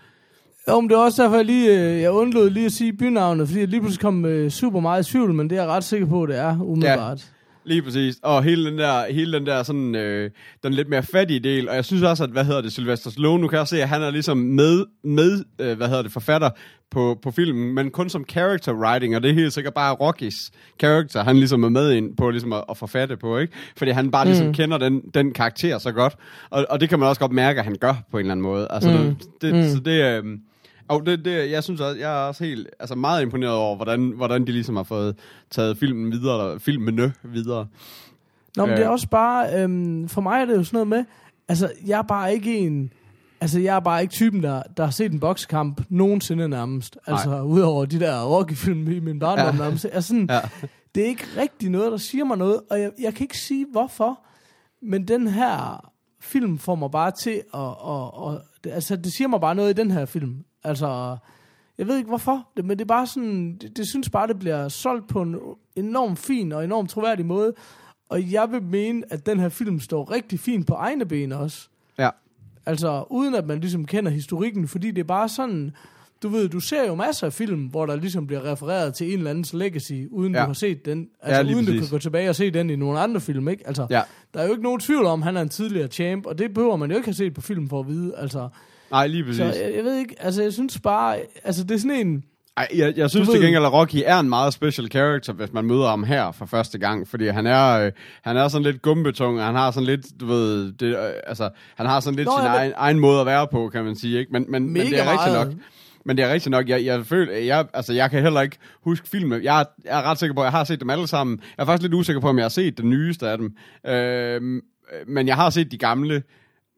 Jo, 0.69 0.81
men 0.81 0.89
det 0.89 0.95
er 0.95 0.99
også 0.99 1.23
derfor, 1.23 1.35
jeg, 1.35 1.45
lige, 1.45 1.79
øh, 1.93 2.01
jeg 2.01 2.11
undlod 2.11 2.49
lige 2.49 2.65
at 2.65 2.71
sige 2.71 2.93
bynavnet, 2.93 3.47
fordi 3.47 3.59
jeg 3.59 3.67
lige 3.67 3.79
pludselig 3.81 4.01
kom 4.01 4.25
øh, 4.25 4.49
super 4.51 4.79
meget 4.79 5.07
i 5.07 5.11
tvivl, 5.11 5.33
men 5.33 5.49
det 5.49 5.57
er 5.57 5.61
jeg 5.61 5.69
ret 5.71 5.83
sikker 5.83 6.07
på, 6.07 6.23
at 6.23 6.29
det 6.29 6.37
er 6.39 6.57
umiddelbart. 6.61 7.31
Lige 7.67 7.81
præcis. 7.81 8.15
Og 8.23 8.43
hele 8.43 8.69
den 8.71 8.77
der, 8.77 9.13
hele 9.13 9.33
den 9.33 9.45
der 9.45 9.63
sådan, 9.63 9.95
øh, 9.95 10.29
den 10.63 10.73
lidt 10.73 10.89
mere 10.89 11.03
fattige 11.03 11.39
del, 11.39 11.69
og 11.69 11.75
jeg 11.75 11.85
synes 11.85 12.03
også, 12.03 12.23
at, 12.23 12.29
hvad 12.29 12.45
hedder 12.45 12.61
det, 12.61 12.71
Sylvester 12.71 13.09
Stallone, 13.09 13.41
nu 13.41 13.47
kan 13.47 13.59
jeg 13.59 13.67
se, 13.67 13.81
at 13.81 13.89
han 13.89 14.01
er 14.01 14.11
ligesom 14.11 14.37
med, 14.37 14.85
med 15.03 15.43
øh, 15.59 15.77
hvad 15.77 15.87
hedder 15.87 16.01
det, 16.01 16.11
forfatter 16.11 16.49
på, 16.91 17.19
på 17.23 17.31
filmen, 17.31 17.73
men 17.73 17.91
kun 17.91 18.09
som 18.09 18.25
character 18.29 18.73
writing, 18.73 19.15
og 19.15 19.23
det 19.23 19.29
er 19.29 19.33
helt 19.35 19.53
sikkert 19.53 19.73
bare 19.73 19.93
Rockys 19.93 20.51
character, 20.79 21.23
han 21.23 21.35
ligesom 21.37 21.63
er 21.63 21.69
med 21.69 21.91
ind 21.91 22.17
på 22.17 22.29
ligesom 22.29 22.53
at, 22.53 22.63
at 22.69 22.77
forfatte 22.77 23.17
på, 23.17 23.37
ikke? 23.37 23.53
Fordi 23.77 23.91
han 23.91 24.11
bare 24.11 24.25
ligesom 24.25 24.47
Mm. 24.47 24.53
kender 24.53 24.77
den, 24.77 25.01
den 25.13 25.33
karakter 25.33 25.77
så 25.77 25.91
godt, 25.91 26.15
og, 26.49 26.65
og 26.69 26.81
det 26.81 26.89
kan 26.89 26.99
man 26.99 27.09
også 27.09 27.19
godt 27.21 27.31
mærke, 27.31 27.59
at 27.59 27.65
han 27.65 27.75
gør 27.79 27.93
på 28.11 28.17
en 28.17 28.21
eller 28.21 28.31
anden 28.31 28.43
måde. 28.43 28.67
Altså, 28.69 28.89
Mm. 28.91 29.15
det, 29.15 29.27
det, 29.41 29.53
Mm. 29.55 29.61
så 29.69 29.79
det, 29.79 30.23
øh, 30.23 30.23
og 30.87 31.05
det, 31.05 31.25
det, 31.25 31.51
jeg 31.51 31.63
synes 31.63 31.81
også, 31.81 31.99
jeg 31.99 32.23
er 32.23 32.27
også 32.27 32.43
helt, 32.43 32.67
altså 32.79 32.95
meget 32.95 33.21
imponeret 33.21 33.53
over, 33.53 33.75
hvordan, 33.75 34.09
hvordan 34.15 34.47
de 34.47 34.51
ligesom 34.51 34.75
har 34.75 34.83
fået 34.83 35.15
taget 35.51 35.77
filmen 35.77 36.11
videre, 36.11 36.45
eller 36.47 36.59
filmene 36.59 37.13
videre. 37.23 37.67
Nå, 38.57 38.65
men 38.65 38.71
Øh. 38.73 38.77
det 38.77 38.85
er 38.85 38.89
også 38.89 39.07
bare, 39.09 39.61
øhm, 39.63 40.07
for 40.09 40.21
mig 40.21 40.41
er 40.41 40.45
det 40.45 40.55
jo 40.57 40.63
sådan 40.63 40.75
noget 40.75 40.87
med, 40.87 41.05
altså 41.47 41.71
jeg 41.85 41.97
er 41.97 42.01
bare 42.03 42.33
ikke 42.33 42.57
en, 42.57 42.93
altså 43.41 43.59
jeg 43.59 43.75
er 43.75 43.79
bare 43.79 44.01
ikke 44.01 44.11
typen, 44.11 44.43
der, 44.43 44.61
der 44.77 44.83
har 44.83 44.91
set 44.91 45.11
en 45.11 45.19
boksekamp 45.19 45.81
nogensinde 45.89 46.47
nærmest. 46.49 46.97
Altså 47.07 47.41
udover 47.41 47.85
de 47.85 47.99
der 47.99 48.23
Rocky-film 48.23 48.91
i 48.91 48.99
min 48.99 49.19
barndom 49.19 49.55
Ja. 49.55 49.63
nærmest. 49.63 49.85
Altså 49.91 50.07
sådan, 50.07 50.27
Ja. 50.29 50.39
det 50.95 51.03
er 51.03 51.07
ikke 51.07 51.25
rigtig 51.37 51.69
noget, 51.69 51.91
der 51.91 51.97
siger 51.97 52.25
mig 52.25 52.37
noget, 52.37 52.59
og 52.71 52.79
jeg, 52.79 52.91
jeg 53.01 53.13
kan 53.13 53.23
ikke 53.23 53.37
sige 53.37 53.65
hvorfor, 53.71 54.19
men 54.81 55.07
den 55.07 55.27
her 55.27 55.85
film 56.21 56.57
får 56.57 56.75
mig 56.75 56.91
bare 56.91 57.11
til 57.11 57.41
at, 57.53 57.59
at, 58.33 58.41
det, 58.63 58.71
altså 58.71 58.95
det 58.95 59.13
siger 59.17 59.27
mig 59.27 59.41
bare 59.41 59.55
noget 59.55 59.69
i 59.69 59.73
den 59.81 59.91
her 59.91 60.05
film. 60.05 60.35
Altså, 60.65 61.17
jeg 61.77 61.87
ved 61.87 61.97
ikke 61.97 62.07
hvorfor, 62.07 62.47
men 62.63 62.69
det 62.69 62.81
er 62.81 62.85
bare 62.85 63.07
sådan, 63.07 63.57
det, 63.61 63.77
det 63.77 63.87
synes 63.87 64.09
bare, 64.09 64.27
det 64.27 64.39
bliver 64.39 64.67
solgt 64.69 65.07
på 65.07 65.21
en 65.21 65.35
enorm 65.75 66.15
fin 66.17 66.51
og 66.51 66.63
enorm 66.63 66.87
troværdig 66.87 67.25
måde, 67.25 67.53
og 68.09 68.31
jeg 68.31 68.51
vil 68.51 68.63
mene, 68.63 69.03
at 69.09 69.25
den 69.25 69.39
her 69.39 69.49
film 69.49 69.79
står 69.79 70.11
rigtig 70.11 70.39
fint 70.39 70.67
på 70.67 70.73
egne 70.73 71.05
ben 71.05 71.31
også. 71.31 71.67
Ja. 71.99 72.09
Altså, 72.65 73.03
uden 73.09 73.35
at 73.35 73.45
man 73.47 73.59
ligesom 73.59 73.85
kender 73.85 74.11
historikken, 74.11 74.67
fordi 74.67 74.91
det 74.91 74.99
er 74.99 75.03
bare 75.05 75.29
sådan, 75.29 75.71
du 76.23 76.29
ved, 76.29 76.49
du 76.49 76.59
ser 76.59 76.87
jo 76.87 76.95
masser 76.95 77.27
af 77.27 77.33
film, 77.33 77.65
hvor 77.65 77.85
der 77.85 77.95
ligesom 77.95 78.27
bliver 78.27 78.51
refereret 78.51 78.93
til 78.93 79.07
en 79.11 79.17
eller 79.17 79.29
andens 79.29 79.53
legacy, 79.53 79.93
uden 80.11 80.33
Ja. 80.35 80.41
du 80.41 80.45
har 80.45 80.53
set 80.53 80.85
den. 80.85 80.99
Ja, 81.23 81.27
Altså 81.27 81.43
lige 81.43 81.55
uden 81.55 81.65
du 81.65 81.71
præcis. 81.71 81.89
kan 81.89 81.95
gå 81.95 81.99
tilbage 81.99 82.29
og 82.29 82.35
se 82.35 82.51
den 82.51 82.69
i 82.69 82.75
nogle 82.75 82.99
andre 82.99 83.21
film, 83.21 83.47
ikke? 83.47 83.67
Altså, 83.67 83.87
Ja. 83.89 84.01
der 84.33 84.39
er 84.39 84.45
jo 84.45 84.51
ikke 84.51 84.63
nogen 84.63 84.79
tvivl 84.79 85.05
om, 85.05 85.19
at 85.21 85.25
han 85.25 85.37
er 85.37 85.41
en 85.41 85.49
tidligere 85.49 85.87
champ, 85.87 86.25
og 86.25 86.37
det 86.37 86.53
behøver 86.53 86.75
man 86.75 86.89
jo 86.91 86.95
ikke 86.97 87.07
have 87.07 87.13
set 87.13 87.33
på 87.33 87.41
film 87.41 87.69
for 87.69 87.79
at 87.79 87.87
vide. 87.87 88.15
Altså, 88.17 88.49
Nej, 88.91 89.07
lige 89.07 89.23
præcis. 89.23 89.37
så 89.37 89.43
jeg, 89.45 89.73
jeg 89.75 89.83
ved 89.83 89.97
ikke, 89.99 90.15
altså 90.19 90.43
jeg 90.43 90.53
synes 90.53 90.79
bare, 90.79 91.17
altså 91.43 91.63
det 91.63 91.71
er 91.71 91.77
sådan 91.79 92.07
en, 92.07 92.23
Ej, 92.57 92.67
jeg, 92.75 92.93
jeg 92.97 93.09
synes 93.09 93.29
til 93.29 93.41
gengæld, 93.41 93.65
at 93.65 93.73
Rocky 93.73 93.95
er 94.05 94.19
en 94.19 94.29
meget 94.29 94.53
special 94.53 94.91
character, 94.91 95.33
hvis 95.33 95.53
man 95.53 95.65
møder 95.65 95.87
ham 95.89 96.03
her 96.03 96.31
for 96.31 96.45
første 96.45 96.77
gang, 96.77 97.07
fordi 97.07 97.27
han 97.27 97.47
er, 97.47 97.79
øh, 97.85 97.91
han 98.21 98.37
er 98.37 98.47
sådan 98.47 98.63
lidt 98.65 98.81
gumbetung, 98.81 99.39
og 99.39 99.45
han 99.45 99.55
har 99.55 99.71
sådan 99.71 99.87
lidt, 99.87 100.05
du 100.19 100.25
ved, 100.25 100.71
det, 100.71 100.87
øh, 100.87 101.13
altså, 101.27 101.49
han 101.75 101.85
har 101.85 101.99
sådan 101.99 102.15
lidt 102.17 102.25
Nå, 102.25 102.31
sin 102.37 102.45
ja, 102.45 102.51
men- 102.51 102.59
egen, 102.59 102.73
egen 102.75 102.99
måde 102.99 103.19
at 103.19 103.25
være 103.25 103.47
på, 103.51 103.69
kan 103.69 103.83
man 103.85 103.95
sige, 103.95 104.19
ikke? 104.19 104.31
Men, 104.31 104.45
men, 104.49 104.73
men 104.73 104.81
det 104.87 104.99
er 104.99 105.11
rigtigt 105.11 105.33
nok. 105.35 105.47
Men 106.05 106.17
det 106.17 106.25
er 106.25 106.33
rigtigt 106.33 106.51
nok, 106.51 106.69
jeg, 106.69 106.85
jeg 106.85 107.05
føler, 107.05 107.33
jeg, 107.33 107.65
altså, 107.73 107.93
jeg 107.93 108.11
kan 108.11 108.21
heller 108.21 108.41
ikke 108.41 108.57
huske 108.83 109.09
filmen. 109.09 109.43
Jeg, 109.43 109.61
er- 109.61 109.65
jeg 109.85 109.99
er 109.99 110.03
ret 110.03 110.19
sikker 110.19 110.33
på, 110.35 110.41
at 110.41 110.45
jeg 110.45 110.51
har 110.51 110.63
set 110.63 110.79
dem 110.79 110.89
alle 110.89 111.07
sammen. 111.07 111.39
Jeg 111.57 111.63
er 111.63 111.65
faktisk 111.65 111.81
lidt 111.83 111.93
usikker 111.93 112.19
på, 112.21 112.29
om 112.29 112.37
jeg 112.37 112.43
har 112.43 112.49
set 112.49 112.77
den 112.77 112.89
nyeste 112.89 113.29
af 113.29 113.37
dem. 113.37 113.53
Øh, 113.87 114.41
men 115.07 115.27
jeg 115.27 115.35
har 115.35 115.49
set 115.49 115.71
de 115.71 115.77
gamle, 115.77 116.23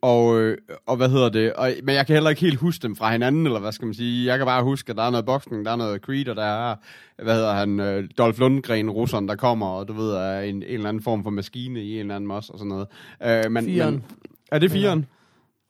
og, 0.02 0.40
øh, 0.40 0.58
og 0.86 0.98
hvad 0.98 1.10
hedder 1.10 1.30
det? 1.30 1.54
Og, 1.54 1.72
men 1.84 1.96
jeg 1.96 2.08
kan 2.08 2.14
heller 2.14 2.30
ikke 2.30 2.42
helt 2.42 2.60
huske 2.60 2.84
dem 2.84 2.96
fra 2.96 3.12
hinanden, 3.12 3.46
eller 3.46 3.60
hvad 3.60 3.72
skal 3.72 3.86
man 3.86 3.94
sige. 3.94 4.26
Jeg 4.28 4.38
kan 4.38 4.46
bare 4.48 4.64
huske, 4.64 4.90
at 4.90 4.96
der 4.98 5.04
er 5.04 5.10
noget 5.10 5.26
boksning, 5.26 5.66
der 5.66 5.72
er 5.72 5.76
noget 5.76 6.02
Creed, 6.02 6.28
og 6.28 6.36
der 6.36 6.44
er, 6.44 6.76
hvad 7.24 7.36
hedder 7.36 7.54
han, 7.54 7.80
øh, 7.80 8.10
Dolph 8.18 8.40
Lundgren, 8.40 8.90
russeren, 8.90 9.28
der 9.28 9.36
kommer, 9.36 9.68
og 9.68 9.88
du 9.88 9.94
ved, 9.94 10.12
er 10.12 10.42
en, 10.42 10.56
en 10.56 10.64
eller 10.64 10.90
anden 10.90 11.04
form 11.04 11.24
for 11.24 11.30
maskine 11.30 11.84
i 11.84 11.94
en 11.94 12.00
eller 12.00 12.16
anden 12.16 12.28
mos 12.28 12.50
og 12.50 12.58
sådan 12.60 12.70
noget. 12.70 12.88
Øh, 13.24 13.52
men, 13.52 13.66
Firen. 13.66 13.94
men, 13.94 14.04
er 14.52 14.60
det 14.60 14.72
firen? 14.72 15.06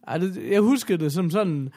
ej, 0.08 0.18
det, 0.18 0.44
jeg 0.52 0.62
husker 0.62 0.98
det 0.98 1.12
som 1.14 1.32
sådan, 1.32 1.70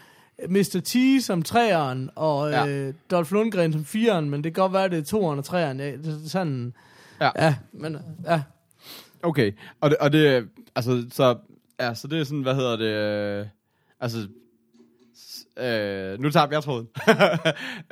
Mr. 0.48 0.80
T 0.84 1.24
som 1.24 1.42
træeren, 1.42 2.10
og 2.16 2.50
Ja. 2.50 2.64
ja. 2.64 2.86
øh, 2.88 2.94
Dolph 3.10 3.32
Lundgren 3.32 3.72
som 3.72 3.84
fireren, 3.84 4.30
men 4.30 4.44
det 4.44 4.54
kan 4.54 4.62
godt 4.62 4.72
være, 4.72 4.88
det 4.88 4.98
er 4.98 5.02
toeren 5.02 5.38
og 5.38 5.44
træeren. 5.44 5.80
Ja, 5.80 5.86
det 5.92 6.06
er 6.24 6.28
sådan, 6.28 6.72
Ja. 7.20 7.30
ja, 7.36 7.54
men 7.72 7.96
ja. 8.26 8.42
Okay, 9.22 9.52
og 9.80 9.90
det, 9.90 9.98
og 10.00 10.12
det 10.12 10.48
altså, 10.76 11.04
så, 11.12 11.36
ja, 11.80 11.94
så 11.94 12.08
det 12.08 12.20
er 12.20 12.24
sådan, 12.24 12.42
hvad 12.42 12.54
hedder 12.54 12.76
det, 12.76 12.86
øh, 13.40 13.46
altså, 14.00 14.18
øh, 15.58 16.20
nu 16.20 16.30
tager 16.30 16.46
jeg 16.50 16.62
tråden. 16.62 16.88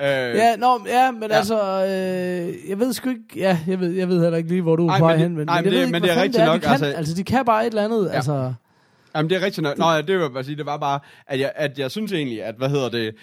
øh, 0.00 0.06
Ja, 0.36 0.56
nå, 0.56 0.80
ja, 0.86 1.10
men 1.10 1.22
Ja. 1.30 1.36
altså, 1.36 1.84
øh, 1.84 2.68
jeg 2.70 2.78
ved 2.78 2.92
sgu 2.92 3.08
ikke, 3.10 3.22
ja, 3.36 3.58
jeg 3.66 3.80
ved, 3.80 3.90
jeg 3.90 4.08
ved 4.08 4.22
heller 4.22 4.36
ikke 4.36 4.48
lige, 4.48 4.62
hvor 4.62 4.76
du 4.76 4.86
er 4.88 4.98
på 4.98 5.04
vej 5.04 5.16
hen, 5.16 5.36
men, 5.36 5.46
nej, 5.46 5.54
men 5.62 5.64
det- 5.64 5.72
ved 5.72 5.80
ikke, 5.80 5.92
men 5.92 6.02
det 6.02 6.10
er 6.10 6.22
rigtigt 6.22 6.40
de 6.40 6.46
nok, 6.46 6.60
kan. 6.60 6.70
altså- 6.70 6.86
Altså, 6.86 6.98
altså, 6.98 7.14
de 7.14 7.24
kan 7.24 7.44
bare 7.44 7.62
et 7.62 7.70
eller 7.70 7.84
andet, 7.84 8.06
ja. 8.08 8.14
altså, 8.14 8.52
Jamen, 9.16 9.30
det 9.30 9.36
er 9.36 9.44
rigtigt 9.44 9.62
nok. 9.62 9.78
Nå, 9.78 9.90
ja, 9.90 9.96
det 9.96 10.06
vil 10.08 10.18
jeg 10.18 10.32
bare 10.32 10.44
sige, 10.44 10.56
det 10.56 10.66
var 10.66 10.76
bare, 10.76 11.00
at 11.26 11.40
jeg, 11.40 11.52
at 11.54 11.78
jeg 11.78 11.90
synes 11.90 12.12
egentlig, 12.12 12.44
at, 12.44 12.54
hvad 12.58 12.68
hedder 12.68 12.88
det, 12.88 13.14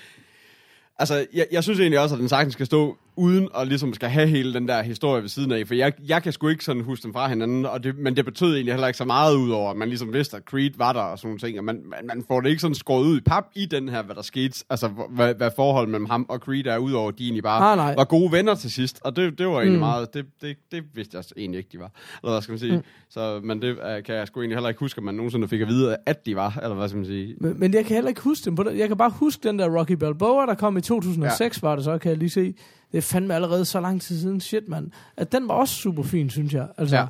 altså, 0.99 1.25
jeg, 1.33 1.45
jeg 1.51 1.63
synes 1.63 1.79
egentlig 1.79 1.99
også, 1.99 2.15
at 2.15 2.19
den 2.19 2.29
sagtens 2.29 2.53
skal 2.53 2.65
stå 2.65 2.97
uden 3.17 3.49
at 3.57 3.67
ligesom 3.67 3.93
skal 3.93 4.09
have 4.09 4.27
hele 4.27 4.53
den 4.53 4.67
der 4.67 4.81
historie 4.81 5.21
ved 5.21 5.29
siden 5.29 5.51
af, 5.51 5.67
for 5.67 5.73
jeg, 5.73 5.93
jeg 6.07 6.23
kan 6.23 6.31
sgu 6.31 6.47
ikke 6.47 6.63
sådan 6.63 6.81
huske 6.81 7.03
dem 7.03 7.13
fra 7.13 7.27
hinanden, 7.27 7.65
og 7.65 7.83
det, 7.83 7.97
men 7.97 8.15
det 8.15 8.25
betød 8.25 8.53
egentlig 8.53 8.73
heller 8.73 8.87
ikke 8.87 8.97
så 8.97 9.05
meget 9.05 9.35
ud 9.35 9.49
over, 9.49 9.71
at 9.71 9.77
man 9.77 9.87
ligesom 9.87 10.13
vidste, 10.13 10.37
at 10.37 10.43
Creed 10.43 10.71
var 10.77 10.93
der 10.93 10.99
og 10.99 11.17
sådan 11.19 11.27
nogle 11.27 11.39
ting, 11.39 11.57
og 11.57 11.63
man, 11.63 11.81
man, 11.85 11.99
man 12.07 12.23
får 12.27 12.41
det 12.41 12.49
ikke 12.49 12.61
sådan 12.61 12.75
skåret 12.75 13.03
ud 13.05 13.17
i 13.17 13.21
pap 13.21 13.43
i 13.55 13.65
den 13.65 13.89
her, 13.89 14.03
hvad 14.03 14.15
der 14.15 14.21
skete, 14.21 14.63
altså 14.69 14.87
hvad, 15.09 15.35
hvad 15.35 15.51
forholdet 15.55 15.91
mellem 15.91 16.05
ham 16.09 16.25
og 16.29 16.39
Creed 16.39 16.65
er, 16.65 16.77
udover 16.77 17.09
at 17.09 17.17
de 17.17 17.23
egentlig 17.23 17.43
bare 17.43 17.59
Nej, 17.59 17.75
nej. 17.85 17.95
var 17.95 18.03
gode 18.03 18.31
venner 18.31 18.55
til 18.55 18.71
sidst, 18.71 18.99
og 19.03 19.15
det, 19.15 19.37
det 19.37 19.47
var 19.47 19.53
egentlig 19.53 19.73
Mm. 19.75 19.79
meget, 19.79 20.13
det, 20.13 20.25
det, 20.41 20.57
det 20.71 20.83
vidste 20.93 21.17
jeg 21.17 21.23
egentlig 21.37 21.57
ikke, 21.57 21.69
de 21.71 21.79
var, 21.79 21.91
eller 22.23 22.33
hvad 22.33 22.41
skal 22.41 22.51
man 22.51 22.59
sige, 22.59 22.75
mm. 22.77 22.83
så, 23.09 23.39
men 23.43 23.61
det 23.61 23.71
uh, 23.71 24.03
kan 24.05 24.15
jeg 24.15 24.27
sgu 24.27 24.41
egentlig 24.41 24.55
heller 24.55 24.69
ikke 24.69 24.79
huske, 24.79 24.97
at 24.97 25.03
man 25.03 25.15
nogensinde 25.15 25.47
fik 25.47 25.61
at 25.61 25.67
vide, 25.67 25.97
at 26.05 26.25
de 26.25 26.35
var, 26.35 26.59
eller 26.63 26.75
hvad 26.75 26.89
skal 26.89 26.97
man 26.97 27.05
sige. 27.05 27.35
men, 27.39 27.59
men 27.59 27.73
jeg 27.73 27.85
kan 27.85 27.93
heller 27.95 28.09
ikke 28.09 28.21
huske 28.21 28.45
dem 28.45 28.55
på 28.55 28.63
det. 28.63 28.77
Jeg 28.77 28.87
kan 28.87 28.97
bare 28.97 29.09
huske 29.09 29.47
den 29.47 29.59
der 29.59 29.79
Rocky 29.79 29.91
Balboa, 29.91 30.45
der 30.45 30.53
kom 30.53 30.77
i 30.77 30.81
2006, 30.81 31.61
ja. 31.63 31.67
var 31.67 31.75
det 31.75 31.85
så, 31.85 31.97
kan 31.97 32.09
jeg 32.09 32.17
lige 32.17 32.29
se. 32.29 32.53
Det 32.91 32.97
er 32.97 33.01
fandme 33.01 33.33
allerede 33.35 33.65
så 33.65 33.79
lang 33.79 34.01
tid 34.01 34.19
siden, 34.19 34.41
shit 34.41 34.67
mand. 34.69 34.91
At 35.17 35.31
den 35.31 35.47
var 35.47 35.53
også 35.53 35.75
super 35.75 36.03
fin, 36.03 36.29
synes 36.29 36.53
jeg. 36.53 36.67
Altså, 36.77 36.95
Ja. 36.95 37.05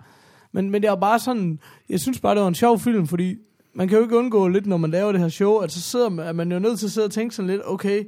men, 0.52 0.70
men 0.70 0.82
det 0.82 0.90
var 0.90 0.96
bare 0.96 1.20
sådan, 1.20 1.60
jeg 1.90 2.00
synes 2.00 2.20
bare, 2.20 2.36
det 2.36 2.42
var 2.42 2.48
en 2.48 2.56
sjov 2.56 2.80
film, 2.80 3.08
fordi 3.08 3.36
man 3.74 3.88
kan 3.88 3.98
jo 3.98 4.04
ikke 4.04 4.18
undgå 4.18 4.48
lidt, 4.48 4.66
når 4.66 4.78
man 4.78 4.92
laver 4.92 5.12
det 5.12 5.22
her 5.22 5.30
show, 5.30 5.58
at 5.58 5.72
så 5.72 5.82
sidder 5.82 6.10
man, 6.10 6.28
er 6.28 6.34
man 6.34 6.52
jo 6.52 6.60
nødt 6.60 6.80
til 6.80 6.86
at 6.88 6.92
sidde 6.92 7.06
og 7.06 7.12
tænke 7.12 7.36
sådan 7.36 7.50
lidt, 7.52 7.62
okay, 7.66 8.04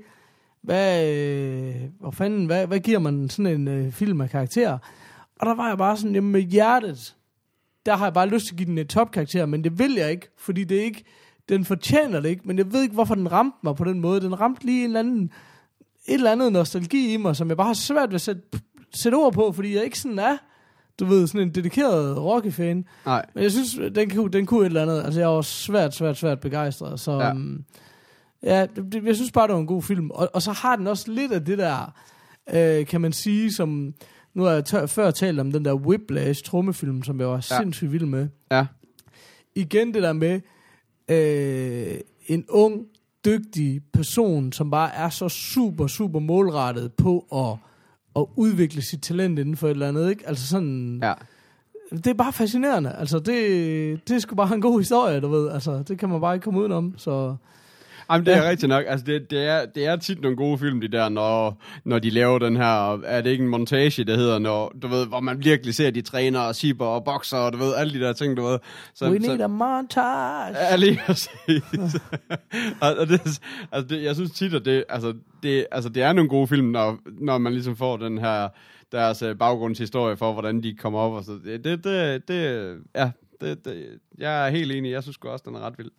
hvad, 0.63 1.13
øh, 1.13 1.75
hvor 1.99 2.11
fanden, 2.11 2.45
hvad, 2.45 2.67
hvad 2.67 2.79
giver 2.79 2.99
man 2.99 3.29
sådan 3.29 3.53
en 3.61 3.67
øh, 3.67 3.91
film 3.91 4.21
af 4.21 4.29
karakter? 4.29 4.77
Og 5.39 5.45
der 5.45 5.55
var 5.55 5.67
jeg 5.67 5.77
bare 5.77 5.97
sådan, 5.97 6.15
jamen 6.15 6.31
med 6.31 6.41
hjertet, 6.41 7.15
der 7.85 7.95
har 7.95 8.05
jeg 8.05 8.13
bare 8.13 8.27
lyst 8.27 8.45
til 8.45 8.53
at 8.53 8.57
give 8.57 8.65
den 8.69 8.77
et 8.77 8.89
topkarakter, 8.89 9.45
men 9.45 9.63
det 9.63 9.79
vil 9.79 9.93
jeg 9.93 10.11
ikke, 10.11 10.27
fordi 10.37 10.63
det 10.63 10.77
er 10.79 10.83
ikke, 10.83 11.03
den 11.49 11.65
fortjener 11.65 12.19
det 12.19 12.29
ikke, 12.29 12.41
men 12.45 12.57
jeg 12.57 12.73
ved 12.73 12.81
ikke, 12.81 12.93
hvorfor 12.93 13.15
den 13.15 13.31
ramte 13.31 13.57
mig 13.63 13.75
på 13.75 13.83
den 13.83 13.99
måde. 13.99 14.21
Den 14.21 14.39
ramte 14.41 14.65
lige 14.65 14.79
en 14.79 14.85
eller 14.85 14.99
anden, 14.99 15.31
et 16.07 16.13
eller 16.13 16.31
andet 16.31 16.53
nostalgi 16.53 17.13
i 17.13 17.17
mig, 17.17 17.35
som 17.35 17.49
jeg 17.49 17.57
bare 17.57 17.67
har 17.67 17.73
svært 17.73 18.09
ved 18.09 18.15
at 18.15 18.21
sætte, 18.21 18.41
sætte 18.95 19.15
ord 19.15 19.33
på, 19.33 19.51
fordi 19.51 19.75
jeg 19.75 19.83
ikke 19.83 19.99
sådan 19.99 20.19
er, 20.19 20.37
du 20.99 21.05
ved, 21.05 21.27
sådan 21.27 21.41
en 21.41 21.55
dedikeret 21.55 22.17
Rocky-fan. 22.17 22.85
Nej. 23.05 23.25
Men 23.33 23.43
jeg 23.43 23.51
synes, 23.51 23.79
den 23.95 24.09
kunne, 24.09 24.31
den 24.31 24.45
kunne 24.45 24.61
et 24.61 24.65
eller 24.65 24.81
andet. 24.81 25.03
Altså, 25.03 25.19
jeg 25.19 25.29
var 25.29 25.41
svært, 25.41 25.95
svært, 25.95 26.17
svært 26.17 26.39
begejstret. 26.39 26.99
Så 26.99 27.11
Ja. 27.11 27.25
ja, 27.25 27.31
um, 27.31 27.63
ja 28.43 28.65
det, 28.75 28.93
det, 28.93 29.03
jeg 29.05 29.15
synes 29.15 29.31
bare, 29.31 29.47
det 29.47 29.53
var 29.53 29.59
en 29.59 29.67
god 29.67 29.83
film. 29.83 30.11
Og, 30.11 30.29
og 30.33 30.41
så 30.41 30.51
har 30.51 30.75
den 30.75 30.87
også 30.87 31.11
lidt 31.11 31.31
af 31.31 31.45
det 31.45 31.57
der, 31.57 31.93
øh, 32.53 32.85
kan 32.85 33.01
man 33.01 33.13
sige, 33.13 33.53
som... 33.53 33.93
Nu 34.33 34.43
har 34.43 34.51
jeg 34.51 34.65
tør, 34.65 34.85
før 34.85 35.11
talt 35.11 35.39
om 35.39 35.51
den 35.51 35.65
der 35.65 35.73
Whiplash 35.73 36.43
trommefilm, 36.43 37.03
som 37.03 37.19
jeg 37.19 37.27
var 37.27 37.45
ja. 37.51 37.57
sindssygt 37.57 37.91
vild 37.91 38.05
med. 38.05 38.27
Ja. 38.51 38.65
Igen 39.55 39.93
det 39.93 40.03
der 40.03 40.13
med 40.13 40.41
øh, 41.09 41.99
en 42.27 42.45
ung, 42.49 42.85
dygtig 43.31 43.81
person, 43.93 44.51
som 44.51 44.71
bare 44.71 44.93
er 44.95 45.09
så 45.09 45.29
super, 45.29 45.87
super 45.87 46.19
målrettet 46.19 46.93
på 46.93 47.25
at, 47.35 47.57
at 48.21 48.25
udvikle 48.35 48.81
sit 48.81 49.01
talent 49.01 49.39
inden 49.39 49.55
for 49.57 49.67
et 49.67 49.71
eller 49.71 49.87
andet. 49.87 50.09
Ikke? 50.09 50.27
Altså 50.27 50.47
sådan, 50.47 50.99
Ja. 51.03 51.13
det 51.91 52.07
er 52.07 52.13
bare 52.13 52.33
fascinerende. 52.33 52.95
Altså, 52.99 53.19
det, 53.19 54.07
det 54.07 54.15
er 54.15 54.19
sgu 54.19 54.35
bare 54.35 54.55
en 54.55 54.61
god 54.61 54.79
historie, 54.79 55.19
du 55.19 55.27
ved. 55.27 55.49
Altså, 55.49 55.83
det 55.87 55.99
kan 55.99 56.09
man 56.09 56.21
bare 56.21 56.35
ikke 56.35 56.43
komme 56.43 56.59
udenom. 56.59 56.93
Så 56.97 57.35
Jamen, 58.11 58.25
det 58.25 58.35
er 58.35 58.49
rigtigt 58.49 58.69
nok. 58.69 58.83
Altså, 58.87 59.05
det, 59.05 59.31
det, 59.31 59.45
er, 59.45 59.65
det 59.65 59.85
er 59.85 59.95
tit 59.95 60.21
nogle 60.21 60.37
gode 60.37 60.57
film, 60.57 60.81
de 60.81 60.87
der, 60.87 61.09
når, 61.09 61.61
når 61.85 61.99
de 61.99 62.09
laver 62.09 62.39
den 62.39 62.55
her, 62.55 63.01
er 63.03 63.21
det 63.21 63.29
ikke 63.29 63.43
en 63.43 63.49
montage, 63.49 64.03
det 64.03 64.17
hedder, 64.17 64.39
når, 64.39 64.73
du 64.81 64.87
ved, 64.87 65.07
hvor 65.07 65.19
man 65.19 65.43
virkelig 65.43 65.75
ser, 65.75 65.91
de 65.91 66.01
træner 66.01 66.39
og 66.39 66.55
shipper 66.55 66.85
og 66.85 67.03
bokser, 67.03 67.37
og 67.37 67.53
du 67.53 67.57
ved, 67.57 67.75
alle 67.75 67.93
de 67.93 68.05
der 68.05 68.13
ting, 68.13 68.37
du 68.37 68.43
ved. 68.43 68.59
Så, 68.93 69.09
we 69.09 69.21
så, 69.21 69.27
need 69.27 69.41
a 69.41 69.47
montage. 69.47 70.57
Ja, 70.57 70.75
lige 70.75 70.99
præcis. 71.05 71.31
og, 72.81 73.07
det, 73.07 73.41
altså 73.71 73.87
det, 73.89 74.03
jeg 74.03 74.15
synes 74.15 74.31
tit, 74.31 74.53
at 74.53 74.65
det, 74.65 74.83
altså, 74.89 75.13
det, 75.43 75.65
altså, 75.71 75.89
det 75.89 76.03
er 76.03 76.13
nogle 76.13 76.29
gode 76.29 76.47
film, 76.47 76.67
når, 76.67 76.97
når 77.05 77.37
man 77.37 77.53
ligesom 77.53 77.75
får 77.75 77.97
den 77.97 78.17
her, 78.17 78.47
deres 78.91 79.21
øh, 79.21 79.37
baggrundshistorie 79.37 80.17
for, 80.17 80.33
hvordan 80.33 80.63
de 80.63 80.75
kommer 80.75 80.99
op. 80.99 81.13
Og 81.13 81.23
så. 81.23 81.39
Det, 81.45 81.63
det, 81.63 81.83
det, 82.27 82.77
ja, 82.95 83.11
det, 83.41 83.65
det, 83.65 83.99
jeg 84.17 84.47
er 84.47 84.49
helt 84.49 84.71
enig. 84.71 84.91
Jeg 84.91 85.03
synes 85.03 85.17
også, 85.17 85.43
den 85.47 85.55
er 85.55 85.59
ret 85.59 85.77
vild. 85.77 85.91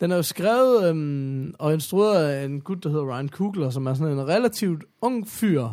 Den 0.00 0.10
er 0.10 0.16
jo 0.16 0.22
skrevet 0.22 0.88
øhm, 0.88 1.54
og 1.58 1.72
instrueret 1.72 2.24
af 2.24 2.44
en 2.44 2.60
gut, 2.60 2.84
der 2.84 2.88
hedder 2.88 3.16
Ryan 3.16 3.28
Coogler, 3.28 3.70
som 3.70 3.86
er 3.86 3.94
sådan 3.94 4.12
en 4.12 4.28
relativt 4.28 4.84
ung 5.00 5.28
fyr, 5.28 5.68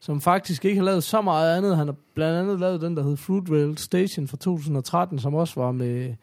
som 0.00 0.20
faktisk 0.20 0.64
ikke 0.64 0.78
har 0.78 0.84
lavet 0.84 1.04
så 1.04 1.20
meget 1.20 1.56
andet. 1.56 1.76
Han 1.76 1.86
har 1.86 1.94
blandt 2.14 2.38
andet 2.38 2.60
lavet 2.60 2.80
den, 2.80 2.96
der 2.96 3.02
hed 3.02 3.16
Fruitvale 3.16 3.78
Station 3.78 4.28
fra 4.28 4.36
2013, 4.36 5.18
som 5.18 5.34
også 5.34 5.60
var 5.60 5.72
med, 5.72 6.14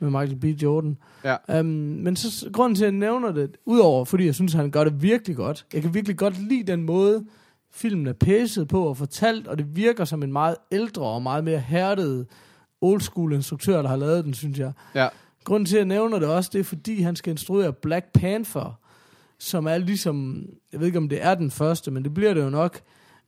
med 0.00 0.10
Michael 0.10 0.36
B. 0.36 0.44
Jordan. 0.44 0.98
Ja. 1.24 1.60
Um, 1.60 1.66
men 1.66 2.16
så 2.16 2.50
grunden 2.52 2.76
til, 2.76 2.84
at 2.84 2.92
jeg 2.92 2.98
nævner 2.98 3.32
det, 3.32 3.56
udover 3.64 4.04
fordi 4.04 4.26
jeg 4.26 4.34
synes, 4.34 4.52
han 4.52 4.70
gør 4.70 4.84
det 4.84 5.02
virkelig 5.02 5.36
godt. 5.36 5.66
Jeg 5.72 5.82
kan 5.82 5.94
virkelig 5.94 6.16
godt 6.16 6.48
lide 6.48 6.72
den 6.72 6.82
måde, 6.82 7.24
filmen 7.72 8.06
er 8.06 8.12
pæset 8.12 8.68
på 8.68 8.82
og 8.82 8.96
fortalt, 8.96 9.46
og 9.46 9.58
det 9.58 9.76
virker 9.76 10.04
som 10.04 10.22
en 10.22 10.32
meget 10.32 10.56
ældre 10.72 11.02
og 11.02 11.22
meget 11.22 11.44
mere 11.44 11.58
hærdet 11.58 12.26
old 12.80 13.00
school 13.00 13.32
instruktør, 13.32 13.82
der 13.82 13.88
har 13.88 13.96
lavet 13.96 14.24
den, 14.24 14.34
synes 14.34 14.58
jeg. 14.58 14.72
Ja. 14.94 15.08
Grunden 15.46 15.66
til, 15.66 15.76
at 15.76 15.78
jeg 15.78 15.86
nævner 15.86 16.18
det 16.18 16.28
også, 16.28 16.50
det 16.52 16.58
er, 16.60 16.64
fordi 16.64 17.00
han 17.00 17.16
skal 17.16 17.30
instruere 17.30 17.72
Black 17.72 18.06
Panther, 18.12 18.78
som 19.38 19.66
er 19.66 19.78
ligesom, 19.78 20.44
jeg 20.72 20.80
ved 20.80 20.86
ikke, 20.86 20.98
om 20.98 21.08
det 21.08 21.24
er 21.24 21.34
den 21.34 21.50
første, 21.50 21.90
men 21.90 22.04
det 22.04 22.14
bliver 22.14 22.34
det 22.34 22.42
jo 22.42 22.50
nok, 22.50 22.80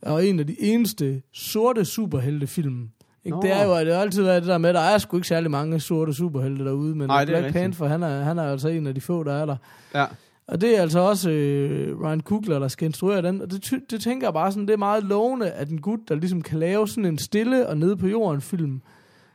og 0.02 0.26
en 0.26 0.40
af 0.40 0.46
de 0.46 0.62
eneste 0.62 1.22
sorte 1.32 1.84
superheltefilm. 1.84 2.88
Ikke? 3.24 3.38
Det 3.42 3.52
er 3.52 3.64
jo 3.64 3.78
det 3.78 3.94
har 3.94 4.00
altid 4.00 4.22
været 4.22 4.42
det 4.42 4.48
der 4.48 4.58
med, 4.58 4.74
der 4.74 4.80
er 4.80 4.98
sgu 4.98 5.16
ikke 5.16 5.28
særlig 5.28 5.50
mange 5.50 5.80
sorte 5.80 6.14
superhelte 6.14 6.64
derude, 6.64 6.94
men 6.94 7.10
er 7.10 7.24
Black 7.24 7.36
rigtigt. 7.36 7.52
Panther, 7.52 7.88
han 7.88 8.02
er, 8.02 8.22
han 8.22 8.38
er 8.38 8.50
altså 8.50 8.68
en 8.68 8.86
af 8.86 8.94
de 8.94 9.00
få, 9.00 9.22
der 9.22 9.32
er 9.32 9.46
der. 9.46 9.56
Ja. 9.94 10.06
Og 10.46 10.60
det 10.60 10.78
er 10.78 10.82
altså 10.82 10.98
også 10.98 11.30
øh, 11.30 12.00
Ryan 12.00 12.20
Coogler, 12.20 12.58
der 12.58 12.68
skal 12.68 12.86
instruere 12.86 13.22
den. 13.22 13.42
Og 13.42 13.50
det, 13.50 13.74
det 13.90 14.00
tænker 14.00 14.26
jeg 14.26 14.32
bare 14.34 14.52
sådan, 14.52 14.66
det 14.66 14.72
er 14.72 14.78
meget 14.78 15.04
lovende, 15.04 15.50
at 15.50 15.68
en 15.68 15.80
gut, 15.80 16.00
der 16.08 16.14
ligesom 16.14 16.42
kan 16.42 16.58
lave 16.58 16.88
sådan 16.88 17.04
en 17.04 17.18
stille 17.18 17.68
og 17.68 17.76
nede 17.76 17.96
på 17.96 18.06
jorden 18.06 18.40
film, 18.40 18.82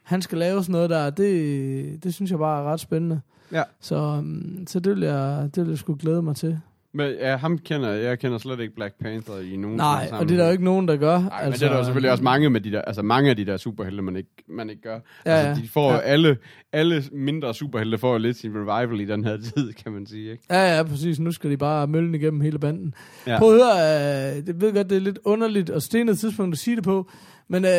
han 0.03 0.21
skal 0.21 0.37
lave 0.37 0.63
sådan 0.63 0.71
noget 0.71 0.89
der, 0.89 1.09
det, 1.09 2.03
det 2.03 2.13
synes 2.13 2.31
jeg 2.31 2.39
bare 2.39 2.63
er 2.63 2.71
ret 2.71 2.79
spændende. 2.79 3.21
Ja. 3.51 3.63
Så, 3.79 3.95
um, 3.95 4.63
så 4.67 4.79
det, 4.79 4.95
vil 4.95 5.03
jeg, 5.03 5.49
det 5.55 5.63
vil 5.63 5.69
jeg 5.69 5.77
sgu 5.77 5.95
glæde 5.99 6.21
mig 6.21 6.35
til. 6.35 6.59
Men 6.95 7.11
ja, 7.19 7.35
ham 7.35 7.57
kender 7.57 7.89
jeg 7.89 8.19
kender 8.19 8.37
slet 8.37 8.59
ikke 8.59 8.75
Black 8.75 8.93
Panther 9.01 9.39
i 9.53 9.55
nogen 9.57 9.77
Nej, 9.77 10.09
og 10.11 10.29
det 10.29 10.33
er 10.33 10.37
der 10.37 10.45
jo 10.45 10.51
ikke 10.51 10.63
nogen, 10.63 10.87
der 10.87 10.95
gør. 10.97 11.19
Nej, 11.19 11.29
altså, 11.41 11.45
men 11.49 11.53
det 11.53 11.61
er 11.65 11.69
der 11.69 11.77
jo 11.77 11.83
selvfølgelig 11.83 12.11
også 12.11 12.23
mange 12.23 12.49
med 12.49 12.61
de 12.61 12.71
der, 12.71 12.81
altså 12.81 13.01
mange 13.01 13.29
af 13.29 13.35
de 13.35 13.45
der 13.45 13.57
superhelte, 13.57 14.01
man 14.03 14.15
ikke, 14.15 14.29
man 14.49 14.69
ikke 14.69 14.81
gør. 14.81 14.99
Ja, 15.25 15.31
altså, 15.31 15.63
de 15.63 15.67
får 15.67 15.91
Ja. 15.93 15.99
alle, 15.99 16.37
alle 16.73 17.03
mindre 17.11 17.53
superhelte 17.53 17.97
får 17.97 18.17
lidt 18.17 18.37
sin 18.37 18.51
revival 18.55 18.99
i 18.99 19.05
den 19.05 19.23
her 19.23 19.37
tid, 19.55 19.73
kan 19.73 19.91
man 19.91 20.05
sige, 20.05 20.31
ikke? 20.31 20.43
Ja, 20.49 20.75
ja, 20.77 20.83
præcis. 20.83 21.19
Nu 21.19 21.31
skal 21.31 21.49
de 21.51 21.57
bare 21.57 21.87
møllen 21.87 22.15
igennem 22.15 22.41
hele 22.41 22.59
banden. 22.59 22.93
Ja. 23.27 23.39
Prøv 23.39 23.53
at 23.53 23.59
høre, 23.61 24.37
øh, 24.37 24.47
det 24.47 24.61
ved 24.61 24.73
godt, 24.73 24.89
det 24.89 24.95
er 24.95 25.01
lidt 25.01 25.19
underligt 25.25 25.69
og 25.69 25.81
stenet 25.81 26.19
tidspunkt 26.19 26.53
at 26.53 26.59
sige 26.59 26.75
det 26.75 26.83
på, 26.83 27.09
men 27.47 27.65
øh, 27.65 27.71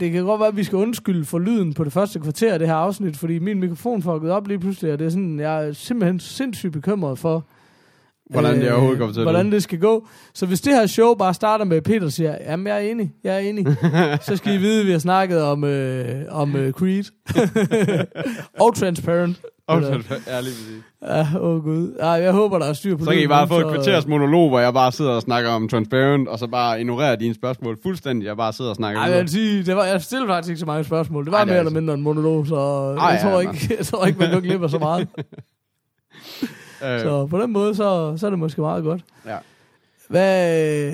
det 0.00 0.12
kan 0.12 0.24
godt 0.24 0.40
være, 0.40 0.48
at 0.48 0.56
vi 0.56 0.64
skal 0.64 0.76
undskylde 0.78 1.24
for 1.24 1.38
lyden 1.38 1.74
på 1.74 1.84
det 1.84 1.92
første 1.92 2.20
kvarter 2.20 2.52
af 2.52 2.58
det 2.58 2.68
her 2.68 2.74
afsnit, 2.74 3.16
fordi 3.16 3.38
min 3.38 3.60
mikrofon 3.60 4.02
fuckede 4.02 4.32
op 4.32 4.48
lige 4.48 4.58
pludselig, 4.58 4.92
og 4.92 4.98
det 4.98 5.04
er 5.04 5.10
sådan, 5.10 5.40
jeg 5.40 5.66
er 5.68 5.72
simpelthen 5.72 6.20
sindssygt 6.20 6.72
bekymret 6.72 7.18
for, 7.18 7.46
Hvordan 8.30 8.60
det 8.60 8.72
overhovedet 8.72 8.98
kommer 8.98 9.14
til 9.14 9.22
hvordan 9.22 9.52
det 9.52 9.62
skal 9.62 9.78
gå. 9.78 10.06
Så 10.34 10.46
hvis 10.46 10.60
det 10.60 10.72
her 10.74 10.86
show 10.86 11.14
bare 11.14 11.34
starter 11.34 11.64
med, 11.64 11.76
at 11.76 11.82
Peter 11.82 12.08
siger, 12.08 12.36
jamen 12.46 12.66
jeg 12.66 12.76
er 12.76 12.90
enig, 12.90 13.12
jeg 13.24 13.34
er 13.34 13.38
enig, 13.38 13.66
så 14.28 14.36
skal 14.36 14.54
I 14.54 14.56
vide, 14.56 14.80
at 14.80 14.86
vi 14.86 14.92
har 14.92 14.98
snakket 14.98 15.42
om, 15.42 15.64
øh, 15.64 16.24
om 16.28 16.56
øh, 16.56 16.72
Creed. 16.72 17.04
og 18.60 18.74
Transparent. 18.74 19.40
Og 19.66 19.76
Eller- 19.76 20.02
så 20.02 20.14
ja, 20.26 20.40
lige 20.40 20.52
præcis. 20.52 20.82
Ja, 21.02 21.26
åh 21.40 21.54
oh 21.54 21.62
gud. 21.64 21.96
Ej, 22.00 22.08
jeg 22.08 22.32
håber, 22.32 22.58
der 22.58 22.66
er 22.66 22.72
styr 22.72 22.96
på 22.96 23.04
Så 23.04 23.10
kan 23.10 23.22
I 23.22 23.26
bare 23.26 23.48
få 23.48 23.58
et 23.58 23.66
kvarters 23.74 24.06
monolog, 24.06 24.48
hvor 24.48 24.60
jeg 24.60 24.72
bare 24.74 24.92
sidder 24.92 25.10
og 25.10 25.22
snakker 25.22 25.50
om 25.50 25.68
Transparent, 25.68 26.28
og 26.28 26.38
så 26.38 26.46
bare 26.46 26.80
ignorerer 26.80 27.16
dine 27.16 27.34
spørgsmål 27.34 27.78
fuldstændig. 27.82 28.26
Jeg 28.26 28.36
bare 28.36 28.52
sidder 28.52 28.70
og 28.70 28.76
snakker 28.76 29.00
Ej, 29.00 29.10
jeg 29.10 29.20
vil 29.20 29.28
sige, 29.28 29.64
det 29.64 29.76
var, 29.76 29.84
jeg 29.84 30.02
stillede 30.02 30.28
faktisk 30.28 30.50
ikke 30.50 30.60
så 30.60 30.66
mange 30.66 30.84
spørgsmål. 30.84 31.24
Det 31.24 31.32
var 31.32 31.38
Ej, 31.38 31.44
det 31.44 31.50
er 31.50 31.54
mere 31.54 31.58
eller 31.58 31.70
altså- 31.70 31.80
mindre 31.80 31.94
en 31.94 32.02
monolog, 32.02 32.46
så 32.46 32.54
Ej, 32.54 33.06
jeg, 33.06 33.20
tror 33.22 33.30
ja, 33.30 33.40
ikke, 33.40 33.74
jeg 33.78 33.86
tror 33.86 34.06
ikke, 34.06 34.18
man 34.18 34.30
kan 34.30 34.42
glip 34.42 34.70
så 34.70 34.78
meget. 34.78 35.08
Øh, 36.84 37.00
Så 37.00 37.26
på 37.26 37.38
den 37.40 37.52
måde, 37.52 37.74
så, 37.74 38.16
så 38.16 38.26
er 38.26 38.30
det 38.30 38.38
måske 38.38 38.60
meget 38.60 38.84
godt. 38.84 39.00
ja. 39.26 39.36
Hvad, 40.08 40.92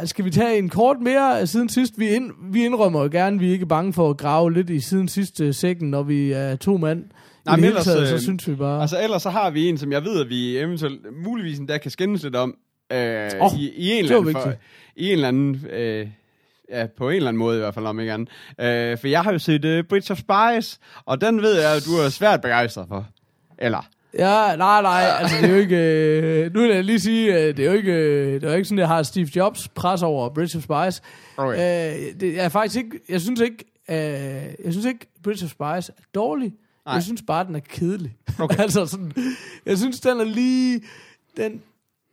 øh, 0.00 0.06
skal 0.08 0.24
vi 0.24 0.30
tage 0.30 0.58
en 0.58 0.68
kort 0.68 0.96
mere 1.00 1.46
siden 1.46 1.68
sidst? 1.68 1.92
Vi, 1.98 2.08
ind, 2.08 2.30
vi 2.52 2.64
indrømmer 2.64 3.02
jo 3.02 3.08
gerne, 3.12 3.36
at 3.36 3.40
vi 3.40 3.48
er 3.48 3.52
ikke 3.52 3.66
bange 3.66 3.92
for 3.92 4.10
at 4.10 4.16
grave 4.16 4.52
lidt 4.52 4.70
i 4.70 4.80
siden 4.80 5.08
sidste 5.08 5.52
sækken, 5.52 5.90
når 5.90 6.02
vi 6.02 6.32
er 6.32 6.56
to 6.56 6.76
mand. 6.76 7.04
Nej, 7.44 7.56
men 7.56 7.64
ellers, 7.64 7.84
taget, 7.84 8.08
så 8.08 8.14
øh, 8.14 8.20
synes 8.20 8.48
vi 8.48 8.54
bare... 8.54 8.80
Altså 8.80 9.02
ellers 9.02 9.22
så 9.22 9.30
har 9.30 9.50
vi 9.50 9.68
en, 9.68 9.78
som 9.78 9.92
jeg 9.92 10.04
ved, 10.04 10.20
at 10.20 10.28
vi 10.28 10.58
eventuelt 10.58 11.00
muligvis 11.24 11.58
endda 11.58 11.78
kan 11.78 11.90
skændes 11.90 12.22
lidt 12.22 12.36
om. 12.36 12.54
Øh, 12.92 13.30
Åh, 13.40 13.58
i, 13.58 13.70
i, 13.76 13.90
en 13.92 14.04
eller 14.04 14.16
anden 14.18 14.32
for. 14.32 14.52
I 14.96 15.06
en 15.06 15.12
eller 15.12 15.28
anden... 15.28 15.66
Øh, 15.70 16.08
ja, 16.70 16.86
på 16.98 17.08
en 17.08 17.16
eller 17.16 17.28
anden 17.28 17.38
måde 17.38 17.56
i 17.56 17.60
hvert 17.60 17.74
fald, 17.74 17.86
om 17.86 18.00
ikke 18.00 18.12
andet. 18.12 18.28
Øh, 18.60 18.98
for 18.98 19.08
jeg 19.08 19.22
har 19.22 19.32
jo 19.32 19.38
set 19.38 19.64
uh, 19.64 19.84
Bridge 19.88 20.12
of 20.12 20.18
Spies, 20.18 20.78
og 21.04 21.20
den 21.20 21.42
ved 21.42 21.60
jeg, 21.60 21.76
at 21.76 21.84
du 21.86 21.90
er 22.06 22.08
svært 22.08 22.40
begejstret 22.40 22.88
for. 22.88 23.06
Eller? 23.58 23.88
Ja, 24.18 24.56
nej, 24.56 24.82
nej, 24.82 25.02
altså 25.18 25.36
det 25.36 25.44
er 25.44 25.54
jo 25.54 25.60
ikke... 25.60 25.76
Øh, 25.76 26.54
nu 26.54 26.60
vil 26.60 26.70
jeg 26.70 26.84
lige 26.84 27.00
sige, 27.00 27.34
øh, 27.34 27.56
det 27.56 27.58
er 27.58 27.70
jo 27.70 27.72
ikke, 27.76 27.92
øh, 27.92 28.34
det 28.34 28.44
er 28.44 28.48
jo 28.48 28.56
ikke 28.56 28.64
sådan, 28.64 28.78
at 28.78 28.82
jeg 28.82 28.88
har 28.88 29.02
Steve 29.02 29.28
Jobs 29.36 29.68
pres 29.68 30.02
over 30.02 30.28
of 30.28 30.48
Spies. 30.48 31.02
Okay. 31.36 31.92
Øh, 31.94 32.20
det 32.20 32.40
er 32.40 32.48
faktisk 32.48 32.76
ikke, 32.76 33.00
jeg 33.08 33.20
synes 33.20 33.40
ikke, 33.40 33.64
øh, 33.90 33.96
jeg 34.64 34.72
synes 34.72 34.86
ikke, 34.86 35.06
of 35.26 35.34
Spies 35.36 35.88
er 35.88 36.02
dårlig. 36.14 36.52
Nej. 36.86 36.94
Jeg 36.94 37.02
synes 37.02 37.22
bare, 37.26 37.44
den 37.44 37.54
er 37.54 37.60
kedelig. 37.60 38.16
Okay. 38.38 38.60
altså 38.62 38.86
sådan, 38.86 39.12
jeg 39.66 39.78
synes, 39.78 40.00
den 40.00 40.20
er 40.20 40.24
lige, 40.24 40.80
den, 41.36 41.62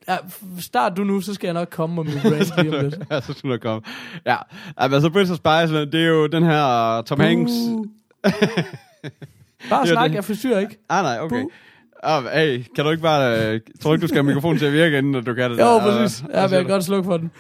ja, 0.08 0.18
start 0.60 0.98
du 0.98 1.04
nu, 1.04 1.22
så 1.22 1.34
skal 1.34 1.48
jeg 1.48 1.54
nok 1.54 1.70
komme 1.70 1.96
med 1.96 2.04
min 2.04 2.34
rant 2.34 2.64
lige 2.64 2.78
om 2.78 2.84
lidt. 2.84 2.98
ja, 3.12 3.22
så 3.22 3.34
skulle 3.34 3.52
der 3.52 3.62
komme. 3.62 3.82
Ja, 4.26 4.38
altså 4.78 5.08
of 5.32 5.38
Spies, 5.38 5.70
det 5.92 5.96
er 5.96 6.08
jo 6.08 6.28
den 6.28 6.44
her 6.44 7.02
Tom 7.02 7.20
Hanks... 7.20 7.52
Bare 9.70 9.88
snak, 9.94 10.14
jeg 10.14 10.24
forstyrrer 10.24 10.60
ikke. 10.60 10.78
Ah, 10.90 11.04
nej, 11.04 11.20
okay. 11.20 11.42
Buh. 11.42 11.52
Ah, 12.04 12.24
hey, 12.34 12.64
kan 12.76 12.86
du 12.86 12.92
ikke 12.92 13.04
bare... 13.04 13.54
Øh, 13.54 13.60
tror 13.82 13.90
du 13.90 13.94
ikke, 13.94 14.02
du 14.02 14.08
skal 14.08 14.18
have 14.18 14.24
mikrofonen 14.28 14.58
til 14.60 14.66
at 14.66 14.74
virke, 14.74 14.98
inden 14.98 15.14
du 15.24 15.34
kan 15.34 15.52
det 15.52 15.60
Jo, 15.60 15.64
der? 15.66 15.80
præcis. 15.80 16.24
Ja, 16.34 16.42
men 16.42 16.52
jeg 16.54 16.62
kan 16.62 16.68
godt 16.72 16.84
slukke 16.84 17.04
for 17.04 17.18
den. 17.18 17.32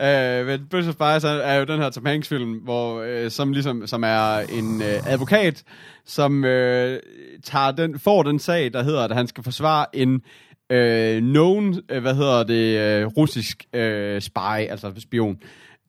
Ja, 0.00 0.40
øh, 0.40 0.46
men 0.46 0.60
Bridge 0.70 0.88
of 0.88 0.94
Spies 0.94 1.24
er, 1.24 1.28
er 1.30 1.58
jo 1.58 1.64
den 1.64 1.80
her 1.82 1.90
Tom 1.90 2.06
Hanks 2.06 2.28
film, 2.28 2.52
hvor, 2.52 3.02
øh, 3.06 3.30
som 3.30 3.52
ligesom, 3.52 3.86
som 3.86 4.02
er 4.04 4.38
en 4.38 4.82
øh, 4.82 5.12
advokat, 5.12 5.62
som 6.06 6.44
øh, 6.44 7.00
tager 7.44 7.70
den, 7.70 7.98
får 7.98 8.22
den 8.22 8.38
sag, 8.38 8.72
der 8.72 8.82
hedder, 8.82 9.02
at 9.04 9.12
han 9.16 9.26
skal 9.26 9.44
forsvare 9.44 9.86
en 9.96 10.22
øh, 10.70 11.20
known, 11.20 11.74
øh, 11.90 12.02
hvad 12.02 12.14
hedder 12.14 12.42
det, 12.42 12.78
øh, 13.00 13.06
russisk 13.06 13.64
øh, 13.74 14.20
spy, 14.20 14.38
altså 14.70 14.92
spion. 14.98 15.36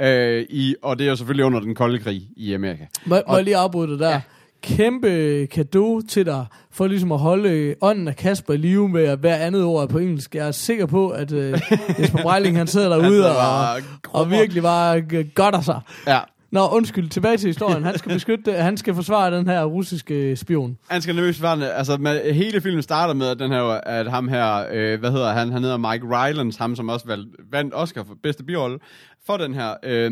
Øh, 0.01 0.45
i, 0.49 0.75
og 0.83 0.99
det 0.99 1.05
er 1.05 1.09
jo 1.09 1.15
selvfølgelig 1.15 1.45
under 1.45 1.59
den 1.59 1.75
kolde 1.75 1.99
krig 1.99 2.21
i 2.35 2.53
Amerika. 2.53 2.85
Må, 3.05 3.15
må 3.15 3.21
Og- 3.27 3.35
jeg 3.35 3.43
lige 3.43 3.57
afbryde 3.57 3.91
dig 3.91 3.99
der? 3.99 4.09
Ja. 4.09 4.21
Kæmpe 4.63 5.45
kado 5.51 6.01
til 6.09 6.25
dig, 6.25 6.45
for 6.77 6.87
ligesom 6.87 7.11
at 7.11 7.19
holde 7.19 7.75
ånden 7.81 8.07
af 8.07 8.15
Kasper 8.15 8.53
i 8.53 8.57
live 8.57 8.89
med 8.89 9.03
at 9.03 9.19
hver 9.19 9.35
andet 9.35 9.63
ord 9.63 9.83
er 9.83 9.87
på 9.87 9.97
engelsk. 9.97 10.35
Jeg 10.35 10.47
er 10.47 10.51
sikker 10.51 10.85
på, 10.85 11.09
at 11.09 11.31
uh, 11.31 11.39
Jesper 11.99 12.21
Breiling, 12.21 12.57
han 12.57 12.67
sidder 12.67 12.89
derude 12.89 13.37
og, 13.37 13.81
og 14.09 14.31
virkelig 14.31 14.63
bare 14.63 14.97
g- 14.97 15.33
godter 15.35 15.61
sig. 15.61 15.81
Ja, 16.07 16.19
Nå, 16.51 16.67
undskyld, 16.67 17.09
tilbage 17.09 17.37
til 17.37 17.47
historien. 17.47 17.83
Han 17.83 17.97
skal 17.97 18.11
beskytte, 18.13 18.53
han 18.53 18.77
skal 18.77 18.95
forsvare 18.95 19.37
den 19.37 19.47
her 19.47 19.63
russiske 19.63 20.35
spion. 20.35 20.77
Han 20.89 21.01
skal 21.01 21.15
nemlig 21.15 21.35
svare, 21.35 21.73
altså 21.73 21.97
med, 21.97 22.33
hele 22.33 22.61
filmen 22.61 22.83
starter 22.83 23.13
med, 23.13 23.27
at 23.27 23.39
den 23.39 23.51
her, 23.51 23.61
at 23.63 24.11
ham 24.11 24.27
her, 24.27 24.65
øh, 24.73 24.99
hvad 24.99 25.11
hedder 25.11 25.33
han, 25.33 25.51
han 25.51 25.63
hedder 25.63 25.77
Mike 25.77 26.05
Rylance, 26.05 26.59
ham 26.59 26.75
som 26.75 26.89
også 26.89 27.07
valg, 27.07 27.25
vandt 27.51 27.73
Oscar 27.75 28.03
for 28.03 28.15
bedste 28.23 28.43
birolle, 28.43 28.79
for 29.25 29.37
den 29.37 29.53
her, 29.53 29.73
øh, 29.83 30.11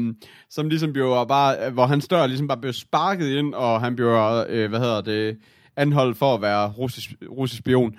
som 0.50 0.70
ligesom 0.70 0.94
bliver 0.94 1.26
bare, 1.26 1.56
øh, 1.68 1.74
hvor 1.74 1.86
hans 1.86 2.08
dør 2.08 2.28
ligesom 2.28 2.48
bare 2.48 2.58
bliver 2.58 2.74
sparket 2.74 3.28
ind, 3.28 3.54
og 3.54 3.82
han 3.82 3.96
bliver, 3.96 4.46
øh, 4.50 4.70
hvad 4.70 4.80
hedder 4.80 5.02
det, 5.02 5.38
anholdt 5.78 6.18
for 6.18 6.34
at 6.34 6.42
være 6.42 6.72
russisk, 6.72 7.14
russisk 7.30 7.60
spion. 7.60 7.96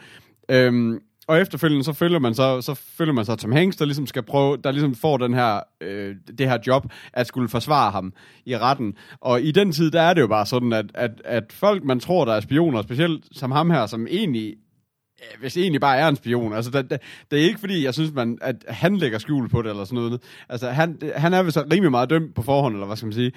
Øhm, 0.51 1.01
og 1.29 1.41
efterfølgende 1.41 1.85
så 1.85 1.93
følger 1.93 2.19
man 2.19 2.35
så 2.35 2.61
så 2.61 2.75
følger 2.75 3.13
man 3.13 3.25
så 3.25 3.37
Tom 3.37 3.53
Hanks 3.53 3.77
der 3.77 3.85
ligesom 3.85 4.07
skal 4.07 4.23
prøve 4.23 4.57
der 4.57 4.71
ligesom 4.71 4.95
får 4.95 5.17
den 5.17 5.35
her 5.35 5.61
øh, 5.81 6.15
det 6.39 6.49
her 6.49 6.59
job 6.67 6.87
at 7.13 7.27
skulle 7.27 7.49
forsvare 7.49 7.91
ham 7.91 8.13
i 8.45 8.57
retten. 8.57 8.95
Og 9.21 9.43
i 9.43 9.51
den 9.51 9.73
tid 9.73 9.91
der 9.91 10.01
er 10.01 10.15
det 10.15 10.21
jo 10.21 10.27
bare 10.27 10.47
sådan 10.47 10.73
at 10.73 10.87
at 10.95 11.23
at 11.25 11.53
folk 11.53 11.85
man 11.85 12.01
tror 12.01 12.25
der 12.25 12.33
er 12.33 12.41
spioner, 12.41 12.83
specielt 12.83 13.25
som 13.33 13.51
ham 13.51 13.71
her 13.71 13.87
som 13.87 14.07
egentlig 14.07 14.57
hvis 15.41 15.57
egentlig 15.57 15.81
bare 15.81 15.97
er 15.97 16.09
en 16.09 16.17
spion. 16.17 16.53
Altså, 16.53 16.71
det, 16.71 16.91
det, 16.91 17.01
det 17.31 17.41
er 17.41 17.45
ikke 17.45 17.61
fordi, 17.61 17.85
jeg 17.85 17.95
synes, 17.95 18.13
man, 18.13 18.39
at 18.43 18.65
han 18.69 18.97
lægger 18.97 19.19
skjul 19.19 19.49
på 19.49 19.63
det, 19.63 19.71
eller 19.71 19.85
sådan 19.85 19.97
noget. 19.97 20.23
Altså, 20.49 20.71
han, 20.71 20.99
han 21.17 21.35
er 21.35 21.43
vel 21.43 21.53
så 21.53 21.65
rimelig 21.73 21.91
meget 21.91 22.11
dømt 22.11 22.35
på 22.35 22.43
forhånd, 22.43 22.75
eller 22.75 22.87
hvad 22.87 22.97
skal 22.97 23.07
man 23.07 23.13
sige. 23.13 23.33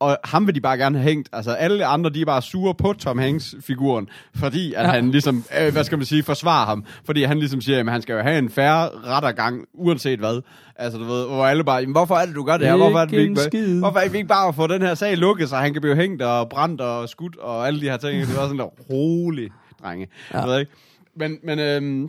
Og 0.00 0.18
ham 0.24 0.46
vil 0.46 0.54
de 0.54 0.60
bare 0.60 0.76
gerne 0.78 0.98
have 0.98 1.08
hængt. 1.10 1.28
Altså, 1.32 1.50
alle 1.52 1.86
andre, 1.86 2.10
de 2.10 2.20
er 2.20 2.24
bare 2.24 2.42
sure 2.42 2.74
på 2.74 2.92
Tom 2.92 3.18
Hanks-figuren, 3.18 4.08
fordi 4.36 4.72
at 4.74 4.84
Ja. 4.84 4.90
han 4.90 5.10
ligesom, 5.10 5.44
øh, 5.60 5.72
hvad 5.72 5.84
skal 5.84 5.98
man 5.98 6.04
sige, 6.04 6.22
forsvarer 6.22 6.66
ham. 6.66 6.84
Fordi 7.04 7.22
han 7.22 7.38
ligesom 7.38 7.60
siger, 7.60 7.80
at 7.80 7.90
han 7.90 8.02
skal 8.02 8.12
jo 8.12 8.20
have 8.22 8.38
en 8.38 8.50
færre 8.50 8.88
rettergang, 9.06 9.64
uanset 9.74 10.18
hvad. 10.18 10.40
Altså, 10.76 10.98
du 10.98 11.04
ved, 11.04 11.26
hvor 11.26 11.46
alle 11.46 11.64
bare, 11.64 11.86
hvorfor 11.86 12.14
er 12.14 12.26
det, 12.26 12.34
du 12.34 12.42
gør 12.44 12.56
det 12.56 12.66
her? 12.66 12.76
Hvorfor 12.76 12.98
er 12.98 13.04
det, 13.04 13.12
vi 13.18 13.22
Ikke 13.22 13.40
skid. 13.40 13.78
hvorfor 13.78 13.98
er 13.98 14.08
vi 14.08 14.16
ikke 14.16 14.28
bare 14.28 14.52
få 14.52 14.66
den 14.66 14.82
her 14.82 14.94
sag 14.94 15.16
lukket, 15.16 15.48
så 15.48 15.56
han 15.56 15.72
kan 15.72 15.82
blive 15.82 15.96
hængt 15.96 16.22
og 16.22 16.48
brændt 16.48 16.80
og 16.80 17.08
skudt 17.08 17.36
og 17.36 17.66
alle 17.66 17.80
de 17.80 17.84
her 17.84 17.96
ting. 17.96 18.20
Det 18.26 18.36
var 18.36 18.42
sådan 18.42 18.58
der, 18.58 18.64
rolig, 18.90 19.48
drenge. 19.82 20.06
Ja. 20.34 20.38
Jeg 20.38 20.48
ved 20.48 20.60
ikke. 20.60 20.72
Men, 21.16 21.36
men 21.44 21.58
øhm, 21.58 22.08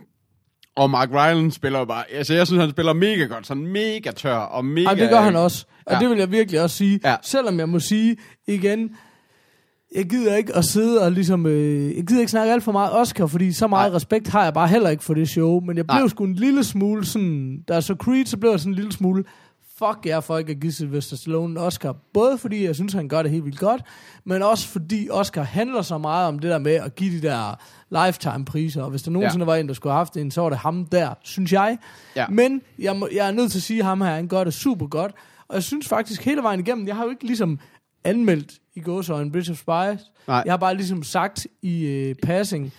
og 0.80 0.90
Mark 0.90 1.10
Rylance 1.12 1.56
spiller 1.56 1.80
jo 1.80 1.86
bare, 1.86 2.04
altså 2.12 2.34
jeg 2.34 2.48
synes, 2.48 2.62
han 2.62 2.72
spiller 2.72 2.94
mega 2.94 3.24
godt, 3.24 3.48
sådan 3.48 3.68
mega 3.68 4.12
tør 4.12 4.36
og 4.36 4.66
mega... 4.66 4.86
Ej, 4.88 4.94
det 4.94 5.10
gør 5.10 5.22
han 5.22 5.36
også. 5.36 5.66
Og 5.86 5.94
Ja. 5.94 6.00
det 6.00 6.10
vil 6.10 6.18
jeg 6.18 6.32
virkelig 6.32 6.62
også 6.62 6.76
sige. 6.78 7.00
Ja. 7.04 7.16
Selvom 7.24 7.60
jeg 7.60 7.70
må 7.70 7.80
sige 7.80 8.18
igen, 8.48 8.90
jeg 9.96 10.06
gider 10.10 10.36
ikke 10.36 10.56
at 10.56 10.66
sidde 10.66 11.02
og 11.02 11.12
ligesom, 11.12 11.46
øh, 11.46 11.96
jeg 11.98 12.06
gider 12.08 12.20
ikke 12.20 12.32
snakke 12.32 12.54
alt 12.54 12.64
for 12.64 12.72
meget 12.72 12.94
Oscar, 12.94 13.28
fordi 13.28 13.52
så 13.52 13.68
meget 13.68 13.92
Nej. 13.92 13.96
respekt 13.96 14.28
har 14.28 14.44
jeg 14.44 14.54
bare 14.54 14.68
heller 14.68 14.90
ikke 14.90 15.04
for 15.04 15.14
det 15.14 15.30
show. 15.30 15.60
Men 15.60 15.78
jeg 15.78 15.88
blev 15.88 16.00
Nej. 16.00 16.08
sgu 16.08 16.24
en 16.24 16.34
lille 16.36 16.64
smule 16.64 17.06
sådan, 17.06 17.58
da 17.68 17.82
så 17.82 17.96
Creed, 17.96 18.26
så 18.26 18.38
blev 18.38 18.52
jeg 18.52 18.60
sådan 18.60 18.72
en 18.72 18.76
lille 18.76 18.92
smule, 18.92 19.24
fuck 19.80 20.06
jer 20.06 20.20
for 20.20 20.38
ikke 20.38 20.52
at 20.52 20.60
give 20.60 20.72
Sylvester 20.72 21.16
Stallone 21.16 21.52
en 21.52 21.58
Oscar. 21.58 21.96
Både 22.14 22.38
fordi 22.38 22.66
jeg 22.66 22.76
synes, 22.76 22.94
han 22.94 23.08
gør 23.08 23.22
det 23.22 23.32
helt 23.32 23.46
vildt 23.46 23.60
godt, 23.60 23.82
men 24.24 24.44
også 24.44 24.68
fordi 24.68 25.10
Oscar 25.12 25.44
handler 25.44 25.82
så 25.82 25.98
meget 25.98 26.28
om 26.28 26.40
det 26.40 26.52
der 26.52 26.58
med 26.58 26.72
at 26.74 26.96
give 26.96 27.22
de 27.22 27.28
der 27.28 27.56
lifetime-priser. 27.90 28.84
Og 28.84 28.90
hvis 28.90 29.02
der 29.02 29.12
nogensinde 29.12 29.44
ja. 29.44 29.52
var 29.52 29.56
en, 29.56 29.68
der 29.68 29.74
skulle 29.74 29.94
have 29.94 30.00
haft 30.00 30.18
en, 30.18 30.32
så 30.32 30.42
var 30.42 30.50
det 30.50 30.58
ham 30.58 30.86
der, 30.86 31.14
synes 31.24 31.54
jeg. 31.54 31.78
Ja. 32.16 32.28
Men 32.28 32.62
jeg, 32.80 32.96
må, 32.96 33.08
jeg 33.14 33.28
er 33.28 33.32
nødt 33.32 33.52
til 33.52 33.60
at 33.60 33.64
sige, 33.64 33.80
at 33.80 33.86
ham 33.86 34.02
her, 34.02 34.10
han 34.10 34.28
gør 34.28 34.44
det 34.44 34.54
super 34.54 34.88
godt. 34.88 35.12
Og 35.48 35.56
jeg 35.56 35.64
synes 35.64 35.88
faktisk 35.88 36.26
hele 36.26 36.44
vejen 36.44 36.60
igennem, 36.60 36.88
jeg 36.88 36.96
har 36.96 37.04
jo 37.04 37.10
ikke 37.10 37.26
ligesom 37.26 37.60
anmeldt 38.04 38.54
i 38.76 38.80
gåsøjne 38.80 39.32
Bridge 39.32 39.52
of 39.52 39.58
Spies. 39.58 40.06
Nej. 40.28 40.42
Jeg 40.46 40.54
har 40.54 40.58
bare 40.58 40.76
ligesom 40.76 41.04
sagt 41.04 41.48
i 41.62 41.86
øh, 41.86 42.16
passing, 42.24 42.74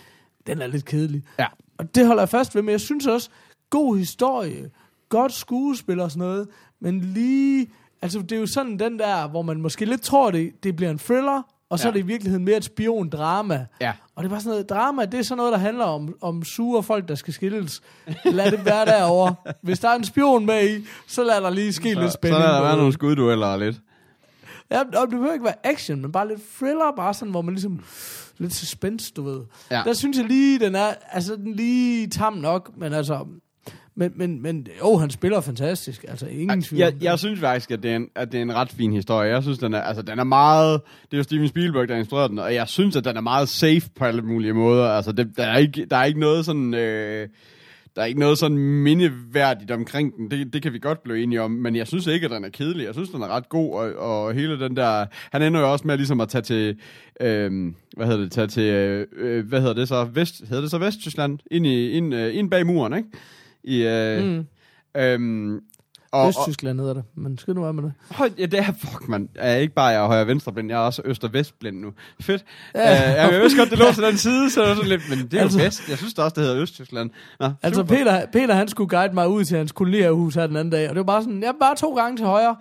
den 0.47 0.61
er 0.61 0.67
lidt 0.67 0.85
kedelig. 0.85 1.23
Ja. 1.39 1.47
Og 1.77 1.95
det 1.95 2.07
holder 2.07 2.21
jeg 2.21 2.29
fast 2.29 2.55
ved, 2.55 2.61
men 2.61 2.71
jeg 2.71 2.81
synes 2.81 3.07
også, 3.07 3.29
god 3.69 3.97
historie, 3.97 4.69
godt 5.09 5.33
skuespil 5.33 5.99
og 5.99 6.11
sådan 6.11 6.27
noget, 6.27 6.47
men 6.81 7.01
lige, 7.01 7.67
altså 8.01 8.19
det 8.19 8.31
er 8.31 8.39
jo 8.39 8.45
sådan 8.47 8.79
den 8.79 8.99
der, 8.99 9.27
hvor 9.27 9.41
man 9.41 9.61
måske 9.61 9.85
lidt 9.85 10.01
tror, 10.01 10.31
det, 10.31 10.51
det 10.63 10.75
bliver 10.75 10.91
en 10.91 10.99
thriller, 10.99 11.41
og 11.69 11.79
så 11.79 11.85
Ja. 11.87 11.89
er 11.89 11.93
det 11.93 11.99
i 11.99 12.05
virkeligheden 12.05 12.45
mere 12.45 12.57
et 12.57 12.65
spion-drama. 12.65 13.65
Ja. 13.81 13.93
Og 14.15 14.23
det 14.23 14.29
er 14.29 14.29
bare 14.29 14.39
sådan 14.41 14.49
noget, 14.51 14.69
drama, 14.69 15.05
det 15.05 15.19
er 15.19 15.23
sådan 15.23 15.37
noget, 15.37 15.51
der 15.53 15.57
handler 15.59 15.85
om, 15.85 16.15
om 16.21 16.43
sure 16.43 16.83
folk, 16.83 17.07
der 17.07 17.15
skal 17.15 17.33
skilles. 17.33 17.81
Lad 18.25 18.51
det 18.51 18.65
være 18.65 18.85
derovre. 18.85 19.35
Hvis 19.61 19.79
der 19.79 19.89
er 19.89 19.95
en 19.95 20.03
spion 20.03 20.45
med 20.45 20.69
i, 20.69 20.85
så 21.07 21.23
lad 21.23 21.41
der 21.41 21.49
lige 21.49 21.73
ske 21.73 21.85
lidt 21.89 21.99
Så, 21.99 22.07
så 22.09 22.13
spænding. 22.13 22.39
lader 22.41 22.53
der 22.55 22.61
være 22.61 22.77
nogle 22.77 22.93
skuddueller 22.93 23.57
lidt. 23.57 23.79
Ja, 24.71 24.79
og 24.79 25.01
det 25.01 25.09
behøver 25.09 25.33
ikke 25.33 25.45
være 25.45 25.65
action, 25.67 26.01
men 26.01 26.11
bare 26.11 26.27
lidt 26.27 26.41
thriller, 26.57 26.91
bare 26.95 27.13
sådan, 27.13 27.31
hvor 27.31 27.41
man 27.41 27.53
ligesom... 27.53 27.79
Lidt 28.37 28.53
suspense, 28.53 29.13
du 29.15 29.23
ved. 29.23 29.41
Ja. 29.71 29.81
Der 29.85 29.93
synes 29.93 30.17
jeg 30.17 30.25
lige, 30.25 30.59
den 30.59 30.75
er... 30.75 30.93
Altså, 31.11 31.35
den 31.35 31.53
lige 31.53 32.07
tam 32.07 32.33
nok, 32.33 32.71
men 32.77 32.93
altså... 32.93 33.25
Men, 33.95 34.11
men, 34.15 34.41
men 34.41 34.67
jo, 34.79 34.97
han 34.97 35.09
spiller 35.09 35.41
fantastisk. 35.41 36.05
Altså, 36.07 36.27
ingen 36.27 36.61
tvivl. 36.61 36.79
Jeg, 36.79 36.93
jeg 37.01 37.19
synes 37.19 37.39
faktisk, 37.39 37.71
at 37.71 37.83
det, 37.83 37.91
er 37.91 37.95
en, 37.95 38.07
at 38.15 38.31
det 38.31 38.37
er 38.37 38.41
en 38.41 38.55
ret 38.55 38.69
fin 38.69 38.93
historie. 38.93 39.33
Jeg 39.33 39.43
synes, 39.43 39.59
den 39.59 39.73
er, 39.73 39.81
altså, 39.81 40.01
den 40.01 40.19
er 40.19 40.23
meget... 40.23 40.81
Det 41.05 41.13
er 41.13 41.17
jo 41.17 41.23
Steven 41.23 41.47
Spielberg, 41.47 41.87
der 41.87 41.93
har 41.93 41.99
instrueret 41.99 42.29
den, 42.29 42.39
og 42.39 42.53
jeg 42.53 42.67
synes, 42.67 42.95
at 42.95 43.05
den 43.05 43.17
er 43.17 43.21
meget 43.21 43.49
safe 43.49 43.89
på 43.95 44.05
alle 44.05 44.21
mulige 44.21 44.53
måder. 44.53 44.89
Altså, 44.89 45.11
det, 45.11 45.37
der, 45.37 45.43
er 45.43 45.57
ikke, 45.57 45.85
der 45.85 45.97
er 45.97 46.03
ikke 46.03 46.19
noget 46.19 46.45
sådan... 46.45 46.73
Øh, 46.73 47.27
der 47.95 48.01
er 48.01 48.05
ikke 48.05 48.19
noget 48.19 48.37
sådan 48.37 48.57
mindeværdigt 48.57 49.71
omkring 49.71 50.17
den. 50.17 50.31
Det, 50.31 50.53
det 50.53 50.61
kan 50.61 50.73
vi 50.73 50.79
godt 50.79 51.03
blive 51.03 51.23
enige 51.23 51.41
om, 51.41 51.51
men 51.51 51.75
jeg 51.75 51.87
synes 51.87 52.07
ikke, 52.07 52.25
at 52.25 52.31
den 52.31 52.43
er 52.43 52.49
kedelig. 52.49 52.85
Jeg 52.85 52.93
synes, 52.93 53.09
den 53.09 53.21
er 53.21 53.27
ret 53.27 53.49
god, 53.49 53.73
og, 53.73 53.93
og 53.95 54.33
hele 54.33 54.59
den 54.59 54.75
der... 54.75 55.05
Han 55.31 55.41
ender 55.41 55.59
jo 55.59 55.71
også 55.71 55.87
med 55.87 55.97
ligesom 55.97 56.21
at 56.21 56.29
tage 56.29 56.41
til... 56.41 56.77
Øh, 57.21 57.73
hvad 57.97 58.05
hedder 58.05 58.21
det? 58.21 58.31
Tage 58.31 58.47
til... 58.47 58.63
Øh, 58.63 59.47
hvad 59.47 59.59
hedder 59.59 59.73
det 59.73 59.87
så? 59.87 60.03
Vest, 60.03 60.41
hedder 60.47 60.61
det 60.61 60.71
så 60.71 60.77
Vesttyskland? 60.77 61.39
Ind, 61.51 61.67
i, 61.67 61.89
ind, 61.89 62.13
øh, 62.13 62.35
ind 62.35 62.51
bag 62.51 62.65
muren, 62.65 62.93
ikke? 62.93 63.09
I, 63.63 63.83
øh, 63.83 64.23
Mm. 64.23 64.45
øhm, 65.01 65.59
og, 66.13 66.27
Østtyskland 66.29 66.79
hedder 66.79 66.93
det, 66.93 67.03
men 67.15 67.37
skal 67.37 67.55
nu 67.55 67.61
være 67.61 67.73
med 67.73 67.83
det. 67.83 67.93
Høj, 68.11 68.29
ja, 68.37 68.45
det 68.45 68.59
er, 68.59 68.63
fuck, 68.79 69.07
man. 69.07 69.29
Jeg 69.35 69.51
er 69.51 69.55
ikke 69.55 69.73
bare 69.73 69.87
jeg 69.87 70.01
er 70.03 70.07
højre 70.07 70.27
venstre 70.27 70.51
blind, 70.53 70.69
jeg 70.69 70.75
er 70.75 70.79
også 70.85 71.01
øst 71.05 71.23
og 71.23 71.33
vest 71.33 71.59
blind 71.59 71.79
nu. 71.79 71.91
Fedt. 72.21 72.45
Ja. 72.75 73.25
Uh, 73.27 73.31
jeg 73.33 73.41
vidste 73.41 73.59
godt, 73.59 73.69
det 73.69 73.79
lå 73.79 73.85
til 73.93 74.03
den 74.09 74.17
side, 74.17 74.51
så 74.51 74.61
det 74.65 74.75
sådan 74.75 74.89
lidt, 74.89 75.01
men 75.09 75.19
det 75.27 75.33
er 75.33 75.41
Altså- 75.41 75.59
jo 75.59 75.65
vest. 75.65 75.89
Jeg 75.89 75.97
synes 75.97 76.13
da 76.13 76.21
også, 76.21 76.33
det 76.35 76.43
hedder 76.43 76.61
Østtyskland. 76.61 77.09
Nå, 77.39 77.49
Altså. 77.63 77.83
Peter, 77.83 78.25
Peter, 78.33 78.53
han 78.53 78.67
skulle 78.67 78.89
guide 78.89 79.13
mig 79.13 79.27
ud 79.29 79.43
til 79.45 79.57
hans 79.57 79.71
kolonierhus 79.71 80.35
her 80.35 80.47
den 80.47 80.55
anden 80.55 80.71
dag, 80.71 80.89
og 80.89 80.95
det 80.95 80.99
var 80.99 81.03
bare 81.13 81.23
sådan, 81.23 81.43
ja, 81.43 81.51
bare 81.59 81.75
to 81.75 81.95
gange 81.95 82.17
til 82.17 82.25
højre, 82.25 82.55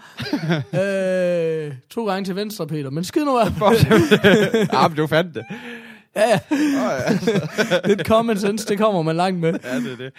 øh, 1.69 1.73
to 1.91 2.07
gange 2.07 2.25
til 2.25 2.37
venstre, 2.37 2.67
Peter, 2.67 2.91
men 2.91 3.05
skid 3.05 3.25
nu 3.25 3.39
af. 3.39 3.47
ja, 4.73 4.89
men 4.89 4.97
du 4.97 5.07
fandt 5.07 5.35
det. 5.35 5.45
Ja, 6.16 6.29
ja, 6.29 6.38
Oh, 6.51 6.92
ja. 7.27 7.79
lidt 7.88 8.07
common 8.07 8.38
sense, 8.38 8.66
det 8.66 8.79
kommer 8.79 9.03
man 9.03 9.16
langt 9.16 9.40
med. 9.40 9.53
ja, 9.64 9.77
det 9.77 9.92
er 9.92 9.96
det. 9.96 10.12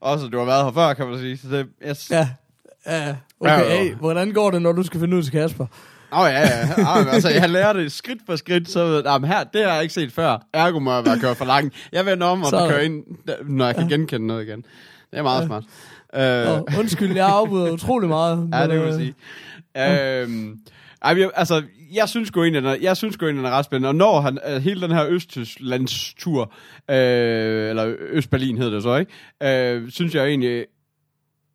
Også, 0.00 0.26
du 0.26 0.38
har 0.38 0.44
været 0.44 0.64
her 0.64 0.72
før, 0.72 0.92
kan 0.94 1.06
man 1.06 1.18
sige. 1.18 1.36
Så 1.38 1.48
det, 1.48 1.66
yes. 1.88 2.10
Ja, 2.10 2.28
ja, 2.86 3.14
okay, 3.40 3.50
Ja, 3.52 3.58
ja. 3.74 3.82
hey, 3.82 3.94
hvordan 3.94 4.32
går 4.32 4.50
det, 4.50 4.62
når 4.62 4.72
du 4.72 4.82
skal 4.82 5.00
finde 5.00 5.16
ud 5.16 5.22
til 5.22 5.32
Kasper? 5.32 5.66
Åh, 6.12 6.18
oh, 6.20 6.28
ja, 6.30 6.40
ja. 6.40 6.98
Men, 6.98 7.08
altså, 7.08 7.28
jeg 7.30 7.50
lærer 7.50 7.72
det 7.72 7.92
skridt 7.92 8.18
for 8.26 8.36
skridt, 8.36 8.70
så 8.70 8.84
ved 8.84 9.02
jeg, 9.04 9.20
her, 9.20 9.44
det 9.44 9.64
har 9.64 9.72
jeg 9.72 9.82
ikke 9.82 9.94
set 9.94 10.12
før. 10.12 10.38
Ergo 10.52 10.78
må 10.78 10.94
jeg 10.94 11.04
være 11.06 11.18
kørt 11.18 11.36
for 11.36 11.44
langt. 11.44 11.74
Jeg 11.92 12.06
vender 12.06 12.26
om 12.26 12.42
og 12.42 12.50
kører 12.50 12.80
ind, 12.80 13.04
når 13.44 13.66
jeg 13.66 13.74
kan 13.76 13.88
genkende 13.88 14.26
noget 14.26 14.42
igen. 14.46 14.64
Det 15.10 15.18
er 15.18 15.22
meget 15.22 15.46
smart. 15.46 15.64
Øh, 16.14 16.52
Oh, 16.60 16.78
undskyld, 16.78 17.16
jeg 17.16 17.26
afbryder 17.28 17.70
utrolig 17.78 18.08
meget. 18.08 18.48
Ja, 18.52 18.62
det 18.62 18.70
vil 18.70 18.78
øh, 18.78 18.86
jeg 18.86 18.94
sige. 18.94 19.14
Øhm, 20.22 20.58
ej, 21.02 21.14
men 21.14 21.20
jeg, 21.22 21.30
altså, 21.34 21.62
jeg 21.92 22.08
synes 22.08 22.30
jo 22.36 22.42
egentlig, 22.42 22.62
den 22.62 22.82
jeg 22.82 22.96
synes 22.96 23.16
jo 23.22 23.26
egentlig, 23.26 23.44
den 23.44 23.52
er 23.52 23.56
ret 23.56 23.64
spændende. 23.64 23.88
Og 23.88 23.94
når 23.94 24.20
han, 24.20 24.38
øh, 24.48 24.62
hele 24.62 24.80
den 24.80 24.90
her 24.90 25.06
Østtysklands 25.08 26.14
tur, 26.14 26.52
øh, 26.90 27.70
eller 27.70 27.94
Østberlin 27.98 28.58
hedder 28.58 28.72
det 28.72 28.82
så, 28.82 28.96
ikke? 28.96 29.12
Øh, 29.74 29.90
synes 29.90 30.14
jeg 30.14 30.26
egentlig 30.26 30.66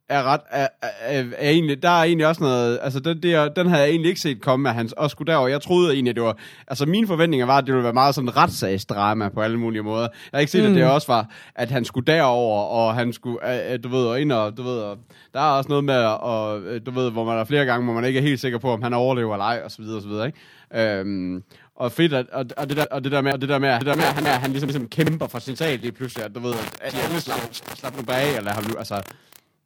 er 0.09 0.23
ret, 0.23 0.41
er, 0.51 0.67
er, 0.81 0.89
er, 1.01 1.23
er 1.37 1.49
egentlig, 1.49 1.83
der 1.83 1.89
er 1.89 2.03
egentlig 2.03 2.27
også 2.27 2.43
noget, 2.43 2.79
altså 2.81 2.99
den, 2.99 3.23
det 3.23 3.33
er, 3.33 3.49
den 3.49 3.67
havde 3.67 3.81
jeg 3.81 3.89
egentlig 3.89 4.09
ikke 4.09 4.21
set 4.21 4.41
komme, 4.41 4.69
at 4.69 4.75
han 4.75 4.89
også 4.97 5.13
skulle 5.13 5.31
derover. 5.31 5.47
Jeg 5.47 5.61
troede 5.61 5.93
egentlig, 5.93 6.09
at 6.09 6.15
det 6.15 6.23
var, 6.23 6.37
altså 6.67 6.85
mine 6.85 7.07
forventninger 7.07 7.45
var, 7.45 7.57
at 7.57 7.65
det 7.65 7.73
ville 7.73 7.83
være 7.83 7.93
meget 7.93 8.15
sådan 8.15 8.37
retssagsdrama 8.37 9.29
på 9.29 9.41
alle 9.41 9.59
mulige 9.59 9.81
måder. 9.81 10.01
Jeg 10.01 10.09
har 10.33 10.39
ikke 10.39 10.51
set, 10.51 10.63
mm. 10.63 10.69
at 10.69 10.75
det 10.75 10.85
også 10.85 11.07
var, 11.07 11.29
at 11.55 11.71
han 11.71 11.85
skulle 11.85 12.13
derover, 12.13 12.61
og 12.61 12.95
han 12.95 13.13
skulle, 13.13 13.65
øh, 13.67 13.73
øh, 13.73 13.79
du 13.83 13.89
ved, 13.89 14.05
og 14.05 14.21
ind 14.21 14.31
og, 14.31 14.57
du 14.57 14.63
ved, 14.63 14.79
og 14.79 14.97
der 15.33 15.39
er 15.39 15.57
også 15.57 15.69
noget 15.69 15.83
med, 15.83 15.95
og, 15.95 16.61
øh, 16.61 16.81
du 16.85 16.91
ved, 16.91 17.11
hvor 17.11 17.23
man 17.23 17.37
er 17.37 17.43
flere 17.43 17.65
gange, 17.65 17.85
hvor 17.85 17.93
man 17.93 18.05
ikke 18.05 18.19
er 18.19 18.23
helt 18.23 18.39
sikker 18.39 18.57
på, 18.57 18.71
om 18.71 18.81
han 18.81 18.93
overlever 18.93 19.33
eller 19.33 19.45
ej, 19.45 19.61
og 19.65 19.71
så 19.71 19.81
videre, 19.81 19.97
og 19.97 20.01
så 20.01 20.07
videre, 20.07 20.25
ikke? 20.25 20.99
Øhm, 20.99 21.43
og 21.75 21.91
fedt, 21.91 22.13
at, 22.13 22.25
og, 22.31 22.45
og, 22.57 22.69
det 22.69 22.77
der, 22.77 22.85
og 22.91 23.03
det 23.03 23.11
der 23.11 23.21
med, 23.21 23.33
og 23.33 23.41
det 23.41 23.49
der 23.49 23.59
med, 23.59 23.69
det 23.79 23.85
der 23.85 23.95
med, 23.95 24.03
at 24.03 24.13
han, 24.13 24.25
er, 24.25 24.31
han 24.31 24.49
ligesom, 24.51 24.67
ligesom 24.67 24.87
kæmper 24.87 25.27
for 25.27 25.39
sin 25.39 25.55
sag 25.55 25.79
lige 25.79 25.91
pludselig, 25.91 26.25
at 26.25 26.35
du 26.35 26.39
ved, 26.39 26.53
at 26.81 26.93
jeg 26.93 27.21
slap, 27.21 27.37
slap 27.51 27.97
nu 27.97 28.03
bag, 28.03 28.37
eller 28.37 28.51
ham 28.53 28.63
nu, 28.63 28.77
altså, 28.77 29.01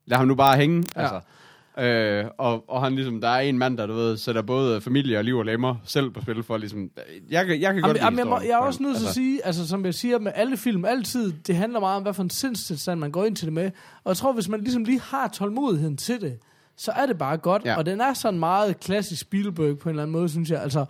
lad 0.08 0.17
ham 0.17 0.28
nu 0.28 0.36
bare 0.36 0.58
hænge, 0.58 0.84
ja. 0.96 1.02
altså. 1.02 1.20
Øh, 1.80 2.26
og, 2.38 2.70
og 2.70 2.84
han 2.84 2.96
ligesom, 2.96 3.22
der 3.22 3.28
er 3.28 3.39
en 3.39 3.58
mand, 3.58 3.78
der 3.78 3.86
du 3.86 3.93
ved, 3.93 4.17
sætter 4.17 4.41
både 4.41 4.82
familie 4.82 5.17
og 5.17 5.24
liv 5.24 5.38
og 5.38 5.46
lemmer 5.46 5.76
selv 5.86 6.10
på 6.10 6.22
spil 6.22 6.43
for 6.43 6.58
ligesom, 6.58 6.89
jeg, 7.30 7.46
kan- 7.46 7.62
jeg 7.62 7.74
kan 7.74 7.82
godt 7.82 7.98
Jamen, 7.98 8.12
lide 8.13 8.22
jeg, 8.22 8.28
må, 8.28 8.39
jeg 8.39 8.50
er 8.50 8.58
også 8.58 8.84
nødt 8.84 8.96
til 8.98 9.04
Altså, 9.06 9.10
at 9.10 9.13
sige, 9.15 9.46
altså 9.46 9.67
som 9.67 9.86
jeg 9.86 9.93
siger 9.93 10.20
med 10.20 10.32
alle 10.36 10.58
film, 10.58 10.86
altid, 10.86 11.34
det 11.48 11.56
handler 11.56 11.80
meget 11.80 11.96
om, 11.98 12.04
hvad 12.04 12.13
for 12.13 12.24
en 12.24 12.30
sindstilstand 12.30 13.00
man 13.00 13.12
går 13.12 13.26
ind 13.26 13.36
til 13.36 13.46
det 13.46 13.54
med. 13.54 13.72
Og 14.04 14.10
jeg 14.10 14.17
tror, 14.17 14.34
hvis 14.34 14.50
man 14.50 14.60
ligesom 14.62 14.84
lige 14.84 15.02
har 15.02 15.28
tålmodigheden 15.28 15.98
til 15.98 16.22
det, 16.22 16.39
så 16.78 16.91
er 16.91 17.06
det 17.06 17.17
bare 17.17 17.38
godt. 17.38 17.65
Ja. 17.65 17.78
Og 17.78 17.86
den 17.86 18.02
er 18.02 18.13
sådan 18.13 18.39
meget 18.39 18.80
klassisk 18.80 19.22
Spielberg 19.22 19.78
på 19.78 19.89
en 19.89 19.93
eller 19.93 20.04
anden 20.04 20.12
måde, 20.12 20.30
synes 20.30 20.50
jeg. 20.52 20.62
Altså, 20.62 20.86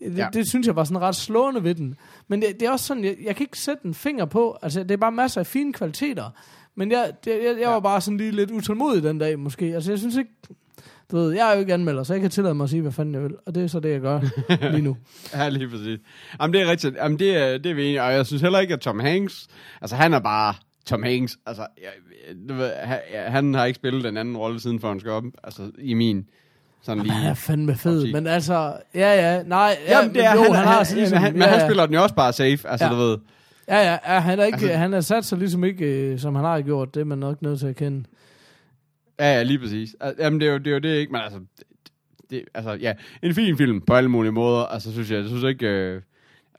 det, 0.00 0.18
ja. 0.18 0.28
det 0.32 0.48
synes 0.48 0.66
jeg 0.66 0.76
var 0.76 0.84
sådan 0.84 1.00
ret 1.00 1.16
slående 1.16 1.64
ved 1.64 1.74
den. 1.74 1.94
Men 2.28 2.42
det, 2.42 2.48
det 2.60 2.68
er 2.68 2.70
også 2.72 2.86
sådan, 2.86 3.04
jeg, 3.04 3.16
jeg 3.24 3.36
kan 3.36 3.44
ikke 3.44 3.58
sætte 3.58 3.86
en 3.86 3.94
finger 3.94 4.24
på. 4.24 4.58
Altså, 4.62 4.82
det 4.82 4.90
er 4.90 4.96
bare 4.96 5.12
masser 5.12 5.40
af 5.40 5.46
fine 5.46 5.72
kvaliteter. 5.72 6.30
Men 6.76 6.92
jeg, 6.92 7.12
det, 7.24 7.30
jeg, 7.30 7.56
jeg 7.60 7.68
var 7.68 7.80
bare 7.80 8.00
sådan 8.00 8.18
lige 8.18 8.30
lidt 8.30 8.50
utålmodig 8.50 9.02
den 9.02 9.18
dag, 9.18 9.38
måske. 9.38 9.64
Altså, 9.74 9.92
jeg 9.92 9.98
synes 9.98 10.16
ikke... 10.16 10.30
Du 11.10 11.16
ved, 11.16 11.32
jeg 11.32 11.50
er 11.50 11.54
jo 11.54 11.60
ikke 11.60 11.74
anmelder, 11.74 12.02
så 12.02 12.14
jeg 12.14 12.20
kan 12.20 12.30
tillade 12.30 12.54
mig 12.54 12.64
at 12.64 12.70
sige, 12.70 12.82
hvad 12.82 12.92
fanden 12.92 13.14
jeg 13.14 13.22
vil. 13.22 13.34
Og 13.46 13.54
det 13.54 13.62
er 13.62 13.66
så 13.66 13.80
det, 13.80 13.90
jeg 13.90 14.00
gør 14.00 14.20
lige 14.72 14.82
nu. 14.82 14.96
Ja, 15.34 15.48
lige 15.48 15.68
præcis. 15.68 15.98
Jamen, 16.40 16.54
det 16.54 16.62
er 16.62 16.70
rigtigt. 16.70 16.96
Jamen, 16.96 17.18
det 17.18 17.36
er, 17.36 17.58
det 17.58 17.70
er 17.70 17.74
vi 17.74 17.82
enige. 17.82 18.02
Og 18.02 18.12
jeg 18.12 18.26
synes 18.26 18.42
heller 18.42 18.58
ikke, 18.58 18.74
at 18.74 18.80
Tom 18.80 19.00
Hanks... 19.00 19.46
Altså, 19.80 19.96
han 19.96 20.14
er 20.14 20.18
bare 20.18 20.54
Tom 20.86 21.02
Hanks. 21.02 21.38
Altså, 21.46 21.66
jeg, 21.82 21.88
du 22.48 22.54
ved, 22.54 22.70
han, 22.82 22.98
han 23.32 23.54
har 23.54 23.64
ikke 23.64 23.76
spillet 23.76 24.04
den 24.04 24.16
anden 24.16 24.36
rolle 24.36 24.60
siden 24.60 24.80
for 24.80 24.88
han 24.88 25.00
skal 25.00 25.12
op. 25.12 25.24
Altså, 25.44 25.70
i 25.78 25.94
min... 25.94 26.24
Sådan 26.82 27.02
lige... 27.02 27.12
Han 27.12 27.30
er 27.30 27.34
fandme 27.34 27.76
fed, 27.76 28.12
men 28.12 28.26
altså, 28.26 28.72
ja, 28.94 29.32
ja, 29.34 29.42
nej, 29.42 29.76
ja, 29.86 29.98
Jamen, 29.98 30.14
det 30.14 30.24
er, 30.24 30.34
jo, 30.34 30.42
han, 30.42 30.54
han, 30.54 30.54
han, 30.54 30.68
har 30.68 30.84
sådan 30.84 31.04
ja, 31.04 31.10
men 31.10 31.18
han, 31.18 31.32
men 31.32 31.42
ja, 31.42 31.48
han 31.48 31.58
ja. 31.58 31.66
spiller 31.66 31.86
den 31.86 31.94
jo 31.94 32.02
også 32.02 32.14
bare 32.14 32.32
safe. 32.32 32.68
Altså, 32.68 32.84
Ja. 32.86 32.90
du 32.92 32.96
ved... 32.96 33.18
Ja, 33.70 33.76
ja, 33.92 34.14
ja, 34.14 34.20
han 34.20 34.38
er 34.38 34.44
ikke, 34.44 34.54
Altså- 34.54 34.66
altså, 34.66 34.78
han 34.78 34.94
er 34.94 35.00
sat 35.00 35.24
sig 35.24 35.38
ligesom 35.38 35.64
ikke, 35.64 35.84
øh, 36.12 36.18
som 36.18 36.34
han 36.34 36.44
har 36.44 36.60
gjort, 36.60 36.94
det 36.94 37.00
er 37.00 37.04
man 37.04 37.18
nok 37.18 37.42
nødt 37.42 37.60
til 37.60 37.66
at 37.66 37.76
kende. 37.76 38.04
Ja, 39.18 39.34
ja, 39.36 39.42
lige 39.42 39.58
præcis. 39.58 39.96
Al- 40.00 40.14
Jamen, 40.18 40.40
det 40.40 40.48
er 40.48 40.52
jo 40.52 40.58
det, 40.58 40.66
er 40.66 40.70
jo 40.70 40.78
det 40.78 40.96
ikke, 40.96 41.12
men 41.12 41.20
altså... 41.20 41.40
Det, 42.30 42.44
altså, 42.54 42.72
ja, 42.72 42.92
en 43.22 43.34
fin 43.34 43.56
film 43.56 43.80
på 43.80 43.94
alle 43.94 44.10
mulige 44.10 44.32
måder. 44.32 44.64
Altså, 44.64 44.92
synes 44.92 45.10
jeg, 45.10 45.18
jeg 45.18 45.28
synes 45.28 45.44
ikke... 45.44 45.66
Øh, 45.66 46.02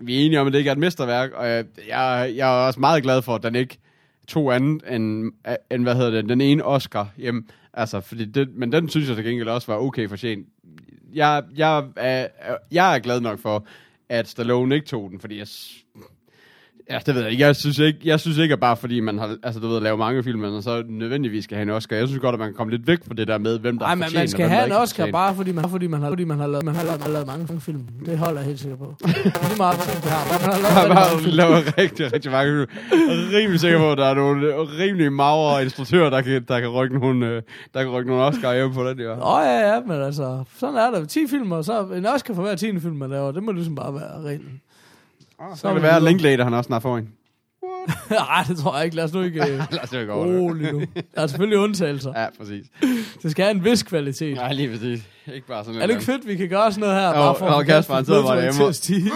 vi 0.04 0.16
er 0.22 0.26
enige 0.26 0.40
om, 0.42 0.48
at 0.48 0.54
det 0.54 0.60
ikke 0.60 0.68
er 0.68 0.72
et 0.74 0.80
mesterværk, 0.80 1.32
og 1.32 1.48
jeg, 1.50 1.66
jeg, 1.88 2.34
jeg 2.36 2.62
er 2.62 2.68
også 2.68 2.80
meget 2.80 3.04
glad 3.04 3.22
for, 3.22 3.36
at 3.36 3.44
den 3.44 3.56
ikke 3.56 3.78
tog 4.28 4.56
andet 4.56 4.84
end, 4.90 5.32
end 5.72 5.84
hvad 5.84 5.96
hedder 5.96 6.12
det, 6.12 6.30
den 6.30 6.42
ene 6.42 6.64
Oscar 6.66 7.10
hjem. 7.18 7.48
Altså, 7.74 8.00
fordi 8.02 8.26
det, 8.26 8.50
men 8.56 8.72
den 8.72 8.90
synes 8.90 9.08
jeg 9.08 9.16
til 9.16 9.26
gengæld 9.26 9.48
også 9.50 9.72
var 9.72 9.80
okay 9.80 10.10
fortjent. 10.10 10.48
Jeg, 11.14 11.44
jeg, 11.56 11.86
er, 11.96 12.28
jeg 12.72 12.96
er 12.96 13.00
glad 13.00 13.22
nok 13.22 13.40
for, 13.40 13.66
at 14.10 14.28
Stallone 14.28 14.76
ikke 14.76 14.88
tog 14.88 15.10
den, 15.12 15.20
fordi 15.20 15.38
jeg, 15.38 15.48
Ja, 16.92 17.00
det 17.06 17.16
ved 17.16 17.22
jeg 17.22 17.32
ikke. 17.32 17.44
Jeg 17.44 17.56
synes 17.56 17.80
ikke, 17.80 18.00
jeg 18.04 18.20
synes 18.20 18.38
ikke 18.38 18.54
at 18.54 18.60
bare 18.60 18.78
fordi 18.78 19.00
man 19.00 19.18
har, 19.20 19.38
altså 19.44 19.60
du 19.60 19.68
ved, 19.68 19.82
lavet 19.82 20.00
mange 20.00 20.24
film, 20.24 20.44
og 20.44 20.64
så 20.64 20.84
nødvendigvis 20.90 21.44
skal 21.44 21.56
have 21.58 21.64
en 21.64 21.70
Oscar. 21.70 21.96
Jeg 21.96 22.08
synes 22.08 22.22
godt, 22.22 22.34
at 22.34 22.40
man 22.40 22.48
kan 22.48 22.56
komme 22.56 22.72
lidt 22.72 22.88
væk 22.88 23.00
fra 23.08 23.14
det 23.14 23.28
der 23.28 23.38
med, 23.38 23.60
hvem 23.60 23.80
der 23.80 23.88
er 23.88 23.96
men 23.96 24.06
man 24.16 24.28
skal 24.28 24.50
have 24.50 24.66
en 24.66 24.72
er 24.72 24.78
Oscar 24.78 25.04
fortjent. 25.04 25.14
bare 25.14 25.36
fordi 25.36 25.52
man, 25.52 25.70
fordi 25.70 25.88
man 25.88 26.02
har, 26.02 26.10
fordi 26.10 26.24
man 26.24 26.40
har 26.40 26.48
lavet, 26.48 26.66
man 26.66 26.76
har 26.76 26.84
lavet, 26.84 27.02
lavet 27.10 27.28
mange 27.28 27.62
film. 27.62 27.88
Det 28.06 28.18
holder 28.18 28.40
jeg 28.40 28.48
helt 28.48 28.60
sikker 28.60 28.78
på. 28.78 28.96
Lige 29.06 29.58
meget 29.58 29.76
film, 29.76 30.02
det 30.02 30.12
har. 30.12 30.24
Man 30.32 30.54
har 30.54 30.60
lavet 30.62 30.90
rigtig 30.90 30.98
har 30.98 31.18
film. 31.18 31.36
lavet 31.36 31.78
rigtig, 31.78 32.14
rigtig 32.14 32.32
mange 32.32 32.68
film. 32.92 33.10
Er 33.10 33.38
rimelig 33.38 33.60
sikker 33.60 33.80
på, 33.80 33.92
at 33.92 33.98
der 33.98 34.06
er 34.06 34.14
nogle 34.14 34.54
rimelig 34.80 35.14
magre 35.14 35.64
instruktører, 35.64 36.10
der 36.10 36.22
kan, 36.22 36.46
der 36.48 36.60
kan 36.60 36.70
rykke 36.70 37.00
nogle, 37.00 37.28
øh, 37.28 37.42
der 37.74 37.84
kan 37.84 37.92
rykke 37.92 38.10
nogle 38.10 38.24
Oscar 38.24 38.54
hjem 38.56 38.74
på 38.74 38.90
den 38.90 38.98
der. 38.98 39.12
Åh, 39.12 39.34
oh, 39.36 39.42
ja, 39.46 39.74
ja, 39.74 39.80
men 39.88 40.02
altså, 40.02 40.44
sådan 40.58 40.76
er 40.76 40.92
der. 40.92 41.06
10 41.06 41.28
film, 41.28 41.52
og 41.52 41.66
så 41.66 41.86
en 41.96 42.06
Oscar 42.06 42.34
for 42.34 42.42
hver 42.42 42.56
10. 42.56 42.80
film, 42.80 42.96
man 42.96 43.10
laver. 43.10 43.32
Det 43.32 43.44
må 43.44 43.52
ligesom 43.52 43.76
bare 43.76 43.94
være 43.94 44.22
reglen. 44.24 44.62
Så 45.56 45.68
kan 45.68 45.76
det 45.76 45.84
være, 45.84 45.96
at 45.96 46.04
Linklater 46.04 46.44
han 46.44 46.54
også 46.54 46.68
snart 46.68 46.82
får 46.82 46.98
en. 46.98 47.10
Nej, 48.10 48.44
det 48.48 48.58
tror 48.58 48.76
jeg 48.76 48.86
ikke. 48.86 48.96
Lad 48.96 49.04
os 49.04 49.14
nu 49.14 49.22
ikke 49.22 49.42
øh, 49.42 49.58
Lad 49.72 49.84
os 49.84 49.90
det 49.90 50.08
gå 50.08 50.14
over 50.14 50.26
det. 50.28 50.42
roligt 50.42 50.74
nu. 50.74 50.80
Der 51.16 51.22
er 51.22 51.28
selvfølgelig 51.28 51.58
undtagelser. 51.60 52.14
Ja, 52.22 52.28
præcis. 52.38 52.66
Det 53.24 53.32
skal 53.32 53.46
have 53.46 53.56
en 53.56 53.64
vis 53.66 53.84
kvalitet. 53.84 54.36
Nej, 54.36 54.54
lige 54.54 54.70
præcis. 54.70 55.04
Ikke 55.34 55.48
bare 55.48 55.66
sådan 55.66 55.82
Er 55.82 55.86
det 55.88 55.94
ikke 55.94 56.06
fedt, 56.06 56.28
vi 56.28 56.36
kan 56.36 56.50
gøre 56.50 56.72
sådan 56.72 56.80
noget 56.90 56.96
her? 57.02 57.08
Jo, 57.08 57.14
bare 57.14 57.36
for 57.36 57.46
at 57.46 57.54
og 57.56 57.66
Kasper, 57.66 57.94
han 57.96 58.06
sidder 58.06 58.24
bare 58.24 58.42
derhjemme 58.42 58.74
stige. 58.74 59.12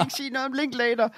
Ikke 0.00 0.14
sige 0.16 0.30
noget 0.30 0.46
om 0.46 0.52
Linklater. 0.52 1.08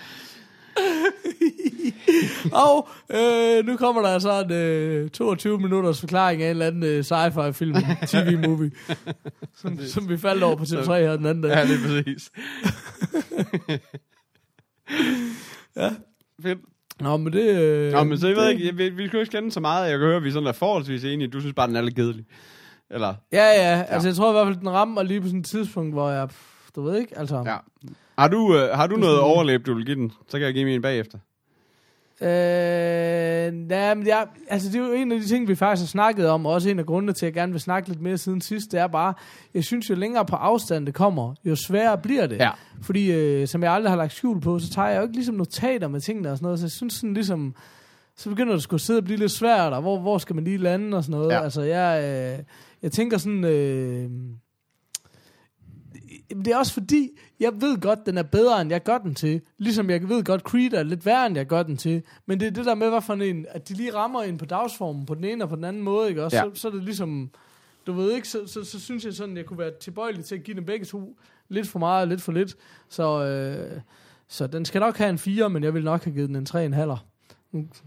Og 2.53 2.89
øh, 3.11 3.67
nu 3.67 3.77
kommer 3.77 4.03
der 4.03 4.19
så 4.19 4.43
en 4.45 4.53
øh, 4.53 5.11
22 5.11 5.59
minutters 5.59 6.01
forklaring 6.01 6.43
af 6.43 6.47
en 6.47 6.51
eller 6.51 6.67
anden 6.67 6.83
øh, 6.83 7.05
sci-fi 7.05 7.51
film, 7.53 7.77
tv-movie, 8.07 8.71
som, 9.57 9.79
som 9.87 10.09
vi 10.09 10.19
faldt 10.19 10.43
over 10.43 10.57
på 10.57 10.65
TV3 10.65 10.93
her 10.93 11.17
den 11.17 11.27
anden 11.27 11.43
dag. 11.43 11.51
Ja, 11.51 11.65
lige 11.65 11.79
præcis. 11.87 12.31
Ja. 15.77 15.91
Fedt. 16.43 16.59
Nå, 17.01 17.17
men 17.17 17.33
det... 17.33 17.57
Øh, 17.61 17.93
Nå, 17.93 18.05
men 18.05 18.19
så 18.19 18.27
jeg 18.27 18.37
ved 18.37 18.45
det- 18.47 18.61
ikke, 18.61 18.77
vi, 18.77 18.89
vi 18.89 19.11
jo 19.15 19.19
ikke 19.21 19.31
kende 19.33 19.53
så 19.53 19.61
meget. 19.61 19.91
Jeg 19.91 19.99
kan 19.99 20.07
høre, 20.07 20.17
at 20.17 20.25
vi 20.25 20.31
sådan 20.31 20.47
er 20.47 20.53
forholdsvis 20.53 21.05
enige. 21.05 21.29
Du 21.29 21.41
synes 21.41 21.55
bare, 21.55 21.67
den 21.69 21.77
er 21.77 21.81
lidt 21.81 21.95
kedelig. 21.97 22.25
Eller? 22.91 23.15
Ja, 23.33 23.45
ja, 23.47 23.83
altså 23.89 24.09
jeg 24.09 24.17
tror 24.17 24.29
i 24.31 24.33
hvert 24.33 24.47
fald, 24.47 24.57
den 24.57 24.71
rammer 24.71 25.03
lige 25.03 25.21
på 25.21 25.27
sådan 25.27 25.41
et 25.41 25.47
tidspunkt, 25.47 25.93
hvor 25.95 26.11
jeg... 26.11 26.29
pff, 26.29 26.71
Du 26.77 26.83
ved 26.83 26.97
ikke, 27.01 27.19
altså... 27.19 27.43
Ja. 27.47 27.57
Har 28.19 28.29
du, 28.29 28.57
øh, 28.57 28.69
har 28.77 28.87
du 28.87 28.97
noget 28.97 29.17
sådan- 29.17 29.25
overlæb, 29.31 29.67
du 29.67 29.75
vil 29.75 29.87
give 29.87 29.97
den? 29.97 30.13
Så 30.29 30.39
kan 30.39 30.47
jeg 30.47 30.55
give 30.55 30.65
min 30.65 30.83
bagefter. 30.83 31.19
Øh, 32.23 32.89
Ja, 33.71 33.95
men 33.95 34.07
jeg, 34.07 34.27
altså 34.49 34.69
det 34.69 34.81
er 34.81 34.87
jo 34.87 34.93
en 34.93 35.13
af 35.13 35.21
de 35.21 35.27
ting, 35.27 35.49
vi 35.49 35.55
faktisk 35.55 35.83
har 35.83 35.87
snakket 35.89 36.29
om, 36.29 36.47
og 36.47 36.53
også 36.53 36.71
en 36.71 36.79
af 36.79 36.87
grundene 36.87 37.13
til, 37.13 37.27
at 37.27 37.31
jeg 37.31 37.35
gerne 37.35 37.53
vil 37.53 37.61
snakke 37.61 37.89
lidt 37.89 38.01
mere 38.01 38.19
siden 38.19 38.41
sidst, 38.41 38.73
det 38.73 38.81
er 38.81 38.87
bare, 38.87 39.15
jeg 39.55 39.65
synes 39.65 39.91
jo 39.91 39.95
længere 39.95 40.25
på 40.25 40.37
afstand 40.37 40.87
det 40.87 40.95
kommer, 40.95 41.35
jo 41.45 41.57
sværere 41.57 41.99
bliver 41.99 42.27
det. 42.27 42.37
Ja. 42.37 42.51
Fordi, 42.83 43.13
øh, 43.13 43.49
som 43.49 43.63
jeg 43.63 43.73
aldrig 43.73 43.91
har 43.91 43.97
lagt 43.97 44.13
skjul 44.13 44.41
på, 44.41 44.59
så 44.59 44.71
tager 44.71 44.89
jeg 44.89 44.97
jo 44.97 45.03
ikke 45.03 45.15
ligesom 45.15 45.35
notater 45.35 45.89
med 45.89 46.01
tingene 46.01 46.31
og 46.31 46.37
sådan 46.37 46.45
noget, 46.45 46.59
så 46.59 46.65
jeg 46.65 46.71
synes 46.71 46.95
sådan 46.95 47.15
ligesom, 47.15 47.55
så 48.17 48.29
begynder 48.29 48.53
det 48.53 48.63
skulle 48.63 48.81
sidde 48.81 48.99
og 48.99 49.05
blive 49.05 49.19
lidt 49.19 49.33
svært, 49.33 49.73
og 49.73 49.81
hvor, 49.81 50.01
hvor 50.01 50.19
skal 50.19 50.35
man 50.35 50.45
lige 50.45 50.59
lande 50.59 50.97
og 50.97 51.05
sådan 51.05 51.19
noget. 51.19 51.33
Ja. 51.33 51.43
Altså, 51.43 51.63
jeg, 51.63 52.05
øh, 52.05 52.45
jeg 52.83 52.93
tænker 52.93 53.19
sådan, 53.19 53.45
øh, 53.45 54.11
det 56.29 56.49
er 56.49 56.57
også 56.57 56.73
fordi, 56.73 57.11
jeg 57.41 57.53
ved 57.61 57.81
godt, 57.81 58.07
den 58.07 58.19
er 58.19 58.23
bedre, 58.23 58.61
end 58.61 58.71
jeg 58.71 58.83
gør 58.83 58.99
den 58.99 59.15
til. 59.15 59.41
Ligesom 59.59 59.91
jeg 59.91 60.09
ved 60.09 60.25
godt, 60.25 60.41
Creed 60.41 60.73
er 60.73 60.83
lidt 60.83 61.07
værre, 61.07 61.27
end 61.27 61.37
jeg 61.37 61.47
gør 61.47 61.63
den 61.63 61.77
til. 61.77 62.03
Men 62.27 62.41
det 62.41 62.47
er 62.47 62.51
det 62.51 62.65
der 62.65 62.75
med, 62.75 62.91
hvad 62.91 63.03
for 63.03 63.15
en, 63.15 63.47
at 63.49 63.69
de 63.69 63.75
lige 63.75 63.95
rammer 63.95 64.23
ind 64.23 64.39
på 64.39 64.45
dagsformen 64.45 65.07
på 65.07 65.15
den 65.15 65.25
ene 65.25 65.45
og 65.45 65.49
på 65.49 65.57
den 65.57 65.65
anden 65.65 65.83
måde, 65.83 66.09
ikke 66.09 66.25
også? 66.25 66.37
Ja. 66.37 66.43
Så, 66.43 66.51
så 66.55 66.69
er 66.69 66.73
det 66.73 66.85
ligesom, 66.85 67.31
du 67.87 67.93
ved 67.93 68.13
ikke, 68.13 68.29
så, 68.29 68.47
så, 68.47 68.65
så 68.65 68.81
synes 68.81 69.05
jeg 69.05 69.13
sådan, 69.13 69.37
jeg 69.37 69.47
kunne 69.47 69.59
være 69.59 69.73
tilbøjelig 69.81 70.25
til 70.25 70.35
at 70.35 70.45
give 70.45 70.57
dem 70.57 70.65
begge 70.65 70.87
to 70.87 71.19
lidt 71.49 71.69
for 71.69 71.79
meget 71.79 72.03
og 72.03 72.09
lidt 72.09 72.23
for 72.23 72.33
lidt. 72.33 72.57
Så, 72.89 73.25
øh, 73.25 73.81
så 74.29 74.47
den 74.47 74.65
skal 74.65 74.81
nok 74.81 74.97
have 74.97 75.11
en 75.11 75.19
4, 75.19 75.51
men 75.51 75.65
jeg 75.65 75.75
vil 75.75 75.85
nok 75.85 76.05
have 76.05 76.15
givet 76.15 76.29
den 76.29 76.37
en 76.37 76.75
3,5. 76.75 76.97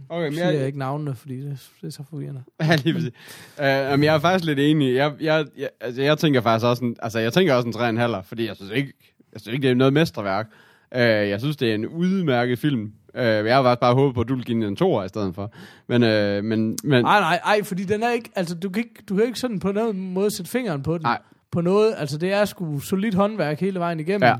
Okay, 0.09 0.29
men 0.29 0.37
jeg 0.37 0.55
jeg, 0.55 0.65
ikke 0.65 0.79
navnene, 0.79 1.15
fordi 1.15 1.41
det, 1.41 1.69
det 1.81 1.87
er 1.87 1.91
så 1.91 2.03
forvirrende. 2.09 2.43
Ja, 2.61 2.75
lige 2.75 2.93
præcis. 2.93 3.11
Uh, 3.57 3.99
men 3.99 4.03
jeg 4.03 4.15
er 4.15 4.19
faktisk 4.19 4.45
lidt 4.45 4.59
enig. 4.59 4.95
Jeg, 4.95 5.13
jeg, 5.21 5.45
jeg, 5.57 5.69
altså, 5.81 6.01
jeg 6.01 6.17
tænker 6.17 6.41
faktisk 6.41 6.65
også 6.65 6.85
en, 6.85 6.95
altså, 7.01 7.19
jeg 7.19 7.33
tænker 7.33 7.53
også 7.53 7.67
en 7.67 7.99
3,5, 7.99 8.21
fordi 8.21 8.47
jeg 8.47 8.55
synes 8.55 8.71
ikke, 8.71 8.93
jeg 9.33 9.41
synes 9.41 9.53
ikke, 9.53 9.63
det 9.63 9.71
er 9.71 9.75
noget 9.75 9.93
mesterværk. 9.93 10.47
Uh, 10.95 10.99
jeg 10.99 11.39
synes, 11.39 11.57
det 11.57 11.71
er 11.71 11.75
en 11.75 11.85
udmærket 11.87 12.59
film. 12.59 12.81
Uh, 13.13 13.21
jeg 13.21 13.55
har 13.55 13.63
faktisk 13.63 13.79
bare 13.79 13.93
håbet 13.93 14.15
på, 14.15 14.21
at 14.21 14.27
du 14.27 14.35
vil 14.35 14.45
give 14.45 14.55
den 14.55 14.63
en 14.63 14.75
2 14.75 15.03
i 15.03 15.07
stedet 15.07 15.35
for. 15.35 15.53
Men, 15.87 16.03
uh, 16.03 16.09
men, 16.45 16.77
men 16.83 17.03
Nej, 17.03 17.19
nej, 17.19 17.39
ej, 17.45 17.63
fordi 17.63 17.83
den 17.83 18.03
er 18.03 18.11
ikke, 18.11 18.29
altså 18.35 18.55
du 18.55 18.69
kan 18.69 18.83
ikke, 18.83 19.03
du 19.09 19.15
kan 19.15 19.25
ikke 19.25 19.39
sådan 19.39 19.59
på 19.59 19.71
nogen 19.71 20.13
måde 20.13 20.35
sætte 20.35 20.51
fingeren 20.51 20.83
på 20.83 20.93
den. 20.93 21.01
Nej. 21.03 21.19
På 21.51 21.61
noget, 21.61 21.93
altså 21.97 22.17
det 22.17 22.33
er 22.33 22.45
sgu 22.45 22.79
solidt 22.79 23.15
håndværk 23.15 23.59
hele 23.59 23.79
vejen 23.79 23.99
igennem. 23.99 24.23
Ja. 24.23 24.35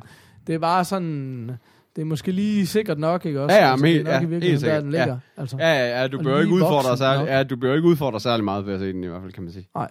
Det 0.48 0.56
er 0.56 0.60
bare 0.60 0.86
sådan, 0.86 1.52
det 1.96 2.02
er 2.02 2.06
måske 2.06 2.32
lige 2.32 2.68
sikkert 2.68 3.00
nok, 3.00 3.26
ikke 3.26 3.42
også? 3.42 3.56
Ja, 3.56 3.70
ja, 3.70 3.76
men 3.76 3.86
er 3.86 4.04
nok 4.04 4.06
helt- 4.06 4.08
i 4.08 4.10
ja, 4.12 4.20
virkeligheden, 4.20 4.42
helt 4.52 4.62
der 4.66 4.82
den 4.82 4.92
ligger. 4.92 5.20
Altså. 5.38 5.58
ja, 5.60 5.74
ja, 5.74 6.02
ja, 6.02 6.08
du 6.08 6.24
bør 6.24 6.40
ikke 6.42 6.54
udfordre 6.54 6.98
særlig, 6.98 7.28
ja, 7.28 7.44
du 7.44 7.56
bør 7.56 7.76
ikke 7.76 7.88
udfordre 7.88 8.20
særlig 8.20 8.44
meget 8.44 8.66
ved 8.66 8.74
at 8.74 8.80
se 8.80 8.94
den 8.94 9.04
i 9.04 9.08
hvert 9.08 9.22
fald, 9.22 9.32
kan 9.34 9.44
man 9.44 9.52
sige. 9.54 9.68
Nej. 9.76 9.90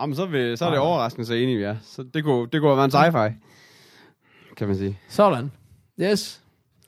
Jamen, 0.00 0.16
så, 0.16 0.22
er 0.22 0.26
vi, 0.26 0.56
så 0.56 0.64
er 0.64 0.68
det 0.70 0.78
Nej. 0.78 0.86
overraskende 0.86 1.26
så 1.26 1.34
enige, 1.34 1.56
vi 1.56 1.62
er. 1.62 1.76
Så 1.82 2.02
det 2.14 2.24
kunne, 2.24 2.48
det 2.52 2.60
kunne 2.60 2.76
være 2.76 2.84
en 2.84 2.90
sci-fi, 2.90 3.32
kan 4.56 4.68
man 4.68 4.76
sige. 4.76 4.98
Sådan. 5.08 5.52
Yes. 6.00 6.40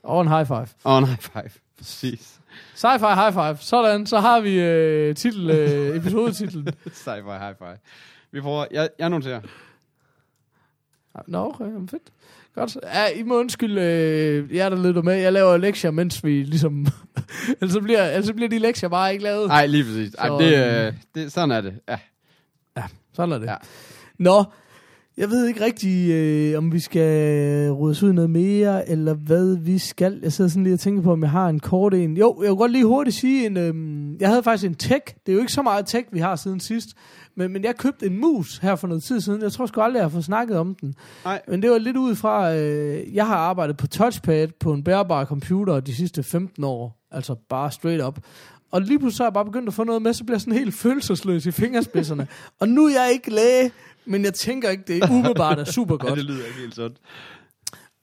Og 0.03 0.21
en 0.21 0.27
high 0.27 0.47
five. 0.47 0.67
Og 0.83 0.99
en 0.99 1.05
high 1.05 1.19
five. 1.19 1.49
Præcis. 1.77 2.39
Sci-fi 2.75 3.15
high 3.15 3.33
five. 3.33 3.57
Sådan, 3.59 4.05
så 4.05 4.19
har 4.19 4.39
vi 4.39 4.59
øh, 4.59 5.15
titel, 5.15 5.49
øh, 5.49 5.95
episodetitlen. 5.97 6.67
Sci-fi 7.03 7.37
high 7.39 7.55
five. 7.57 7.77
Vi 8.31 8.41
prøver, 8.41 8.65
jeg, 8.71 8.89
jeg 8.99 9.09
noterer. 9.09 9.41
Nå, 11.27 11.45
okay, 11.45 11.65
jamen 11.65 11.89
fedt. 11.89 12.03
Godt. 12.57 12.77
Ja, 12.83 13.07
I 13.07 13.23
må 13.23 13.39
undskylde, 13.39 13.81
øh, 13.81 14.55
jeg 14.55 14.71
der 14.71 14.83
lytter 14.87 15.01
med. 15.01 15.13
Jeg 15.13 15.33
laver 15.33 15.57
lektier, 15.57 15.91
mens 15.91 16.23
vi 16.23 16.43
ligesom... 16.43 16.85
ellers, 17.61 17.71
så 17.71 17.81
bliver, 17.81 18.03
ellers 18.05 18.25
så 18.25 18.33
bliver 18.33 18.49
de 18.49 18.59
lektier 18.59 18.89
bare 18.89 19.11
ikke 19.11 19.23
lavet. 19.23 19.47
Nej, 19.47 19.65
lige 19.65 19.83
præcis. 19.83 20.13
Ej, 20.13 20.27
Så, 20.27 20.37
det, 20.39 20.85
øh, 20.87 20.93
det, 21.15 21.31
sådan 21.31 21.51
er 21.51 21.61
det. 21.61 21.73
Ja. 21.89 21.97
Sådan 23.13 23.31
er 23.31 23.37
det. 23.37 23.45
Ja. 23.47 23.55
Nå, 24.19 24.43
jeg 25.17 25.29
ved 25.29 25.47
ikke 25.47 25.65
rigtig, 25.65 26.11
øh, 26.11 26.57
om 26.57 26.71
vi 26.71 26.79
skal 26.79 27.71
ryddes 27.71 28.03
ud 28.03 28.13
noget 28.13 28.29
mere, 28.29 28.89
eller 28.89 29.13
hvad 29.13 29.57
vi 29.57 29.77
skal. 29.77 30.19
Jeg 30.23 30.33
sidder 30.33 30.49
sådan 30.49 30.63
lige 30.63 30.73
og 30.73 30.79
tænker 30.79 31.01
på, 31.01 31.11
om 31.11 31.21
jeg 31.21 31.31
har 31.31 31.49
en 31.49 31.59
kort 31.59 31.93
en. 31.93 32.17
Jo, 32.17 32.41
jeg 32.41 32.49
vil 32.49 32.57
godt 32.57 32.71
lige 32.71 32.85
hurtigt 32.85 33.15
sige, 33.15 33.45
en, 33.45 33.57
øh, 33.57 34.21
jeg 34.21 34.29
havde 34.29 34.43
faktisk 34.43 34.65
en 34.65 34.75
tech. 34.75 35.01
Det 35.25 35.31
er 35.31 35.33
jo 35.33 35.39
ikke 35.39 35.51
så 35.51 35.61
meget 35.61 35.85
tech, 35.85 36.07
vi 36.11 36.19
har 36.19 36.35
siden 36.35 36.59
sidst. 36.59 36.87
Men, 37.35 37.53
men 37.53 37.63
jeg 37.63 37.75
købte 37.75 38.05
en 38.05 38.21
mus 38.21 38.57
her 38.57 38.75
for 38.75 38.87
noget 38.87 39.03
tid 39.03 39.21
siden. 39.21 39.41
Jeg 39.41 39.51
tror 39.51 39.65
sgu 39.65 39.81
aldrig, 39.81 39.97
jeg 39.97 40.05
har 40.05 40.09
fået 40.09 40.25
snakket 40.25 40.57
om 40.57 40.75
den. 40.81 40.95
Nej. 41.25 41.41
Men 41.47 41.61
det 41.61 41.71
var 41.71 41.77
lidt 41.77 41.97
ud 41.97 42.15
fra, 42.15 42.55
øh, 42.55 43.15
jeg 43.15 43.27
har 43.27 43.35
arbejdet 43.35 43.77
på 43.77 43.87
touchpad 43.87 44.47
på 44.59 44.73
en 44.73 44.83
bærbar 44.83 45.25
computer 45.25 45.79
de 45.79 45.95
sidste 45.95 46.23
15 46.23 46.63
år. 46.63 47.07
Altså 47.11 47.35
bare 47.49 47.71
straight 47.71 48.03
up. 48.03 48.19
Og 48.71 48.81
lige 48.81 48.99
pludselig 48.99 49.17
så 49.17 49.23
er 49.23 49.27
jeg 49.27 49.33
bare 49.33 49.45
begyndt 49.45 49.67
at 49.67 49.73
få 49.73 49.83
noget 49.83 50.01
med, 50.01 50.13
så 50.13 50.23
bliver 50.23 50.35
jeg 50.35 50.41
sådan 50.41 50.53
helt 50.59 50.73
følelsesløs 50.73 51.45
i 51.45 51.51
fingerspidserne. 51.51 52.27
og 52.59 52.69
nu 52.69 52.85
er 52.85 52.89
jeg 53.03 53.11
ikke 53.11 53.31
læge, 53.31 53.71
men 54.05 54.23
jeg 54.23 54.33
tænker 54.33 54.69
ikke, 54.69 54.83
det 54.87 55.03
er 55.03 55.11
umiddelbart 55.11 55.59
er 55.59 55.63
super 55.65 55.97
Ja, 56.01 56.07
godt. 56.07 56.17
det 56.17 56.25
lyder 56.25 56.45
ikke 56.45 56.59
helt 56.59 56.75
sundt. 56.75 56.97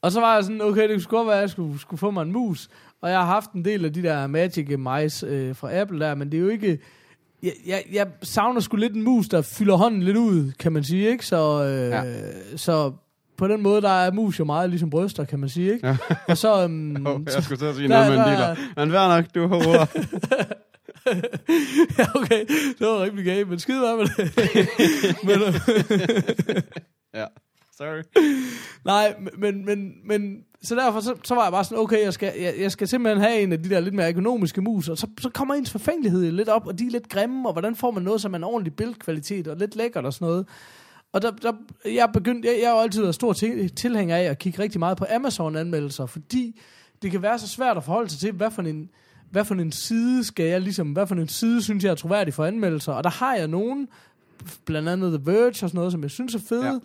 Og 0.03 0.13
så 0.13 0.21
var 0.21 0.35
jeg 0.35 0.45
sådan, 0.45 0.61
okay, 0.63 0.83
det 0.83 0.91
kunne 0.91 1.01
sgu 1.03 1.17
godt 1.17 1.27
være, 1.27 1.37
at 1.37 1.41
jeg 1.43 1.51
skulle, 1.51 1.81
skulle 1.81 1.99
få 1.99 2.11
mig 2.11 2.23
en 2.23 2.33
mus. 2.33 2.69
Og 3.03 3.11
jeg 3.11 3.19
har 3.19 3.27
haft 3.27 3.53
en 3.53 3.65
del 3.65 3.85
af 3.85 3.93
de 3.93 4.03
der 4.03 4.27
Magic 4.27 4.69
Mice 4.79 5.27
øh, 5.27 5.57
fra 5.57 5.75
Apple 5.81 6.01
der, 6.01 6.15
men 6.15 6.33
det 6.33 6.37
er 6.37 6.43
jo 6.43 6.49
ikke... 6.49 6.79
Jeg, 7.43 7.53
jeg, 7.67 7.83
jeg 7.93 8.07
savner 8.23 8.61
sgu 8.61 8.77
lidt 8.77 8.95
en 8.95 9.03
mus, 9.03 9.29
der 9.29 9.43
fylder 9.43 9.77
hånden 9.77 10.03
lidt 10.03 10.17
ud, 10.17 10.53
kan 10.59 10.73
man 10.73 10.85
sige, 10.85 11.09
ikke? 11.11 11.27
Så, 11.27 11.65
øh, 11.65 11.91
Ja. 11.91 12.03
ja. 12.03 12.57
så 12.57 12.93
på 13.37 13.49
den 13.49 13.63
måde, 13.63 13.83
der 13.83 13.89
er 13.91 14.11
mus 14.13 14.39
jo 14.39 14.45
meget 14.45 14.71
ligesom 14.71 14.91
bryster, 14.91 15.25
kan 15.25 15.39
man 15.39 15.49
sige, 15.49 15.73
ikke? 15.75 15.87
Ja. 15.87 15.97
Og 16.29 16.39
så... 16.39 16.65
Um, 16.65 17.07
Oh, 17.07 17.21
jeg 17.35 17.43
skulle 17.43 17.59
til 17.59 17.67
at 17.67 17.75
sige 17.75 17.89
Der- 17.89 17.95
noget 17.95 18.11
med 18.13 18.19
en 18.19 18.25
dealer. 18.33 18.57
Men 18.77 18.93
vær 18.93 19.09
nok, 19.17 19.25
du 19.35 19.49
har 19.49 19.57
ordet. 19.57 19.89
ja, 21.99 22.07
okay, 22.15 22.45
det 22.79 22.87
var 22.87 23.03
rigtig 23.03 23.25
gay, 23.25 23.43
men 23.43 23.59
skide 23.59 23.81
være 23.83 23.97
med 23.97 24.07
det. 24.07 24.37
men, 25.27 25.41
ja. 27.15 27.25
Sorry. 27.79 28.03
Nej, 28.85 29.15
men, 29.39 29.65
men, 29.65 29.93
men 30.05 30.37
så 30.63 30.75
derfor 30.75 31.01
så, 31.01 31.15
så 31.25 31.35
var 31.35 31.43
jeg 31.43 31.53
bare 31.53 31.65
sådan, 31.65 31.79
okay, 31.79 32.05
jeg 32.05 32.13
skal, 32.13 32.33
jeg, 32.41 32.55
jeg 32.59 32.73
skal 32.73 32.89
simpelthen 32.89 33.23
have 33.25 33.41
en 33.41 33.53
af 33.53 33.63
de 33.63 33.71
der 33.71 33.81
lidt 33.81 33.95
mere 33.95 34.09
økonomiske 34.11 34.61
mus, 34.61 34.89
og 34.89 34.99
så, 34.99 35.07
så 35.21 35.29
kommer 35.29 35.55
ens 35.55 35.71
forfængelighed 35.71 36.33
lidt 36.33 36.49
op, 36.49 36.67
og 36.67 36.79
de 36.79 36.87
er 36.87 36.91
lidt 36.91 37.09
grimme, 37.09 37.49
og 37.49 37.53
hvordan 37.53 37.77
får 37.77 37.91
man 37.91 38.03
noget, 38.03 38.21
som 38.21 38.33
er 38.33 38.37
en 38.37 38.45
ordentlig 38.45 38.75
bildkvalitet, 38.77 39.49
og 39.49 39.57
lidt 39.57 39.77
lækkert 39.77 40.05
og 40.07 40.13
sådan 40.13 40.29
noget. 40.29 40.47
Og 41.15 41.23
der, 41.23 41.31
der, 41.31 41.53
jeg, 41.85 42.11
begyndte, 42.13 42.49
jeg, 42.49 42.59
jeg 42.63 42.71
har 42.71 42.77
altid 42.77 43.01
været 43.03 43.15
stor 43.15 43.33
til, 43.33 43.75
tilhænger 43.75 44.17
af 44.17 44.23
at 44.23 44.39
kigge 44.39 44.63
rigtig 44.63 44.79
meget 44.79 44.99
på 44.99 45.05
Amazon-anmeldelser, 45.15 46.07
fordi 46.07 46.61
det 47.03 47.11
kan 47.11 47.23
være 47.23 47.39
så 47.39 47.49
svært 47.49 47.77
at 47.77 47.85
forholde 47.85 48.11
sig 48.11 48.21
til, 48.21 48.33
hvad 48.33 48.51
for 48.51 48.63
en, 48.63 48.91
hvad 49.31 49.45
for 49.45 49.55
en 49.55 49.73
side 49.73 50.25
skal 50.25 50.47
jeg 50.47 50.61
ligesom, 50.61 50.93
hvad 50.93 51.07
for 51.07 51.15
en 51.15 51.29
side 51.29 51.63
synes 51.63 51.85
jeg 51.85 51.91
er 51.91 51.95
troværdig 51.95 52.35
for 52.35 52.45
anmeldelser, 52.45 52.93
og 52.93 53.05
der 53.05 53.11
har 53.11 53.35
jeg 53.35 53.49
nogen, 53.49 53.89
blandt 54.65 54.89
andet 54.89 55.21
The 55.21 55.33
Verge 55.33 55.49
og 55.49 55.55
sådan 55.55 55.75
noget, 55.75 55.93
som 55.93 56.03
jeg 56.03 56.11
synes 56.11 56.35
er 56.35 56.39
fede, 56.49 56.65
Ja. 56.67 56.73
ja. 56.73 56.79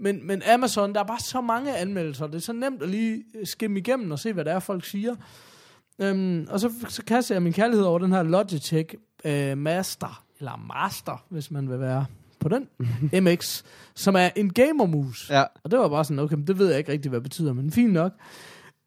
Men, 0.00 0.26
men 0.26 0.42
Amazon, 0.42 0.94
der 0.94 1.00
er 1.00 1.04
bare 1.04 1.20
så 1.20 1.40
mange 1.40 1.76
anmeldelser. 1.76 2.26
Det 2.26 2.34
er 2.34 2.38
så 2.38 2.52
nemt 2.52 2.82
at 2.82 2.88
lige 2.88 3.24
øh, 3.34 3.46
skimme 3.46 3.78
igennem 3.78 4.10
og 4.10 4.18
se, 4.18 4.32
hvad 4.32 4.44
det 4.44 4.52
er, 4.52 4.58
folk 4.58 4.84
siger. 4.84 5.14
Øhm, 5.98 6.46
og 6.50 6.60
så, 6.60 6.72
så 6.88 7.04
kaster 7.04 7.34
jeg 7.34 7.42
min 7.42 7.52
kærlighed 7.52 7.84
over 7.84 7.98
den 7.98 8.12
her 8.12 8.22
Logitech 8.22 8.94
øh, 9.24 9.58
Master, 9.58 10.24
eller 10.38 10.56
Master, 10.56 11.24
hvis 11.28 11.50
man 11.50 11.70
vil 11.70 11.80
være 11.80 12.06
på 12.40 12.48
den, 12.48 12.68
MX, 13.22 13.62
som 13.94 14.16
er 14.16 14.28
en 14.36 14.52
gamermus. 14.52 15.30
Ja. 15.30 15.42
Og 15.64 15.70
det 15.70 15.78
var 15.78 15.88
bare 15.88 16.04
sådan, 16.04 16.18
okay, 16.18 16.34
men 16.36 16.46
det 16.46 16.58
ved 16.58 16.68
jeg 16.68 16.78
ikke 16.78 16.92
rigtig, 16.92 17.08
hvad 17.08 17.20
det 17.20 17.22
betyder, 17.24 17.52
men 17.52 17.70
fint 17.70 17.92
nok. 17.92 18.12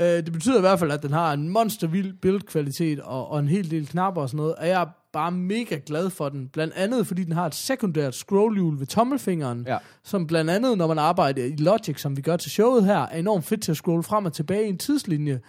Øh, 0.01 0.07
det 0.07 0.33
betyder 0.33 0.57
i 0.57 0.61
hvert 0.61 0.79
fald, 0.79 0.91
at 0.91 1.03
den 1.03 1.11
har 1.13 1.33
en 1.33 1.49
monstervild 1.49 2.13
bildkvalitet 2.13 2.99
og, 2.99 3.27
og 3.31 3.39
en 3.39 3.47
hel 3.47 3.71
del 3.71 3.87
knapper 3.87 4.21
og 4.21 4.29
sådan 4.29 4.37
noget, 4.37 4.55
og 4.55 4.67
jeg 4.67 4.81
er 4.81 4.85
bare 5.13 5.31
mega 5.31 5.79
glad 5.85 6.09
for 6.09 6.29
den. 6.29 6.47
Blandt 6.47 6.73
andet, 6.73 7.07
fordi 7.07 7.23
den 7.23 7.33
har 7.33 7.45
et 7.45 7.55
sekundært 7.55 8.15
scrollhjul 8.15 8.79
ved 8.79 8.87
tommelfingeren, 8.87 9.63
Ja. 9.67 9.77
som 10.03 10.27
blandt 10.27 10.51
andet, 10.51 10.77
når 10.77 10.87
man 10.87 10.99
arbejder 10.99 11.45
i 11.45 11.55
Logic, 11.55 12.01
som 12.01 12.17
vi 12.17 12.21
gør 12.21 12.37
til 12.37 12.51
showet 12.51 12.85
her, 12.85 12.99
er 12.99 13.17
enormt 13.19 13.45
fedt 13.45 13.61
til 13.63 13.71
at 13.71 13.77
scrolle 13.77 14.03
frem 14.03 14.25
og 14.25 14.33
tilbage 14.33 14.65
i 14.65 14.69
en 14.69 14.77
tidslinje. 14.77 15.39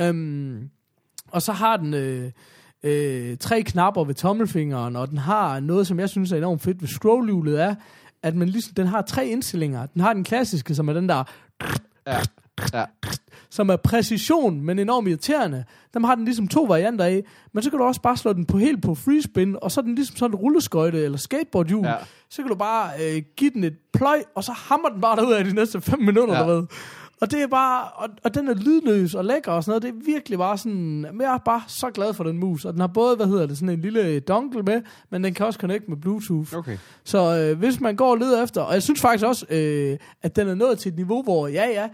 Øhm, 0.00 0.70
og 1.30 1.42
så 1.42 1.52
har 1.52 1.76
den 1.76 1.94
øh, 1.94 2.30
øh, 2.84 3.36
tre 3.36 3.62
knapper 3.62 4.04
ved 4.04 4.14
tommelfingeren, 4.14 4.96
og 4.96 5.10
den 5.10 5.18
har 5.18 5.60
noget, 5.60 5.86
som 5.86 6.00
jeg 6.00 6.08
synes 6.08 6.32
er 6.32 6.36
enormt 6.36 6.62
fedt 6.62 6.80
ved 6.82 6.88
scrollhjulet, 6.88 7.62
er, 7.62 7.74
at 8.22 8.34
man 8.36 8.48
ligesom, 8.48 8.74
den 8.74 8.86
har 8.86 9.02
tre 9.02 9.26
indstillinger. 9.26 9.86
Den 9.86 10.00
har 10.00 10.12
den 10.12 10.24
klassiske, 10.24 10.74
som 10.74 10.88
er 10.88 10.92
den 10.92 11.08
der, 11.08 11.24
Ja. 12.06 12.18
Ja. 12.74 12.84
som 13.50 13.68
er 13.68 13.76
præcision, 13.76 14.60
men 14.60 14.78
enormt 14.78 15.08
irriterende. 15.08 15.64
Dem 15.94 16.04
har 16.04 16.14
den 16.14 16.24
ligesom 16.24 16.48
to 16.48 16.62
varianter 16.62 17.04
af, 17.04 17.24
men 17.52 17.62
så 17.62 17.70
kan 17.70 17.78
du 17.78 17.84
også 17.84 18.00
bare 18.00 18.16
slå 18.16 18.32
den 18.32 18.46
på 18.46 18.58
helt 18.58 18.82
på 18.82 18.94
freespin, 18.94 19.56
og 19.62 19.70
så 19.70 19.80
er 19.80 19.82
den 19.82 19.94
ligesom 19.94 20.16
sådan 20.16 20.30
en 20.30 20.34
rulleskøjte 20.40 21.04
eller 21.04 21.18
skateboardhjul. 21.18 21.86
Ja. 21.86 21.94
Så 22.30 22.42
kan 22.42 22.48
du 22.48 22.54
bare 22.54 22.90
øh, 23.02 23.22
give 23.36 23.50
den 23.50 23.64
et 23.64 23.76
pløj, 23.92 24.22
og 24.34 24.44
så 24.44 24.52
hammer 24.52 24.88
den 24.88 25.00
bare 25.00 25.16
derud 25.16 25.32
af 25.32 25.44
de 25.44 25.54
næste 25.54 25.80
5 25.80 25.98
minutter, 26.00 26.34
Ja. 26.34 26.40
der 26.40 26.46
ved. 26.46 26.66
Og 27.20 27.30
det 27.30 27.42
er 27.42 27.46
bare, 27.46 27.88
og, 27.88 28.08
og 28.24 28.34
den 28.34 28.48
er 28.48 28.54
lydløs 28.54 29.14
og 29.14 29.24
lækker 29.24 29.52
og 29.52 29.64
sådan 29.64 29.70
noget. 29.70 29.82
Det 29.82 30.02
er 30.02 30.12
virkelig 30.12 30.38
bare 30.38 30.58
sådan, 30.58 31.00
men 31.00 31.20
jeg 31.20 31.34
er 31.34 31.38
bare 31.38 31.62
så 31.66 31.90
glad 31.90 32.14
for 32.14 32.24
den 32.24 32.38
mus. 32.38 32.64
Og 32.64 32.72
den 32.72 32.80
har 32.80 32.86
både, 32.86 33.16
hvad 33.16 33.26
hedder 33.26 33.46
det, 33.46 33.58
sådan 33.58 33.68
en 33.68 33.80
lille 33.80 34.20
dongle 34.20 34.62
med, 34.62 34.82
men 35.10 35.24
den 35.24 35.34
kan 35.34 35.46
også 35.46 35.58
connect 35.58 35.88
med 35.88 35.96
Bluetooth. 35.96 36.56
Okay. 36.56 36.78
Så 37.04 37.38
øh, 37.38 37.58
hvis 37.58 37.80
man 37.80 37.96
går 37.96 38.10
og 38.10 38.16
leder 38.16 38.42
efter, 38.42 38.60
og 38.62 38.74
jeg 38.74 38.82
synes 38.82 39.00
faktisk 39.00 39.26
også, 39.26 39.46
øh, 39.50 39.98
at 40.22 40.36
den 40.36 40.48
er 40.48 40.54
nået 40.54 40.78
til 40.78 40.88
et 40.90 40.96
niveau, 40.96 41.22
hvor 41.22 41.48
ja, 41.48 41.66
ja, 41.66 41.88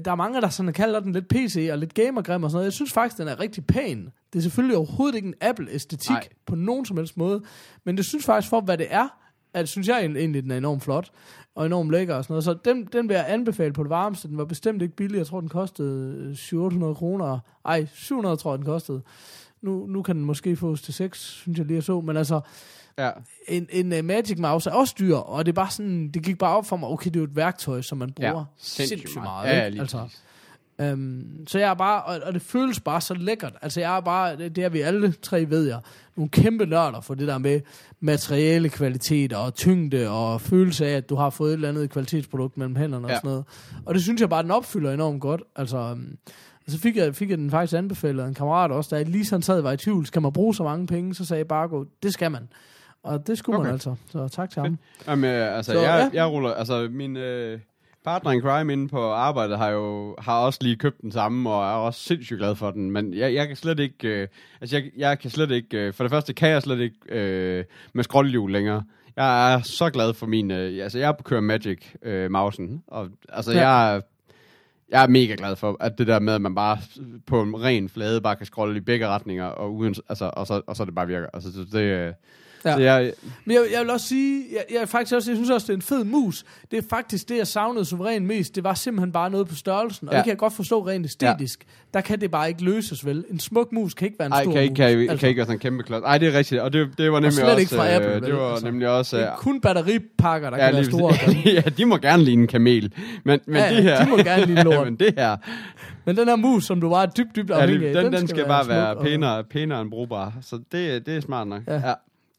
der 0.00 0.10
er 0.10 0.14
mange, 0.14 0.40
der 0.40 0.48
sådan 0.48 0.72
kalder 0.72 1.00
den 1.00 1.12
lidt 1.12 1.28
PC 1.28 1.68
og 1.72 1.78
lidt 1.78 1.94
gamergrim 1.94 2.44
og 2.44 2.50
sådan 2.50 2.56
noget. 2.56 2.64
Jeg 2.64 2.72
synes 2.72 2.92
faktisk, 2.92 3.18
den 3.18 3.28
er 3.28 3.40
rigtig 3.40 3.66
pæn. 3.66 4.08
Det 4.32 4.38
er 4.38 4.42
selvfølgelig 4.42 4.76
overhovedet 4.76 5.14
ikke 5.16 5.28
en 5.28 5.34
Apple-æstetik 5.40 6.10
Nej. 6.10 6.28
på 6.46 6.54
nogen 6.54 6.84
som 6.84 6.96
helst 6.96 7.16
måde, 7.16 7.42
men 7.84 7.96
det 7.96 8.04
synes 8.04 8.24
faktisk 8.24 8.50
for, 8.50 8.60
hvad 8.60 8.78
det 8.78 8.86
er, 8.90 9.08
at 9.54 9.68
synes 9.68 9.88
jeg 9.88 10.00
egentlig, 10.00 10.42
den 10.42 10.50
er 10.50 10.56
enormt 10.56 10.82
flot 10.82 11.10
og 11.58 11.66
enormt 11.66 11.90
lækker 11.90 12.14
og 12.14 12.24
sådan 12.24 12.32
noget. 12.32 12.44
Så 12.44 12.54
den, 12.64 12.84
den 12.92 13.08
vil 13.08 13.14
jeg 13.14 13.24
anbefale 13.28 13.72
på 13.72 13.82
det 13.82 13.90
varmeste. 13.90 14.28
Den 14.28 14.38
var 14.38 14.44
bestemt 14.44 14.82
ikke 14.82 14.96
billig. 14.96 15.18
Jeg 15.18 15.26
tror, 15.26 15.40
den 15.40 15.48
kostede 15.48 16.36
700 16.36 16.94
kroner. 16.94 17.38
Ej, 17.64 17.86
700 17.94 18.36
tror 18.36 18.52
jeg, 18.52 18.58
den 18.58 18.66
kostede. 18.66 19.02
Nu, 19.62 19.86
nu 19.86 20.02
kan 20.02 20.16
den 20.16 20.24
måske 20.24 20.56
fås 20.56 20.82
til 20.82 20.94
6, 20.94 21.18
synes 21.20 21.58
jeg 21.58 21.66
lige 21.66 21.74
jeg 21.74 21.82
så. 21.82 22.00
Men 22.00 22.16
altså, 22.16 22.40
Ja. 22.98 23.10
en, 23.48 23.66
en 23.70 23.92
uh, 23.92 24.04
Magic 24.04 24.38
Mouse 24.38 24.70
er 24.70 24.74
også 24.74 24.94
dyr, 24.98 25.16
og 25.16 25.46
det 25.46 25.52
er 25.52 25.54
bare 25.54 25.70
sådan, 25.70 26.08
det 26.08 26.22
gik 26.22 26.38
bare 26.38 26.56
op 26.56 26.66
for 26.66 26.76
mig, 26.76 26.88
okay, 26.88 27.10
det 27.10 27.16
er 27.16 27.20
jo 27.20 27.24
et 27.24 27.36
værktøj, 27.36 27.80
som 27.82 27.98
man 27.98 28.12
bruger 28.12 28.30
Ja, 28.38 28.44
sindssygt 28.56 28.98
sindssygt 28.98 29.22
meget. 29.22 29.46
meget. 29.46 29.56
Ja, 29.62 29.68
lige 29.68 29.80
altså, 29.80 29.98
um, 30.82 31.24
så 31.46 31.58
jeg 31.58 31.70
er 31.70 31.74
bare, 31.74 32.02
og, 32.02 32.20
og 32.26 32.34
det 32.34 32.42
føles 32.42 32.80
bare 32.80 33.00
så 33.00 33.14
lækkert. 33.14 33.52
Altså 33.62 33.80
jeg 33.80 33.96
er 33.96 34.00
bare, 34.00 34.36
det, 34.36 34.56
det 34.56 34.64
er 34.64 34.68
vi 34.68 34.80
alle 34.80 35.12
tre 35.12 35.50
ved 35.50 35.66
jeg, 35.66 35.80
nogle 36.16 36.30
kæmpe 36.30 36.66
nørder 36.66 37.00
for 37.00 37.14
det 37.14 37.28
der 37.28 37.38
med 37.38 37.60
materiale 38.00 38.68
kvalitet 38.68 39.32
og 39.32 39.54
tyngde 39.54 40.08
og 40.10 40.40
følelse 40.40 40.86
af, 40.86 40.96
at 40.96 41.08
du 41.10 41.16
har 41.16 41.30
fået 41.30 41.48
et 41.50 41.54
eller 41.54 41.68
andet 41.68 41.90
kvalitetsprodukt 41.90 42.56
mellem 42.56 42.76
hænderne 42.76 43.06
og 43.06 43.10
Ja. 43.10 43.16
sådan 43.16 43.28
noget. 43.28 43.44
Og 43.86 43.94
det 43.94 44.02
synes 44.02 44.20
jeg 44.20 44.28
bare, 44.28 44.42
den 44.42 44.50
opfylder 44.50 44.92
enormt 44.92 45.20
godt. 45.20 45.42
Altså, 45.56 45.76
og 46.66 46.72
så 46.72 46.78
fik 46.78 46.96
jeg, 46.96 47.14
fik 47.14 47.30
jeg 47.30 47.38
den 47.38 47.50
faktisk 47.50 47.78
anbefalet 47.78 48.22
af 48.22 48.28
en 48.28 48.34
kammerat 48.34 48.70
også, 48.70 48.96
jeg 48.96 49.06
lige 49.08 49.24
sådan 49.26 49.42
sad 49.42 49.58
og 49.58 49.64
var 49.64 49.72
i 49.72 49.76
tvivl, 49.76 50.06
skal 50.06 50.22
man 50.22 50.32
bruge 50.32 50.54
så 50.54 50.62
mange 50.62 50.86
penge? 50.86 51.14
Så 51.14 51.24
sagde 51.24 51.44
Bargo, 51.44 51.84
det 52.02 52.12
skal 52.12 52.30
man. 52.30 52.48
Og 53.02 53.26
det 53.26 53.38
skulle 53.38 53.58
okay. 53.58 53.66
man 53.66 53.72
altså. 53.72 53.94
Så 54.12 54.28
tak 54.28 54.50
til 54.50 54.62
ham. 54.62 54.78
Jamen, 55.08 55.30
øh, 55.30 55.56
altså, 55.56 55.72
Så, 55.72 55.78
så, 55.78 55.84
jeg, 55.84 56.10
ja. 56.14 56.22
jeg 56.24 56.32
ruller, 56.32 56.50
altså, 56.50 56.88
min 56.90 57.16
øh, 57.16 57.60
partner 58.08 58.30
in 58.32 58.40
crime 58.40 58.72
inde 58.72 58.88
på 58.88 59.10
arbejdet 59.12 59.58
har 59.58 59.68
jo 59.68 60.16
har 60.18 60.38
også 60.38 60.58
lige 60.62 60.76
købt 60.76 61.02
den 61.02 61.12
samme, 61.12 61.50
og 61.50 61.62
er 61.64 61.74
også 61.74 62.00
sindssygt 62.00 62.38
glad 62.38 62.54
for 62.54 62.70
den, 62.70 62.90
men 62.90 63.14
jeg, 63.14 63.34
jeg 63.34 63.46
kan 63.46 63.56
slet 63.56 63.78
ikke, 63.80 64.08
øh, 64.08 64.28
altså, 64.60 64.76
jeg, 64.76 64.84
jeg 64.96 65.18
kan 65.18 65.30
slet 65.30 65.50
ikke, 65.50 65.78
øh, 65.78 65.94
for 65.94 66.04
det 66.04 66.10
første 66.10 66.32
kan 66.32 66.48
jeg 66.48 66.62
slet 66.62 66.80
ikke 66.80 66.96
øh, 67.08 67.64
med 67.92 68.04
scrollhjul 68.04 68.52
længere. 68.52 68.82
Jeg 69.16 69.54
er 69.54 69.60
så 69.62 69.90
glad 69.90 70.14
for 70.14 70.26
min, 70.26 70.50
øh, 70.50 70.82
altså, 70.82 70.98
jeg 70.98 71.14
kører 71.24 71.40
Magic 71.40 71.78
øh, 72.02 72.30
mausen, 72.30 72.82
og 72.86 73.08
altså, 73.28 73.52
Ja. 73.52 73.68
jeg 73.70 74.02
jeg 74.90 75.02
er 75.02 75.08
mega 75.08 75.34
glad 75.38 75.56
for, 75.56 75.76
at 75.80 75.98
det 75.98 76.06
der 76.06 76.18
med, 76.20 76.34
at 76.34 76.40
man 76.40 76.54
bare 76.54 76.78
på 77.26 77.42
en 77.42 77.62
ren 77.62 77.88
flade 77.88 78.20
bare 78.20 78.36
kan 78.36 78.46
scrolle 78.46 78.76
i 78.76 78.80
begge 78.80 79.08
retninger, 79.08 79.44
og, 79.44 79.74
uden, 79.74 79.94
altså, 80.08 80.30
og, 80.36 80.46
så, 80.46 80.60
og 80.66 80.76
så 80.76 80.84
det 80.84 80.94
bare 80.94 81.06
virker. 81.06 81.26
Altså, 81.34 81.48
det, 81.50 81.72
det, 81.72 81.80
øh, 81.82 82.12
Ja. 82.64 82.72
så 82.74 82.80
jeg, 82.80 83.12
Men 83.44 83.54
jeg, 83.54 83.62
jeg 83.72 83.80
vil 83.80 83.90
også 83.90 84.08
sige, 84.08 84.44
jeg, 84.52 84.80
jeg, 84.80 84.88
faktisk 84.88 85.14
også, 85.14 85.30
jeg 85.30 85.36
synes 85.36 85.50
også, 85.50 85.66
det 85.66 85.72
er 85.72 85.76
en 85.76 85.82
fed 85.82 86.04
mus. 86.04 86.44
Det 86.70 86.78
er 86.78 86.82
faktisk 86.90 87.28
det, 87.28 87.36
jeg 87.36 87.46
savnede 87.46 87.84
suverænt 87.84 88.26
mest. 88.26 88.54
Det 88.54 88.64
var 88.64 88.74
simpelthen 88.74 89.12
bare 89.12 89.30
noget 89.30 89.48
på 89.48 89.54
størrelsen. 89.54 90.08
Og 90.08 90.12
ja. 90.14 90.18
Det 90.18 90.24
kan 90.24 90.30
jeg 90.30 90.38
godt 90.38 90.52
forstå 90.52 90.86
rent 90.88 91.06
æstetisk. 91.06 91.64
Ja. 91.64 91.72
Der 91.94 92.00
kan 92.00 92.20
det 92.20 92.30
bare 92.30 92.48
ikke 92.48 92.64
løses 92.64 93.06
vel. 93.06 93.24
En 93.30 93.40
smuk 93.40 93.72
mus 93.72 93.94
kan 93.94 94.06
ikke 94.06 94.18
være 94.18 94.26
en 94.26 94.32
Ej, 94.32 94.42
stor 94.42 94.52
kan 94.52 94.62
ikke, 94.62 94.72
mus. 94.72 94.76
kan, 94.76 94.90
ikke, 95.00 95.16
kan 95.16 95.28
ikke 95.28 95.38
være 95.38 95.46
sådan 95.46 95.56
en 95.56 95.60
kæmpe 95.60 95.82
klods. 95.82 96.02
Ej, 96.04 96.18
det 96.18 96.28
er 96.34 96.38
rigtigt, 96.38 96.60
og 96.60 96.72
det, 96.72 96.88
det 96.98 97.12
var 97.12 97.16
nemlig 97.20 97.32
slet 97.32 97.46
også... 97.46 97.58
ikke 97.60 97.74
fra 97.74 97.94
Apple, 97.94 98.14
øh, 98.14 98.22
det 98.22 98.34
var 98.34 98.50
Altså, 98.50 98.64
nemlig 98.66 98.88
også... 98.88 99.16
Det 99.16 99.22
Øh, 99.22 99.28
er 99.28 99.36
kun 99.36 99.60
batteripakker, 99.60 100.50
der 100.50 100.56
ja, 100.56 100.64
kan 100.66 100.74
være 100.74 100.84
store. 100.84 101.14
ja, 101.54 101.60
de 101.60 101.84
må 101.84 101.96
gerne 101.96 102.22
ligne 102.24 102.42
en 102.42 102.48
kamel. 102.48 102.92
Men, 103.24 103.40
men 103.46 103.56
Ja, 103.56 103.74
det 103.74 103.82
her... 103.82 104.04
de 104.04 104.10
må 104.10 104.16
gerne 104.16 104.44
ligne 104.46 104.62
lort. 104.62 104.84
men 104.90 104.96
det 104.96 105.14
her... 105.18 105.36
Men 106.04 106.16
den 106.16 106.28
her 106.28 106.36
mus, 106.36 106.64
som 106.64 106.80
du 106.80 106.88
var 106.88 107.06
dybt, 107.06 107.36
dybt 107.36 107.50
afhængig 107.50 107.88
af, 107.88 108.02
den, 108.04 108.12
den 108.12 108.28
skal, 108.28 108.44
bare 108.46 108.68
være 108.68 108.96
og- 108.96 109.04
pænere, 109.04 109.44
pænere 109.44 109.80
end 109.82 109.90
brugbar. 109.90 110.32
Så 110.42 110.56
det, 110.72 111.06
det 111.06 111.16
er 111.16 111.20
smart 111.20 111.48
nok. 111.48 111.62
Ja. 111.68 111.80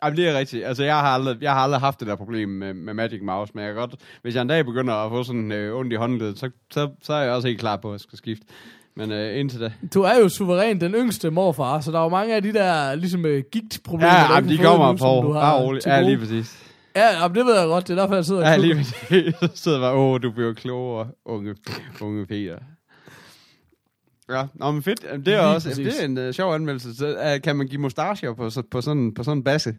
Ja. 0.01 0.05
ja. 0.05 0.07
Ej, 0.07 0.09
men 0.09 0.17
det 0.17 0.29
er 0.29 0.37
rigtigt. 0.37 0.65
Altså, 0.65 0.83
jeg 0.83 0.95
har, 0.95 1.07
aldrig, 1.07 1.37
jeg 1.41 1.53
har 1.53 1.59
aldrig 1.59 1.79
haft 1.81 1.99
det 1.99 2.07
der 2.07 2.15
problem 2.15 2.49
med, 2.49 2.73
med 2.73 2.93
Magic 2.93 3.19
Mouse, 3.23 3.51
men 3.55 3.63
jeg 3.63 3.73
kan 3.73 3.79
godt, 3.79 3.95
hvis 4.21 4.35
jeg 4.35 4.41
en 4.41 4.47
dag 4.47 4.65
begynder 4.65 4.93
at 4.93 5.11
få 5.11 5.23
sådan 5.23 5.51
øh, 5.51 5.75
ondt 5.75 5.93
i 5.93 5.95
håndledet, 5.95 6.39
så, 6.39 6.49
så, 6.71 6.89
så 7.03 7.13
er 7.13 7.21
jeg 7.23 7.31
også 7.33 7.47
helt 7.47 7.59
klar 7.59 7.75
på, 7.77 7.87
at 7.89 7.93
jeg 7.93 7.99
skal 7.99 8.17
skifte. 8.17 8.45
Men 8.95 9.11
øh, 9.11 9.39
indtil 9.39 9.59
da. 9.59 9.71
Du 9.93 10.01
er 10.01 10.19
jo 10.19 10.29
suveræn 10.29 10.81
den 10.81 10.93
yngste 10.93 11.29
morfar, 11.31 11.79
så 11.79 11.91
der 11.91 11.99
er 11.99 12.03
jo 12.03 12.09
mange 12.09 12.35
af 12.35 12.41
de 12.41 12.53
der 12.53 12.95
ligesom 12.95 13.25
øh, 13.25 13.43
gigtproblemer, 13.51 14.13
Ja, 14.13 14.19
der 14.27 14.33
jamen, 14.35 14.49
de 14.49 14.57
kommer 14.57 14.93
på. 14.97 15.27
du 15.27 15.33
har 15.33 15.41
Bare 15.41 15.61
roligt. 15.63 15.85
Ja, 15.85 16.01
lige 16.01 16.17
præcis. 16.17 16.63
Ja, 16.95 17.21
jamen, 17.21 17.35
det 17.37 17.45
ved 17.45 17.57
jeg 17.59 17.67
godt. 17.67 17.87
Det 17.87 17.97
er 17.97 18.01
derfor, 18.01 18.15
jeg 18.15 18.25
sidder 18.25 18.41
og 18.41 18.47
Ja, 18.47 18.57
lige 18.57 18.75
præcis. 18.75 19.33
Så 19.41 19.49
sidder 19.55 19.79
bare, 19.79 19.93
åh, 19.93 20.21
du 20.21 20.31
bliver 20.31 20.53
klogere, 20.53 21.07
unge, 21.25 21.55
unge 22.01 22.25
Peter. 22.25 22.55
Ja, 24.29 24.45
nå, 24.53 24.71
men 24.71 24.83
fedt. 24.83 25.03
Jamen, 25.03 25.25
Det 25.25 25.33
er 25.33 25.37
Lige 25.37 25.47
også 25.55 25.69
det 25.69 26.01
er 26.01 26.05
en 26.05 26.27
uh, 26.27 26.33
sjov 26.33 26.53
anmeldelse. 26.53 26.95
Så, 26.95 27.33
uh, 27.35 27.41
kan 27.41 27.55
man 27.55 27.67
give 27.67 27.81
mustacher 27.81 28.33
på, 28.33 28.49
så- 28.49 28.61
på 28.71 28.81
sådan 28.81 29.13
på 29.13 29.23
sådan 29.23 29.37
en 29.37 29.43
basse? 29.43 29.75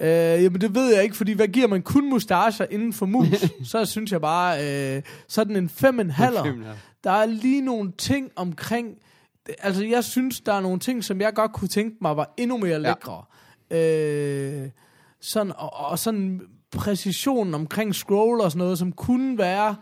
Øh, 0.00 0.08
jamen 0.42 0.60
det 0.60 0.74
ved 0.74 0.94
jeg 0.94 1.02
ikke, 1.02 1.16
fordi 1.16 1.32
hvad 1.32 1.48
giver 1.48 1.66
man 1.66 1.82
kun 1.82 2.10
mustacher 2.10 2.66
inden 2.70 2.92
for 2.92 3.06
mus? 3.06 3.26
så 3.70 3.84
synes 3.84 4.12
jeg 4.12 4.20
bare, 4.20 4.56
øh, 4.96 5.02
sådan 5.28 5.56
en 5.56 5.68
fem 5.68 6.00
en 6.00 6.10
halver. 6.10 6.42
Der 7.04 7.10
er 7.10 7.26
lige 7.26 7.60
nogle 7.60 7.92
ting 7.98 8.30
omkring, 8.36 8.88
altså 9.58 9.84
jeg 9.84 10.04
synes, 10.04 10.40
der 10.40 10.52
er 10.52 10.60
nogle 10.60 10.78
ting, 10.78 11.04
som 11.04 11.20
jeg 11.20 11.34
godt 11.34 11.52
kunne 11.52 11.68
tænke 11.68 11.96
mig 12.00 12.16
var 12.16 12.34
endnu 12.36 12.56
mere 12.56 12.80
lækre. 12.82 13.22
Ja. 13.70 14.62
Øh, 14.64 14.70
sådan, 15.20 15.52
og, 15.56 15.76
og 15.90 15.98
sådan 15.98 16.40
præcisionen 16.72 17.54
omkring 17.54 17.94
scroll 17.94 18.40
og 18.40 18.50
sådan 18.50 18.58
noget, 18.58 18.78
som 18.78 18.92
kunne 18.92 19.38
være, 19.38 19.76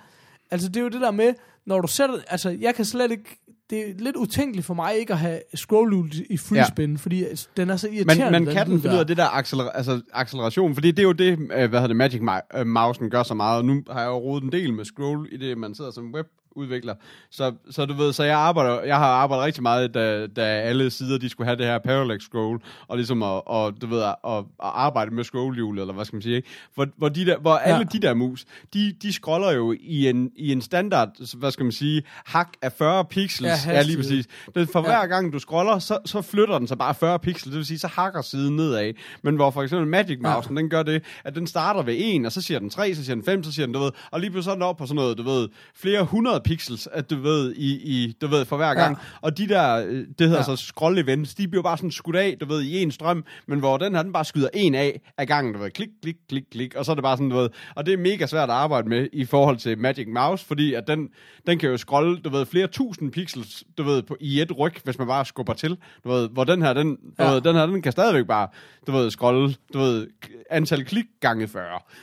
altså 0.51 0.69
det 0.69 0.77
er 0.77 0.81
jo 0.81 0.89
det 0.89 1.01
der 1.01 1.11
med, 1.11 1.35
når 1.67 1.81
du 1.81 1.89
sætter, 1.89 2.17
altså 2.29 2.57
jeg 2.61 2.75
kan 2.75 2.85
slet 2.85 3.11
ikke, 3.11 3.39
det 3.71 3.91
er 3.91 3.95
lidt 3.99 4.17
utænkeligt 4.17 4.67
for 4.67 4.75
mig 4.75 4.99
ikke 4.99 5.13
at 5.13 5.19
have 5.19 5.41
scroll 5.55 6.13
i 6.31 6.37
freespin, 6.37 6.91
ja. 6.91 6.97
fordi 6.97 7.25
altså, 7.25 7.49
den 7.57 7.71
er 7.71 7.77
så 7.77 7.89
irriterende. 7.89 8.31
Men, 8.31 8.45
men 8.45 8.55
kan 8.55 8.67
den 8.67 8.81
finde 8.81 8.95
ud 8.95 9.01
af 9.01 9.07
det 9.07 9.17
der 9.17 9.37
acceler, 9.37 9.71
altså, 9.71 10.01
acceleration? 10.13 10.75
Fordi 10.75 10.91
det 10.91 10.99
er 10.99 11.03
jo 11.03 11.13
det, 11.13 11.33
øh, 11.33 11.49
hvad 11.49 11.67
hedder 11.69 11.87
det, 11.87 11.97
Magic 11.97 12.21
Ma- 12.21 12.59
øh, 12.59 12.67
Mousen 12.67 13.11
gør 13.11 13.23
så 13.23 13.35
meget. 13.35 13.59
Og 13.59 13.65
nu 13.65 13.83
har 13.91 14.01
jeg 14.01 14.09
jo 14.09 14.19
rodet 14.19 14.45
en 14.45 14.53
del 14.53 14.73
med 14.73 14.85
scroll 14.85 15.29
i 15.33 15.37
det, 15.37 15.59
man 15.59 15.75
sidder 15.75 15.91
som 15.91 16.15
webudvikler. 16.57 16.95
Så, 17.31 17.53
så 17.71 17.87
du 17.87 17.95
ved, 17.95 18.13
så 18.13 18.25
jeg 18.25 18.39
arbejder, 18.39 18.83
jeg 18.83 18.97
har 18.99 19.07
arbejdet 19.07 19.45
rigtig 19.45 19.63
meget, 19.63 19.95
da, 19.95 20.27
da 20.27 20.43
alle 20.43 20.91
sider, 20.91 21.19
de 21.19 21.29
skulle 21.29 21.47
have 21.47 21.57
det 21.59 21.67
her 21.67 21.79
parallax 21.79 22.23
scroll, 22.23 22.61
og 22.89 22.97
ligesom 22.97 23.23
at, 23.23 23.43
og, 23.47 23.73
du 23.81 23.87
ved, 23.87 24.03
at, 24.03 24.15
at, 24.29 24.45
arbejde 24.61 25.15
med 25.15 25.25
scrollhjulet, 25.25 25.81
eller 25.81 25.95
hvad 25.95 26.05
skal 26.05 26.17
man 26.17 26.23
sige, 26.23 26.37
ikke? 26.37 26.49
Hvor, 26.75 26.87
hvor, 26.97 27.09
de 27.09 27.27
der, 27.27 27.39
hvor 27.39 27.53
Ja. 27.67 27.73
alle 27.75 27.85
de 27.93 27.99
der 27.99 28.15
mus, 28.15 28.45
de, 28.75 28.93
de 29.03 29.13
scroller 29.13 29.53
jo 29.53 29.75
i 29.81 30.09
en, 30.09 30.31
i 30.37 30.53
en 30.53 30.61
standard, 30.63 31.37
hvad 31.39 31.51
skal 31.51 31.65
man 31.65 31.73
sige, 31.73 32.03
hak 32.25 32.49
af 32.63 32.73
40 32.73 33.05
pixels. 33.05 33.67
Ja, 33.67 33.73
Ja, 33.73 33.83
lige 33.83 33.97
præcis. 33.97 34.27
Det, 34.55 34.69
for 34.69 34.79
Ja. 34.81 34.85
hver 34.87 35.07
gang 35.07 35.33
du 35.33 35.39
scroller, 35.39 35.79
så, 35.79 35.99
så 36.05 36.23
flytter 36.23 36.59
den 36.59 36.69
sig 36.69 36.79
bare 36.79 36.95
40 36.95 37.19
pixels, 37.19 37.45
det 37.45 37.55
vil 37.57 37.67
sige, 37.67 37.79
så 37.79 37.87
hakker 37.89 38.23
siden 38.23 38.57
nedad. 38.57 38.93
Men 39.23 39.37
hvor 39.37 39.51
for 39.51 39.63
eksempel 39.63 39.89
Magic 39.89 40.19
Mouse, 40.23 40.49
ja. 40.51 40.55
den 40.57 40.71
gør 40.71 40.83
det, 40.83 41.03
at 41.25 41.35
den 41.35 41.47
starter 41.47 41.83
ved 41.83 41.95
1, 41.99 42.27
og 42.27 42.33
så 42.33 42.43
siger 42.43 42.59
den 42.59 42.71
3, 42.71 42.95
så 42.95 43.05
siger 43.05 43.15
den 43.17 43.25
5, 43.25 43.45
så 43.45 43.53
siger 43.53 43.67
den, 43.67 43.75
du 43.75 43.81
ved, 43.81 43.91
og 44.11 44.21
lige 44.21 44.31
pludselig 44.31 44.45
så 44.45 44.51
er 44.51 44.55
den 44.55 44.63
op 44.63 44.77
på 44.77 44.87
sådan 44.87 44.97
noget, 44.97 45.19
du 45.19 45.23
ved, 45.23 45.49
flere 45.75 46.03
hundrede 46.05 46.41
pixels, 46.47 46.89
at 46.93 47.11
du 47.11 47.17
ved, 47.21 47.55
i, 47.57 47.71
i 47.75 48.13
du 48.21 48.27
ved, 48.27 48.45
for 48.45 48.57
hver 48.57 48.75
gang. 48.75 48.97
Og 49.21 49.39
de 49.39 49.49
der, 49.49 49.87
øh, 49.87 49.93
det 49.95 50.07
hedder 50.19 50.33
Ja. 50.33 50.37
ja. 50.37 50.43
så 50.43 50.57
scroll 50.57 50.99
events, 50.99 51.35
de 51.35 51.49
bliver 51.49 51.63
bare 51.63 51.77
sådan 51.77 51.91
skudt 51.91 52.17
af, 52.17 52.37
du 52.41 52.47
ved, 52.47 52.63
i 52.63 52.83
en 52.83 52.91
strøm, 52.91 53.25
men 53.47 53.59
hvor 53.59 53.77
den 53.77 53.95
her, 53.95 54.03
den 54.03 54.13
bare 54.13 54.25
skyder 54.25 54.49
en 54.55 54.75
af 54.75 55.01
af 55.19 55.27
gangen, 55.27 55.55
du 55.55 55.61
ved, 55.61 55.71
klik, 55.71 55.89
klik, 56.03 56.17
klik, 56.29 56.43
klik, 56.53 56.75
og 56.75 56.85
så 56.85 56.93
er 56.93 56.95
det 56.95 57.03
bare 57.05 57.17
sådan, 57.17 57.31
du 57.31 57.37
ved, 57.37 57.49
og 57.75 57.87
det 57.87 57.95
er 57.95 57.99
mega 57.99 58.27
svært 58.27 58.49
at 58.51 58.55
arbejde 58.55 58.89
med 58.89 59.09
i 59.13 59.25
forhold 59.25 59.57
til 59.57 59.79
Magic 59.79 60.07
Mouse, 60.15 60.47
fordi 60.47 60.75
at 60.75 60.85
den, 60.87 61.09
den 61.47 61.59
kan 61.59 61.71
jo 61.71 61.77
scrolle, 61.77 62.19
du 62.19 62.29
ved, 62.29 62.47
flere 62.47 62.67
tusind 62.67 63.13
pixels, 63.13 63.65
du 63.79 63.83
ved, 63.83 64.03
på, 64.03 64.17
i 64.21 64.41
et 64.41 64.59
ryg, 64.59 64.73
hvis 64.85 64.99
man 64.99 65.07
bare 65.07 65.25
skubber 65.25 65.53
til, 65.55 65.77
du 66.05 66.09
ved, 66.11 66.29
hvor 66.29 66.45
den 66.45 66.63
her, 66.63 66.73
den, 66.73 66.97
du 67.19 67.25
Ja. 67.25 67.31
ved, 67.33 67.41
den 67.41 67.55
her, 67.57 67.67
den 67.67 67.83
kan 67.83 67.93
stadigvæk 67.93 68.27
bare, 68.27 68.49
du 68.87 68.93
ved, 68.93 69.11
scrolle, 69.11 69.55
du 69.75 69.79
ved, 69.79 70.07
antal 70.51 70.85
klik 70.85 71.05
gange 71.21 71.49
40, 71.49 71.63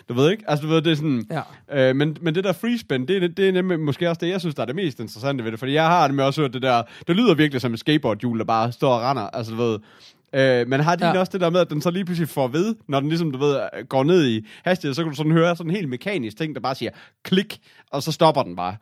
du 0.10 0.14
ved 0.14 0.32
ikke, 0.32 0.44
altså 0.48 0.64
du 0.66 0.70
ved, 0.70 0.82
det 0.82 0.92
er 0.92 0.96
sådan, 0.96 1.26
Ja. 1.72 1.90
Øh, 1.90 1.96
men, 1.96 2.18
men 2.22 2.36
det 2.36 2.44
der 2.44 2.54
free 2.54 2.78
spin, 2.78 3.08
det, 3.08 3.24
er- 3.24 3.28
det 3.28 3.48
er 3.48 3.52
nemlig 3.52 3.80
måske 3.80 4.10
også 4.10 4.20
det, 4.26 4.33
jeg 4.34 4.42
synes, 4.42 4.56
der 4.56 4.62
er 4.62 4.66
det 4.66 4.76
mest 4.76 5.00
interessante 5.00 5.44
ved 5.44 5.52
det. 5.52 5.60
Fordi 5.60 5.74
jeg 5.74 5.88
har 5.88 6.08
det 6.08 6.16
med 6.16 6.24
også 6.24 6.42
hørt 6.42 6.54
det 6.54 6.62
der, 6.62 6.84
det 7.08 7.16
lyder 7.16 7.34
virkelig 7.34 7.62
som 7.62 7.74
et 7.74 7.80
skateboardhjul, 7.80 8.40
der 8.40 8.46
bare 8.46 8.72
står 8.72 8.94
og 8.96 9.02
render. 9.02 9.22
Altså, 9.24 9.52
du 9.52 9.58
ved, 9.58 9.80
Øh, 10.36 10.68
men 10.68 10.80
har 10.80 10.96
de 10.96 11.06
Ja. 11.06 11.14
ja. 11.14 11.20
også 11.20 11.32
det 11.32 11.42
der 11.42 11.50
med, 11.50 11.60
at 11.60 11.70
den 11.70 11.82
så 11.82 11.92
lige 11.92 12.06
pludselig 12.06 12.30
får 12.30 12.48
ved, 12.48 12.76
når 12.88 13.00
den 13.00 13.10
ligesom, 13.10 13.32
du 13.32 13.38
ved, 13.38 13.60
går 13.90 14.04
ned 14.04 14.26
i 14.28 14.48
hastighed, 14.66 14.94
så 14.96 15.02
kan 15.04 15.10
du 15.12 15.16
sådan 15.16 15.32
høre 15.32 15.56
sådan 15.56 15.70
en 15.72 15.76
helt 15.76 15.90
mekanisk 15.90 16.38
ting, 16.38 16.56
der 16.56 16.62
bare 16.62 16.76
siger 16.76 16.92
klik, 17.24 17.60
og 17.92 18.04
så 18.04 18.12
stopper 18.12 18.44
den 18.44 18.56
bare. 18.56 18.76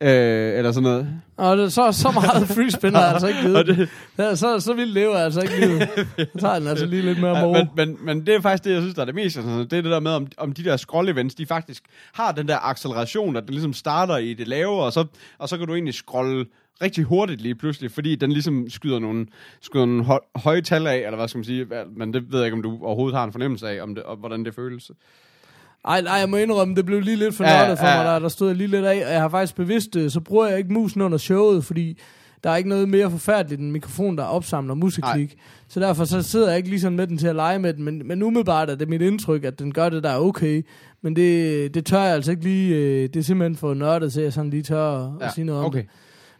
Øh, 0.00 0.58
eller 0.58 0.72
sådan 0.72 0.82
noget. 0.82 1.08
Og 1.36 1.56
det, 1.56 1.72
så, 1.72 1.92
så 1.92 2.10
meget 2.10 2.48
free 2.48 2.70
spin 2.70 2.94
har 2.94 3.02
jeg 3.02 3.12
altså 3.12 3.26
ikke 3.26 3.40
givet. 3.40 3.66
det, 3.66 3.88
Ja, 4.18 4.34
så, 4.34 4.60
så 4.60 4.74
vildt 4.74 4.92
lever 4.92 5.14
jeg 5.16 5.24
altså 5.24 5.40
ikke 5.40 5.60
livet. 5.60 5.88
Så 6.16 6.38
tager 6.40 6.58
den 6.58 6.68
altså 6.68 6.86
lige 6.86 7.02
lidt 7.02 7.20
mere 7.20 7.38
Ja, 7.38 7.52
men, 7.52 7.68
men, 7.76 7.96
men 8.04 8.26
det 8.26 8.34
er 8.34 8.40
faktisk 8.40 8.64
det, 8.64 8.72
jeg 8.72 8.80
synes, 8.82 8.94
der 8.94 9.00
er 9.00 9.06
det 9.06 9.14
mest 9.14 9.36
interessante. 9.36 9.70
Det 9.70 9.78
er 9.78 9.82
det 9.82 9.90
der 9.90 10.00
med, 10.00 10.10
om, 10.10 10.26
om 10.38 10.52
de 10.52 10.64
der 10.64 10.76
scroll-events, 10.76 11.34
de 11.38 11.46
faktisk 11.46 11.82
har 12.12 12.32
den 12.32 12.48
der 12.48 12.58
acceleration, 12.58 13.36
at 13.36 13.42
den 13.42 13.50
ligesom 13.50 13.72
starter 13.72 14.16
i 14.16 14.34
det 14.34 14.48
lave, 14.48 14.82
og 14.82 14.92
så, 14.92 15.04
og 15.38 15.48
så 15.48 15.58
kan 15.58 15.66
du 15.66 15.74
egentlig 15.74 15.94
scrolle 15.94 16.46
rigtig 16.82 17.04
hurtigt 17.04 17.40
lige 17.40 17.54
pludselig, 17.54 17.90
fordi 17.90 18.14
den 18.14 18.32
ligesom 18.32 18.70
skyder 18.70 18.98
nogle, 18.98 19.26
skyder 19.60 19.84
nogle 19.86 20.04
hø- 20.04 20.40
høje 20.40 20.60
tal 20.60 20.86
af, 20.86 20.96
eller 20.96 21.16
hvad 21.16 21.28
skal 21.28 21.38
man 21.38 21.44
sige, 21.44 21.66
men 21.96 22.14
det 22.14 22.32
ved 22.32 22.38
jeg 22.38 22.46
ikke, 22.46 22.56
om 22.56 22.62
du 22.62 22.78
overhovedet 22.82 23.16
har 23.18 23.24
en 23.24 23.32
fornemmelse 23.32 23.68
af, 23.68 23.82
om 23.82 23.94
det, 23.94 24.04
og 24.04 24.16
hvordan 24.16 24.44
det 24.44 24.54
føles. 24.54 24.90
Ej, 25.88 26.00
nej, 26.00 26.12
jeg 26.14 26.28
må 26.28 26.36
indrømme, 26.36 26.74
det 26.74 26.86
blev 26.86 27.00
lige 27.00 27.16
lidt 27.16 27.34
for 27.34 27.44
Ja, 27.44 27.58
nørdet 27.62 27.78
for 27.78 27.86
ja. 27.86 27.96
mig, 27.96 28.04
der, 28.04 28.18
der 28.18 28.28
stod 28.28 28.48
jeg 28.48 28.56
lige 28.56 28.66
lidt 28.68 28.84
af, 28.84 29.06
og 29.06 29.12
jeg 29.12 29.20
har 29.20 29.28
faktisk 29.28 29.56
bevidst, 29.56 29.96
øh, 29.96 30.10
så 30.10 30.20
bruger 30.20 30.46
jeg 30.46 30.58
ikke 30.58 30.72
musen 30.72 31.00
under 31.02 31.18
showet, 31.18 31.64
fordi 31.64 31.98
der 32.44 32.50
er 32.50 32.56
ikke 32.56 32.68
noget 32.68 32.88
mere 32.88 33.10
forfærdeligt 33.10 33.58
end 33.58 33.66
en 33.66 33.72
mikrofon, 33.72 34.18
der 34.18 34.24
opsamler 34.24 34.74
musiklik. 34.74 35.36
Så 35.68 35.80
derfor 35.80 36.04
så 36.04 36.22
sidder 36.22 36.48
jeg 36.48 36.56
ikke 36.56 36.68
lige 36.68 36.80
sådan 36.80 36.96
med 36.96 37.06
den 37.06 37.18
til 37.18 37.26
at 37.26 37.36
lege 37.36 37.58
med 37.58 37.74
den, 37.74 37.84
men, 37.84 38.02
men 38.08 38.22
umiddelbart 38.22 38.70
er 38.70 38.74
det 38.74 38.88
mit 38.88 39.02
indtryk, 39.02 39.44
at 39.44 39.58
den 39.58 39.74
gør 39.74 39.88
det, 39.88 40.02
der 40.02 40.10
er 40.10 40.18
okay. 40.18 40.66
Men 41.02 41.16
det, 41.16 41.74
det 41.74 41.86
tør 41.86 42.00
jeg 42.00 42.14
altså 42.14 42.30
ikke 42.30 42.42
lige, 42.44 42.74
øh, 42.76 43.02
det 43.02 43.16
er 43.16 43.22
simpelthen 43.22 43.56
for 43.56 43.74
nørdet 43.74 44.12
til, 44.12 44.20
at 44.20 44.24
jeg 44.24 44.32
sådan 44.32 44.50
lige 44.50 44.62
tør 44.62 44.82
at, 45.06 45.10
Ja, 45.20 45.26
at 45.26 45.34
sige 45.34 45.44
noget 45.44 45.60
om 45.60 45.66
okay. 45.66 45.78
det. 45.78 45.86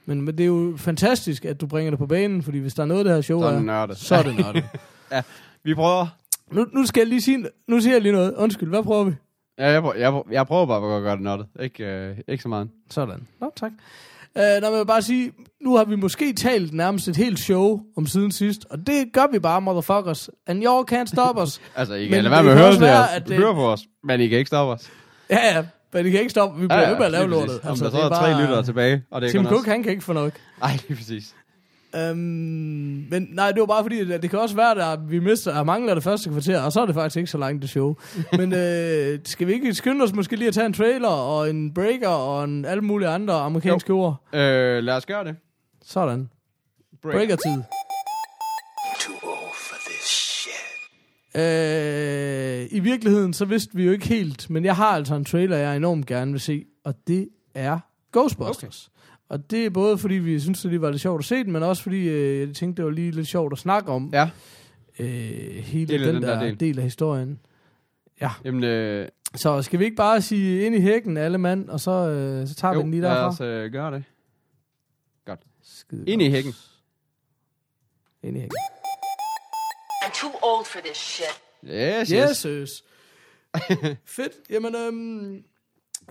Men, 0.07 0.21
men 0.23 0.39
det 0.39 0.45
er 0.45 0.49
jo 0.49 0.75
fantastisk, 0.77 1.45
at 1.45 1.61
du 1.61 1.67
bringer 1.67 1.91
det 1.91 1.99
på 1.99 2.07
banen, 2.07 2.43
fordi 2.43 2.59
hvis 2.59 2.75
der 2.75 2.83
er 2.83 2.87
noget, 2.87 3.05
det 3.07 3.15
her 3.15 3.21
show 3.21 3.41
Så 3.41 3.47
er 3.47 3.61
nørdet. 3.61 3.97
så 3.97 4.15
er 4.15 4.23
det 4.23 4.37
nørdet. 4.39 4.65
Vi 5.65 5.75
prøver... 5.75 6.07
nu, 6.53 6.67
nu 6.73 6.87
skal 6.87 7.01
jeg 7.01 7.09
lige 7.09 7.21
sige, 7.21 7.47
nu 7.69 7.81
siger 7.81 7.95
jeg 7.95 8.03
lige 8.03 8.13
noget. 8.13 8.35
Undskyld, 8.35 8.69
hvad 8.69 8.83
prøver 8.83 9.05
vi? 9.05 9.13
Ja, 9.59 9.71
jeg, 9.71 9.83
prøver, 9.83 9.95
jeg, 9.95 10.11
prøver, 10.11 10.25
jeg 10.31 10.47
prøver 10.47 10.67
bare 10.67 10.97
at 10.97 11.03
gøre 11.03 11.15
det 11.17 11.23
nørdet. 11.23 11.47
Ikke, 11.61 11.85
øh, 11.85 12.17
ikke 12.29 12.43
så 12.43 12.49
meget. 12.49 12.69
Sådan. 12.91 13.27
Nå, 13.41 13.51
tak. 13.57 13.73
der 14.37 14.71
vil 14.71 14.77
jeg 14.77 14.87
bare 14.87 15.03
sige, 15.03 15.33
nu 15.61 15.77
har 15.77 15.85
vi 15.85 15.97
måske 15.97 16.33
talt 16.33 16.73
nærmest 16.75 17.09
et 17.09 17.17
helt 17.17 17.39
show 17.39 17.81
om 17.97 18.07
siden 18.07 18.33
sidst, 18.33 18.67
og 18.71 18.87
det 18.87 19.13
gør 19.13 19.27
vi 19.33 19.39
bare, 19.39 19.61
motherfuckers. 19.61 20.31
And 20.47 20.65
y'all 20.65 20.95
can't 20.95 21.07
stop 21.07 21.39
us. 21.43 21.61
Altså, 21.77 21.95
I 21.95 22.07
kan 22.07 22.25
lade 22.25 22.31
være 22.31 22.43
med 22.43 22.53
at 22.53 22.59
høre, 22.59 22.73
det, 22.73 22.81
være, 22.81 23.13
at 23.15 23.29
det- 23.29 23.37
høre 23.37 23.55
på 23.55 23.69
os, 23.73 23.81
men 24.05 24.21
I 24.21 24.29
kan 24.29 24.39
ikke 24.39 24.49
stoppe 24.49 24.73
os. 24.73 24.91
ja, 25.31 25.55
ja, 25.57 25.65
men 25.93 26.05
det 26.05 26.13
kan 26.13 26.21
ikke 26.21 26.31
stoppe. 26.31 26.61
Vi 26.61 26.67
bliver 26.67 26.81
ja, 26.81 26.85
ja, 26.87 26.91
ved 26.91 26.99
med 26.99 27.07
at 27.07 27.13
lave 27.13 27.29
lortet. 27.31 27.61
præcis. 27.61 27.83
Om 27.83 27.91
der 27.91 27.99
så 27.99 28.05
er 28.05 28.09
tre 28.09 28.41
lyttere 28.41 28.63
tilbage, 28.63 29.03
og 29.11 29.21
det 29.21 29.27
er 29.29 29.31
Tim 29.33 29.45
Cook, 29.47 29.67
han 29.67 29.83
kan 29.83 29.93
ikke 29.93 30.05
få 30.05 30.13
nok. 30.13 30.33
Ej, 30.63 30.71
lige 30.89 30.97
præcis. 30.99 31.35
Øhm, 31.97 32.17
men 33.11 33.29
nej, 33.31 33.51
det 33.53 33.61
var 33.61 33.67
bare 33.67 33.85
fordi, 33.85 34.13
at 34.13 34.23
det 34.23 34.31
kan 34.31 34.39
også 34.39 34.57
være, 34.57 34.93
at 34.93 35.11
vi 35.11 35.19
mister, 35.19 35.61
at 35.61 35.67
mangler 35.67 35.95
det 35.95 36.03
første 36.03 36.31
kvarter, 36.31 36.61
og 36.61 36.73
så 36.73 36.81
er 36.81 36.87
det 36.87 36.95
faktisk 36.95 37.17
ikke 37.17 37.31
så 37.31 37.39
langt 37.39 37.63
det 37.63 37.71
show. 37.71 37.95
men 38.39 38.53
øh, 38.53 39.19
skal 39.25 39.47
vi 39.47 39.53
ikke 39.53 39.75
skynde 39.75 40.03
os 40.05 40.13
måske 40.13 40.37
lige 40.37 40.49
at 40.49 40.55
tage 40.55 40.67
en 40.67 40.73
trailer, 40.73 41.09
og 41.09 41.51
en 41.51 41.75
breaker, 41.75 42.09
og 42.09 42.45
en, 42.45 42.65
alle 42.65 42.83
mulige 42.83 43.09
andre 43.09 43.35
amerikanske 43.35 43.91
jo. 43.91 43.99
ord? 43.99 44.23
Øh, 44.33 44.85
lad 44.85 44.95
os 44.95 45.07
gøre 45.07 45.25
det. 45.25 45.37
Sådan. 45.85 46.29
Break. 47.03 47.15
Breaker-tid. 47.15 47.63
Too 49.01 49.15
old 49.23 49.55
for 49.55 49.77
this 49.91 50.05
shit. 50.05 51.43
Øh, 51.43 52.67
I 52.71 52.81
virkeligheden, 52.81 53.33
så 53.33 53.45
vidste 53.45 53.75
vi 53.75 53.85
jo 53.85 53.93
ikke 53.93 54.07
helt, 54.07 54.51
men 54.51 54.65
jeg 54.65 54.77
har 54.77 54.89
altså 54.89 55.15
en 55.15 55.25
trailer, 55.25 55.57
jeg 55.57 55.77
enormt 55.77 56.07
gerne 56.07 56.31
vil 56.31 56.41
se, 56.41 56.65
og 56.85 56.95
det 57.07 57.29
er 57.55 57.79
Ghostbusters. 58.13 58.89
Okay. 58.89 58.94
Og 59.35 59.51
det 59.51 59.67
er 59.67 59.71
både 59.71 59.99
fordi, 59.99 60.15
vi 60.15 60.41
synes, 60.41 60.61
det 60.63 60.71
lige 60.71 60.81
var 60.81 60.91
lidt 60.91 61.03
sjovt 61.03 61.19
at 61.19 61.25
se 61.25 61.45
den, 61.45 61.53
men 61.53 61.63
også 61.63 61.83
fordi, 61.83 62.09
øh, 62.09 62.49
jeg 62.49 62.55
tænkte, 62.57 62.77
det 62.83 62.85
var 62.85 62.91
lige 62.91 63.11
lidt 63.11 63.27
sjovt 63.29 63.53
at 63.53 63.59
snakke 63.59 63.93
om 63.93 64.11
Ja, 64.13 64.31
øh, 64.99 65.07
hele 65.65 65.87
Del 65.93 66.07
den, 66.07 66.15
den 66.15 66.23
der, 66.23 66.35
der 66.35 66.41
del. 66.45 66.61
del. 66.61 66.79
af 66.79 66.85
historien. 66.85 67.41
jamen, 68.45 68.65
øh, 68.65 69.09
Så 69.35 69.63
skal 69.63 69.79
vi 69.79 69.85
ikke 69.85 69.97
bare 69.97 70.23
sige 70.23 70.67
ind 70.67 70.75
i 70.75 70.81
hækken, 70.81 71.17
alle 71.17 71.39
mand, 71.39 71.69
og 71.69 71.81
så, 71.81 71.91
øh, 71.91 72.49
så 72.49 72.55
tager 72.55 72.73
vi 72.73 72.77
jo, 72.79 72.83
den 72.83 72.91
lige 72.91 73.01
lad 73.01 73.11
derfra? 73.11 73.29
os 73.29 73.41
øh, 73.41 73.73
gøre 73.73 73.91
det. 73.91 74.05
Skide 75.63 76.05
Ind 76.07 76.23
i 76.23 76.25
godt. 76.25 76.33
hækken. 76.35 76.53
Ind 78.23 78.37
i 78.37 78.41
hækken. 78.41 78.57
I'm 80.05 80.21
too 80.21 80.31
old 80.43 80.65
for 80.67 80.79
this 80.85 80.97
shit. 80.97 81.41
Yes, 81.65 82.09
Yes, 82.09 82.43
yes. 82.43 82.43
yes. 82.43 82.71
Fedt. 84.17 84.33
Jamen, 84.51 84.75
øhm, 84.75 85.45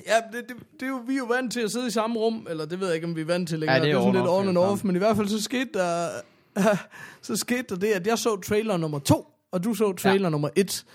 ja, 0.08 0.38
det, 0.38 0.50
det, 0.50 0.56
det 0.80 0.86
er 0.86 0.90
jo, 0.90 1.02
vi 1.08 1.14
er 1.14 1.18
jo 1.18 1.26
vant 1.26 1.54
til 1.54 1.60
at 1.60 1.72
sidde 1.72 1.88
i 1.88 1.92
samme 1.92 2.20
rum, 2.20 2.48
eller 2.50 2.66
det 2.66 2.80
ved 2.80 2.88
jeg 2.88 2.96
ikke, 2.96 3.08
om 3.08 3.16
vi 3.16 3.22
er 3.22 3.26
vant 3.26 3.50
til 3.50 3.60
længere. 3.60 3.78
Ja, 3.78 3.84
det 3.84 3.92
er 3.92 4.00
sådan 4.00 4.08
on 4.08 4.14
lidt 4.16 4.28
off, 4.28 4.42
on 4.42 4.48
and 4.48 4.58
off, 4.58 4.84
men 4.84 4.96
i 4.96 5.00
hvert 5.00 5.16
fald 5.16 5.28
så 5.28 5.42
skete 5.42 5.70
der, 5.74 6.08
så 7.22 7.36
skete 7.36 7.64
der 7.70 7.76
det, 7.76 7.88
at 7.88 8.08
jeg 8.08 8.18
så 8.18 8.42
trailer 8.42 8.78
nummer 8.78 9.00
to, 9.00 9.26
og 9.52 9.64
du 9.64 9.74
så 9.74 9.94
trailer 9.94 10.26
ja. 10.26 10.30
nummer 10.30 10.50
et. 10.56 10.86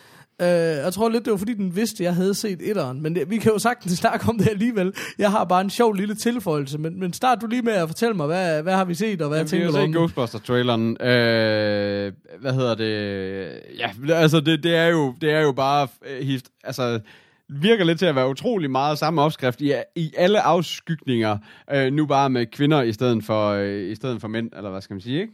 Uh, 0.42 0.46
jeg 0.46 0.92
tror 0.92 1.09
lidt, 1.09 1.24
det 1.24 1.30
var 1.30 1.36
fordi, 1.36 1.55
den 1.55 1.76
vidste, 1.76 1.94
at 1.94 2.05
jeg 2.05 2.14
havde 2.14 2.34
set 2.34 2.70
etteren. 2.70 3.03
Men 3.03 3.14
det, 3.14 3.30
vi 3.30 3.36
kan 3.36 3.53
jo 3.53 3.59
sagtens 3.59 3.92
snakke 3.99 4.28
om 4.28 4.38
det 4.38 4.49
alligevel. 4.49 4.92
Jeg 5.18 5.30
har 5.30 5.44
bare 5.44 5.61
en 5.61 5.70
sjov 5.70 5.92
lille 5.94 6.14
tilføjelse. 6.14 6.78
Men, 6.78 7.01
men 7.01 7.12
start 7.12 7.38
du 7.40 7.46
lige 7.46 7.62
med 7.62 7.72
at 7.72 7.88
fortælle 7.88 8.14
mig, 8.14 8.26
hvad, 8.26 8.62
hvad 8.62 8.74
har 8.74 8.84
vi 8.84 8.94
set, 8.94 9.22
og 9.22 9.28
hvad 9.28 9.38
Jamen, 9.38 9.46
vi 9.46 9.51
tænker 9.51 9.66
har 9.66 9.72
du 9.72 9.78
om 9.78 9.82
set 9.82 9.94
den? 9.94 9.96
Ghostbusters-traileren. 9.96 11.03
Øh, 11.03 12.12
hvad 12.40 12.53
hedder 12.53 12.74
det? 12.74 13.51
Ja, 13.78 14.14
altså 14.14 14.40
det, 14.40 14.62
det, 14.62 14.76
er, 14.76 14.86
jo, 14.86 15.14
det 15.20 15.30
er 15.30 15.40
jo 15.40 15.53
bare... 15.53 15.88
Øh, 16.07 16.26
hist, 16.26 16.51
altså, 16.64 17.01
virker 17.49 17.84
lidt 17.84 17.99
til 17.99 18.07
at 18.07 18.14
være 18.14 18.28
utrolig 18.30 18.70
meget 18.70 18.99
samme 18.99 19.22
opskrift 19.22 19.61
i, 19.61 19.72
i 19.94 20.12
alle 20.16 20.40
afskygninger. 20.40 21.38
Øh, 21.72 21.92
nu 21.92 22.07
bare 22.07 22.30
med 22.30 22.46
kvinder 22.46 22.82
i 22.82 22.92
stedet 22.92 23.24
for, 23.24 23.49
øh, 23.51 23.90
i 23.90 23.94
stedet 23.94 24.20
for 24.20 24.28
mænd, 24.28 24.51
eller 24.57 24.70
hvad 24.70 24.80
skal 24.80 24.94
man 24.94 25.01
sige, 25.01 25.20
ikke? 25.20 25.32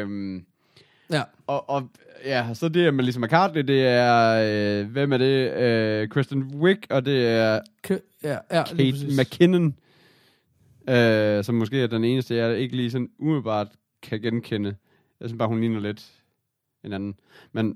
Øh, 0.00 0.40
Ja. 1.10 1.22
og, 1.46 1.70
og 1.70 1.88
ja, 2.24 2.54
så 2.54 2.68
det 2.68 2.86
er 2.86 2.90
Melissa 2.90 3.20
McCarthy, 3.20 3.58
det 3.58 3.86
er, 3.86 4.80
øh, 4.82 4.90
hvem 4.90 5.12
er 5.12 5.16
det? 5.16 5.52
Øh, 5.52 6.08
Kristen 6.08 6.42
Wiig, 6.42 6.78
og 6.90 7.04
det 7.04 7.26
er 7.28 7.60
K- 7.88 8.18
ja, 8.24 8.36
ja, 8.50 8.64
Kate. 8.64 9.06
McKinnon, 9.18 9.74
øh, 10.88 11.44
som 11.44 11.54
måske 11.54 11.82
er 11.82 11.86
den 11.86 12.04
eneste, 12.04 12.34
jeg 12.36 12.58
ikke 12.58 12.76
lige 12.76 12.90
sådan 12.90 13.08
umiddelbart 13.18 13.68
kan 14.02 14.20
genkende. 14.20 14.74
Jeg 15.20 15.28
synes 15.28 15.38
bare, 15.38 15.48
hun 15.48 15.60
ligner 15.60 15.80
lidt 15.80 16.06
en 16.84 16.92
anden. 16.92 17.14
Men 17.52 17.74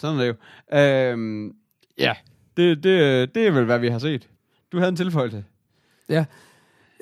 sådan 0.00 0.18
er 0.18 0.20
det 0.20 0.28
jo. 0.28 0.78
Øh, 0.78 1.50
ja, 1.98 2.12
det, 2.60 2.84
det, 2.84 3.34
det 3.34 3.46
er 3.46 3.50
vel, 3.50 3.64
hvad 3.64 3.78
vi 3.78 3.88
har 3.88 3.98
set. 3.98 4.28
Du 4.72 4.78
havde 4.78 4.88
en 4.88 4.96
tilføjelse. 4.96 5.44
Ja. 6.08 6.24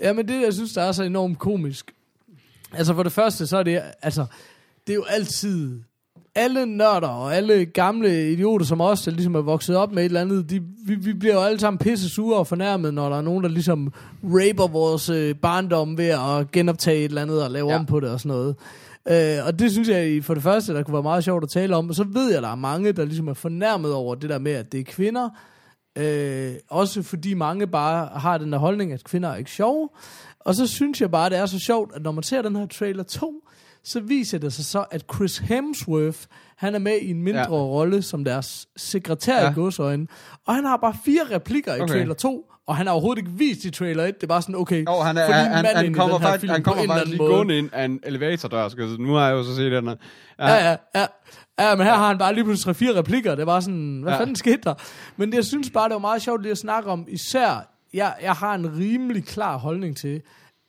ja, 0.02 0.12
men 0.12 0.28
det, 0.28 0.42
jeg 0.42 0.54
synes, 0.54 0.72
der 0.72 0.82
er 0.82 0.92
så 0.92 1.02
enormt 1.02 1.38
komisk. 1.38 1.92
Altså 2.72 2.94
for 2.94 3.02
det 3.02 3.12
første, 3.12 3.46
så 3.46 3.56
er 3.56 3.62
det, 3.62 3.82
altså, 4.02 4.26
det 4.86 4.92
er 4.92 4.96
jo 4.96 5.04
altid, 5.08 5.80
alle 6.34 6.66
nørder 6.66 7.08
og 7.08 7.36
alle 7.36 7.64
gamle 7.66 8.32
idioter 8.32 8.66
som 8.66 8.80
os, 8.80 9.02
der 9.02 9.10
ligesom 9.10 9.34
er 9.34 9.40
vokset 9.40 9.76
op 9.76 9.92
med 9.92 10.02
et 10.02 10.04
eller 10.04 10.20
andet, 10.20 10.50
de, 10.50 10.60
vi, 10.86 10.94
vi 10.94 11.12
bliver 11.12 11.34
jo 11.34 11.40
alle 11.40 11.60
sammen 11.60 11.78
pisse 11.78 12.08
sure 12.08 12.38
og 12.38 12.46
fornærmet, 12.46 12.94
når 12.94 13.08
der 13.08 13.16
er 13.16 13.22
nogen, 13.22 13.44
der 13.44 13.50
ligesom 13.50 13.92
raper 14.24 14.66
vores 14.66 15.08
øh, 15.08 15.34
barndom 15.34 15.98
ved 15.98 16.06
at 16.06 16.50
genoptage 16.52 16.98
et 16.98 17.04
eller 17.04 17.22
andet 17.22 17.44
og 17.44 17.50
lave 17.50 17.70
Ja. 17.70 17.78
om 17.78 17.86
på 17.86 18.00
det 18.00 18.10
og 18.10 18.20
sådan 18.20 18.36
noget. 18.36 18.56
Øh, 19.10 19.46
og 19.46 19.58
det 19.58 19.72
synes 19.72 19.88
jeg 19.88 20.24
for 20.24 20.34
det 20.34 20.42
første, 20.42 20.74
der 20.74 20.82
kunne 20.82 20.92
være 20.94 21.02
meget 21.02 21.24
sjovt 21.24 21.42
at 21.44 21.50
tale 21.50 21.76
om. 21.76 21.88
Og 21.88 21.94
så 21.94 22.04
ved 22.04 22.32
jeg, 22.32 22.42
der 22.42 22.48
er 22.48 22.54
mange, 22.54 22.92
der 22.92 23.04
ligesom 23.04 23.28
er 23.28 23.34
fornærmet 23.34 23.92
over 23.94 24.14
det 24.14 24.30
der 24.30 24.38
med, 24.38 24.52
at 24.52 24.72
det 24.72 24.80
er 24.80 24.84
kvinder. 24.84 25.28
Øh, 25.98 26.52
også 26.70 27.02
fordi 27.02 27.34
mange 27.34 27.66
bare 27.66 28.06
har 28.20 28.38
den 28.38 28.52
der 28.52 28.58
holdning, 28.58 28.92
at 28.92 29.04
kvinder 29.04 29.28
er 29.28 29.36
ikke 29.36 29.50
sjove. 29.50 29.88
Og 30.40 30.54
så 30.54 30.66
synes 30.66 31.00
jeg 31.00 31.10
bare, 31.10 31.30
det 31.30 31.38
er 31.38 31.46
så 31.46 31.58
sjovt, 31.58 31.92
at 31.94 32.02
når 32.02 32.12
man 32.12 32.22
ser 32.22 32.42
den 32.42 32.56
her 32.56 32.66
trailer 32.66 33.02
2, 33.02 33.34
så 33.84 34.00
viser 34.00 34.38
det 34.38 34.52
sig 34.52 34.64
så, 34.64 34.84
at 34.90 35.04
Chris 35.14 35.38
Hemsworth, 35.38 36.18
han 36.56 36.74
er 36.74 36.78
med 36.78 36.98
i 37.02 37.10
en 37.10 37.22
mindre 37.22 37.40
Ja. 37.40 37.46
rolle 37.48 38.02
som 38.02 38.24
deres 38.24 38.68
sekretær. 38.76 39.42
Ja. 39.44 39.50
i 39.50 39.54
godsøjne. 39.54 40.06
Og 40.46 40.54
han 40.54 40.64
har 40.64 40.76
bare 40.76 40.94
fire 41.04 41.22
replikker 41.30 41.74
i 41.74 41.80
Okay. 41.80 41.92
trailer 41.92 42.14
2, 42.14 42.50
og 42.68 42.76
han 42.76 42.86
har 42.86 42.92
overhovedet 42.94 43.18
ikke 43.22 43.30
vist 43.38 43.64
i 43.64 43.70
trailer 43.70 44.04
1. 44.04 44.14
Det 44.14 44.22
er 44.22 44.26
bare 44.26 44.42
sådan, 44.42 44.54
okay, 44.54 44.84
Jo, 44.86 45.00
han, 45.00 45.16
er, 45.16 45.32
han, 45.32 45.66
han, 45.76 45.94
kommer 45.94 46.18
faktisk, 46.18 46.52
han 46.52 46.62
kommer 46.62 46.86
faktisk 46.86 47.08
lige 47.08 47.18
gående 47.18 47.58
ind 47.58 47.70
af 47.72 47.84
en 47.84 48.00
elevatordør. 48.02 48.68
Skal 48.68 48.88
sige. 48.88 49.02
Nu 49.02 49.12
har 49.12 49.26
jeg 49.26 49.32
jo 49.34 49.42
så 49.44 49.56
set 49.56 49.72
den. 49.72 49.88
her. 49.88 49.94
Ja, 50.38 50.70
ja, 50.70 50.76
ja. 50.94 51.06
Ja, 51.60 51.74
men 51.76 51.86
her 51.86 51.94
har 51.94 52.08
han 52.08 52.18
bare 52.18 52.34
lige 52.34 52.44
pludselig 52.44 52.64
tre-fire 52.64 52.98
replikker. 52.98 53.34
Det 53.34 53.46
var 53.46 53.60
sådan, 53.60 54.00
hvad 54.02 54.12
Ja. 54.12 54.16
ja. 54.16 54.20
fanden 54.20 54.36
skete 54.36 54.58
der? 54.64 54.74
Men 55.16 55.34
jeg 55.34 55.44
synes 55.44 55.70
bare, 55.70 55.88
det 55.88 55.92
var 55.94 55.98
meget 56.00 56.22
sjovt 56.22 56.42
lige 56.42 56.52
at 56.52 56.58
snakke 56.58 56.90
om. 56.90 57.04
Især, 57.08 57.68
jeg, 57.94 58.14
jeg 58.22 58.32
har 58.32 58.54
en 58.54 58.78
rimelig 58.78 59.24
klar 59.24 59.58
holdning 59.58 59.96
til, 59.96 60.20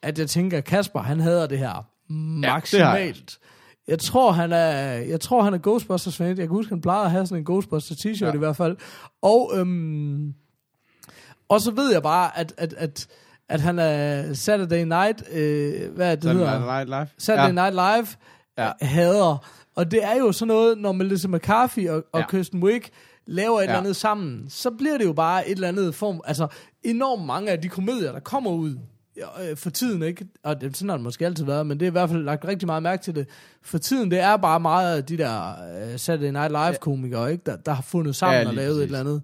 at 0.03 0.19
jeg 0.19 0.29
tænker, 0.29 0.57
at 0.57 0.63
Kasper, 0.65 0.99
han 0.99 1.19
hader 1.19 1.47
det 1.47 1.59
her 1.59 1.85
maksimalt. 2.09 3.37
jeg 3.87 3.99
tror, 3.99 4.31
han 4.31 4.51
er, 4.51 4.71
jeg 4.91 5.19
tror, 5.21 5.43
han 5.43 5.53
er 5.53 5.57
Ghostbusters 5.57 6.17
fan. 6.17 6.27
Jeg 6.27 6.35
kan 6.37 6.47
huske, 6.47 6.69
han 6.69 6.81
plejede 6.81 7.05
at 7.05 7.11
have 7.11 7.25
sådan 7.27 7.37
en 7.41 7.45
Ghostbusters 7.45 7.97
t-shirt 7.97 8.21
Ja. 8.21 8.27
ja. 8.27 8.33
i 8.33 8.37
hvert 8.37 8.55
fald. 8.55 8.77
Og, 9.21 9.51
øhm, 9.55 10.33
og 11.49 11.61
så 11.61 11.71
ved 11.71 11.91
jeg 11.91 12.03
bare, 12.03 12.37
at, 12.39 12.53
at, 12.57 12.73
at, 12.77 13.07
at 13.49 13.61
han 13.61 13.79
er 13.79 14.33
Saturday 14.33 14.83
Night, 14.83 15.23
øh, 15.31 15.91
hvad 15.95 16.11
er 16.11 16.15
det 16.15 16.31
hedder? 16.31 16.45
Saturday 16.47 16.65
Night 16.75 16.87
Live. 16.89 17.07
Saturday 17.17 17.47
ja. 17.47 17.51
Night 17.69 17.73
Live 17.73 18.07
Ja. 18.57 18.65
ja. 18.81 18.85
hader. 18.87 19.45
Og 19.75 19.91
det 19.91 20.03
er 20.03 20.15
jo 20.17 20.31
sådan 20.31 20.47
noget, 20.47 20.77
når 20.77 20.91
Melissa 20.91 21.27
McCarthy 21.27 21.89
og, 21.89 22.03
og 22.13 22.19
Ja. 22.19 22.25
Kirsten 22.29 22.63
Wiig 22.63 22.81
laver 23.27 23.57
et 23.59 23.63
Ja. 23.63 23.67
eller 23.69 23.77
andet 23.79 23.95
sammen, 23.95 24.45
så 24.49 24.71
bliver 24.71 24.97
det 24.97 25.05
jo 25.05 25.13
bare 25.13 25.47
et 25.49 25.51
eller 25.55 25.67
andet 25.67 25.95
form, 25.95 26.21
altså 26.25 26.47
enormt 26.83 27.25
mange 27.25 27.51
af 27.51 27.61
de 27.61 27.69
komedier, 27.69 28.11
der 28.11 28.19
kommer 28.19 28.51
ud 28.51 28.75
øh, 29.49 29.57
for 29.57 29.69
tiden, 29.69 30.03
ikke? 30.03 30.25
Og 30.43 30.61
det, 30.61 30.77
sådan 30.77 30.89
har 30.89 30.97
det 30.97 31.03
måske 31.03 31.25
altid 31.25 31.45
været, 31.45 31.65
men 31.67 31.79
det 31.79 31.85
er 31.85 31.89
i 31.89 31.91
hvert 31.91 32.09
fald 32.09 32.23
lagt 32.23 32.45
rigtig 32.45 32.65
meget 32.65 32.83
mærke 32.83 33.03
til 33.03 33.15
det. 33.15 33.27
For 33.63 33.77
tiden, 33.77 34.11
det 34.11 34.19
er 34.19 34.37
bare 34.37 34.59
meget 34.59 34.97
af 34.97 35.05
de 35.05 35.17
der 35.17 35.53
uh, 35.93 35.99
Saturday 35.99 36.31
Night 36.31 36.51
Live-komikere, 36.51 37.31
ikke? 37.31 37.43
Der, 37.45 37.55
der 37.55 37.71
har 37.73 37.81
fundet 37.81 38.15
sammen 38.15 38.41
Ja, 38.41 38.47
og 38.47 38.53
lavet 38.53 38.69
præcis. 38.69 38.79
et 38.81 38.85
eller 38.85 38.99
andet. 38.99 39.21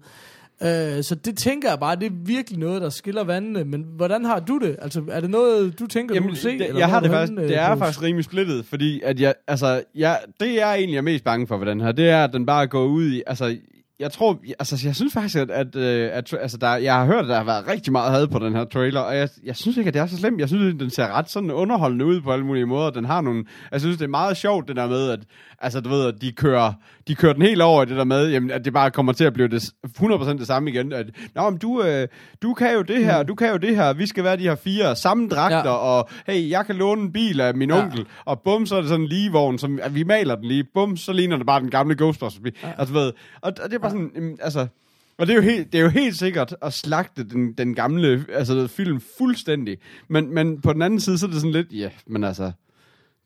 Uh, 0.60 0.66
så 1.02 1.16
det 1.24 1.38
tænker 1.38 1.68
jeg 1.68 1.80
bare, 1.80 1.96
det 1.96 2.06
er 2.06 2.10
virkelig 2.24 2.58
noget, 2.58 2.82
der 2.82 2.90
skiller 2.90 3.24
vandene. 3.24 3.64
Men 3.64 3.86
hvordan 3.96 4.24
har 4.24 4.40
du 4.40 4.58
det? 4.58 4.76
Altså, 4.82 5.02
er 5.10 5.20
det 5.20 5.30
noget, 5.30 5.78
du 5.78 5.86
tænker, 5.86 6.14
Jamen, 6.14 6.28
du 6.28 6.34
vil 6.34 6.42
se? 6.42 6.48
det, 6.58 6.66
eller 6.66 6.78
jeg 6.78 6.88
har 6.88 6.96
er 6.96 7.00
det 7.00 7.10
faktisk, 7.10 7.32
øh, 7.38 7.48
det 7.48 7.56
er 7.58 7.66
Troels? 7.66 7.78
faktisk 7.78 8.02
rimelig 8.02 8.24
splittet, 8.24 8.64
fordi 8.66 9.00
at 9.04 9.20
jeg, 9.20 9.34
altså, 9.46 9.82
jeg, 9.94 10.20
det 10.40 10.54
jeg 10.54 10.74
egentlig 10.74 10.96
er 10.96 11.02
mest 11.02 11.24
bange 11.24 11.46
for 11.46 11.56
ved 11.56 11.66
den 11.66 11.80
her, 11.80 11.92
det 11.92 12.08
er, 12.08 12.24
at 12.24 12.32
den 12.32 12.46
bare 12.46 12.66
går 12.66 12.84
ud 12.84 13.10
i, 13.12 13.22
altså, 13.26 13.56
jeg 14.00 14.12
tror, 14.12 14.38
altså, 14.58 14.80
jeg 14.84 14.94
synes 14.96 15.12
faktisk, 15.12 15.36
at, 15.36 15.50
at, 15.50 15.76
øh, 15.76 16.10
at 16.12 16.34
altså, 16.40 16.56
der, 16.56 16.76
jeg 16.76 16.94
har 16.94 17.04
hørt, 17.06 17.24
at 17.24 17.28
der 17.28 17.36
har 17.36 17.44
været 17.44 17.68
rigtig 17.68 17.92
meget 17.92 18.12
had 18.12 18.26
på 18.28 18.38
den 18.38 18.52
her 18.56 18.64
trailer, 18.64 19.00
og 19.00 19.16
jeg, 19.16 19.28
jeg 19.44 19.56
synes 19.56 19.76
ikke, 19.76 19.88
at 19.88 19.94
det 19.94 20.00
er 20.02 20.06
så 20.06 20.16
slemt. 20.16 20.40
Jeg 20.40 20.48
synes, 20.48 20.74
at 20.74 20.80
den 20.80 20.90
ser 20.90 21.08
ret 21.18 21.30
sådan 21.30 21.50
underholdende 21.50 22.04
ud 22.04 22.20
på 22.20 22.32
alle 22.32 22.44
mulige 22.46 22.66
måder. 22.66 22.90
Den 22.90 23.04
har 23.04 23.20
nogle, 23.20 23.44
jeg 23.72 23.80
synes, 23.80 23.96
det 23.96 24.04
er 24.04 24.08
meget 24.08 24.36
sjovt, 24.36 24.68
det 24.68 24.76
der 24.76 24.88
med, 24.88 25.10
at, 25.10 25.18
altså, 25.60 25.80
du 25.80 25.88
ved, 25.88 26.06
at 26.06 26.14
de 26.20 26.32
kører, 26.32 26.72
de 27.08 27.14
kører 27.14 27.32
den 27.32 27.42
helt 27.42 27.62
over 27.62 27.82
i 27.82 27.86
det 27.86 27.96
der 27.96 28.04
med, 28.04 28.30
jamen, 28.30 28.50
at 28.50 28.64
det 28.64 28.72
bare 28.72 28.90
kommer 28.90 29.12
til 29.12 29.24
at 29.24 29.32
blive 29.32 29.48
det, 29.48 29.62
100% 29.98 30.38
det 30.38 30.46
samme 30.46 30.70
igen. 30.70 30.92
At, 30.92 31.06
Nå, 31.34 31.50
men 31.50 31.58
du, 31.58 31.82
øh, 31.82 32.08
du 32.42 32.54
kan 32.54 32.74
jo 32.74 32.82
det 32.82 33.04
her, 33.04 33.22
du 33.22 33.34
kan 33.34 33.50
jo 33.50 33.56
det 33.56 33.76
her, 33.76 33.92
vi 33.92 34.06
skal 34.06 34.24
være 34.24 34.36
de 34.36 34.42
her 34.42 34.54
fire 34.54 34.96
samme 34.96 35.28
dragter, 35.28 35.70
ja. 35.70 35.76
Og 35.76 36.08
hey, 36.26 36.50
jeg 36.50 36.66
kan 36.66 36.76
låne 36.76 37.02
en 37.02 37.12
bil 37.12 37.40
af 37.40 37.54
min 37.54 37.70
Ja. 37.70 37.82
onkel, 37.82 38.06
og 38.24 38.40
bum, 38.44 38.66
så 38.66 38.76
er 38.76 38.80
det 38.80 38.88
sådan 38.88 39.02
en 39.02 39.08
ligevogn, 39.08 39.58
som 39.58 39.78
at 39.82 39.94
vi 39.94 40.04
maler 40.04 40.34
den 40.34 40.44
lige, 40.44 40.64
bum, 40.74 40.96
så 40.96 41.12
ligner 41.12 41.36
det 41.36 41.46
bare 41.46 41.60
den 41.60 41.70
gamle 41.70 41.96
Ghostbusters. 41.96 42.40
Ja. 42.62 42.72
Altså, 42.78 42.94
ved, 42.94 43.12
og, 43.40 43.52
og 43.64 43.70
det 43.70 43.74
er 43.74 43.78
bare 43.88 43.98
sådan, 43.98 44.10
jamen, 44.14 44.38
altså, 44.42 44.66
og 45.18 45.26
det 45.26 45.32
er 45.32 45.36
jo 45.36 45.42
helt, 45.42 45.72
det 45.72 45.78
er 45.78 45.82
jo 45.82 45.88
helt 45.88 46.16
sikkert 46.18 46.54
at 46.62 46.72
slagte 46.72 47.24
den, 47.24 47.52
den 47.52 47.74
gamle 47.74 48.26
altså, 48.32 48.66
film 48.66 49.00
fuldstændig. 49.18 49.78
Men, 50.08 50.34
men 50.34 50.60
på 50.60 50.72
den 50.72 50.82
anden 50.82 51.00
side, 51.00 51.18
så 51.18 51.26
er 51.26 51.30
det 51.30 51.40
sådan 51.40 51.52
lidt, 51.52 51.72
ja, 51.72 51.90
men 52.06 52.24
altså, 52.24 52.52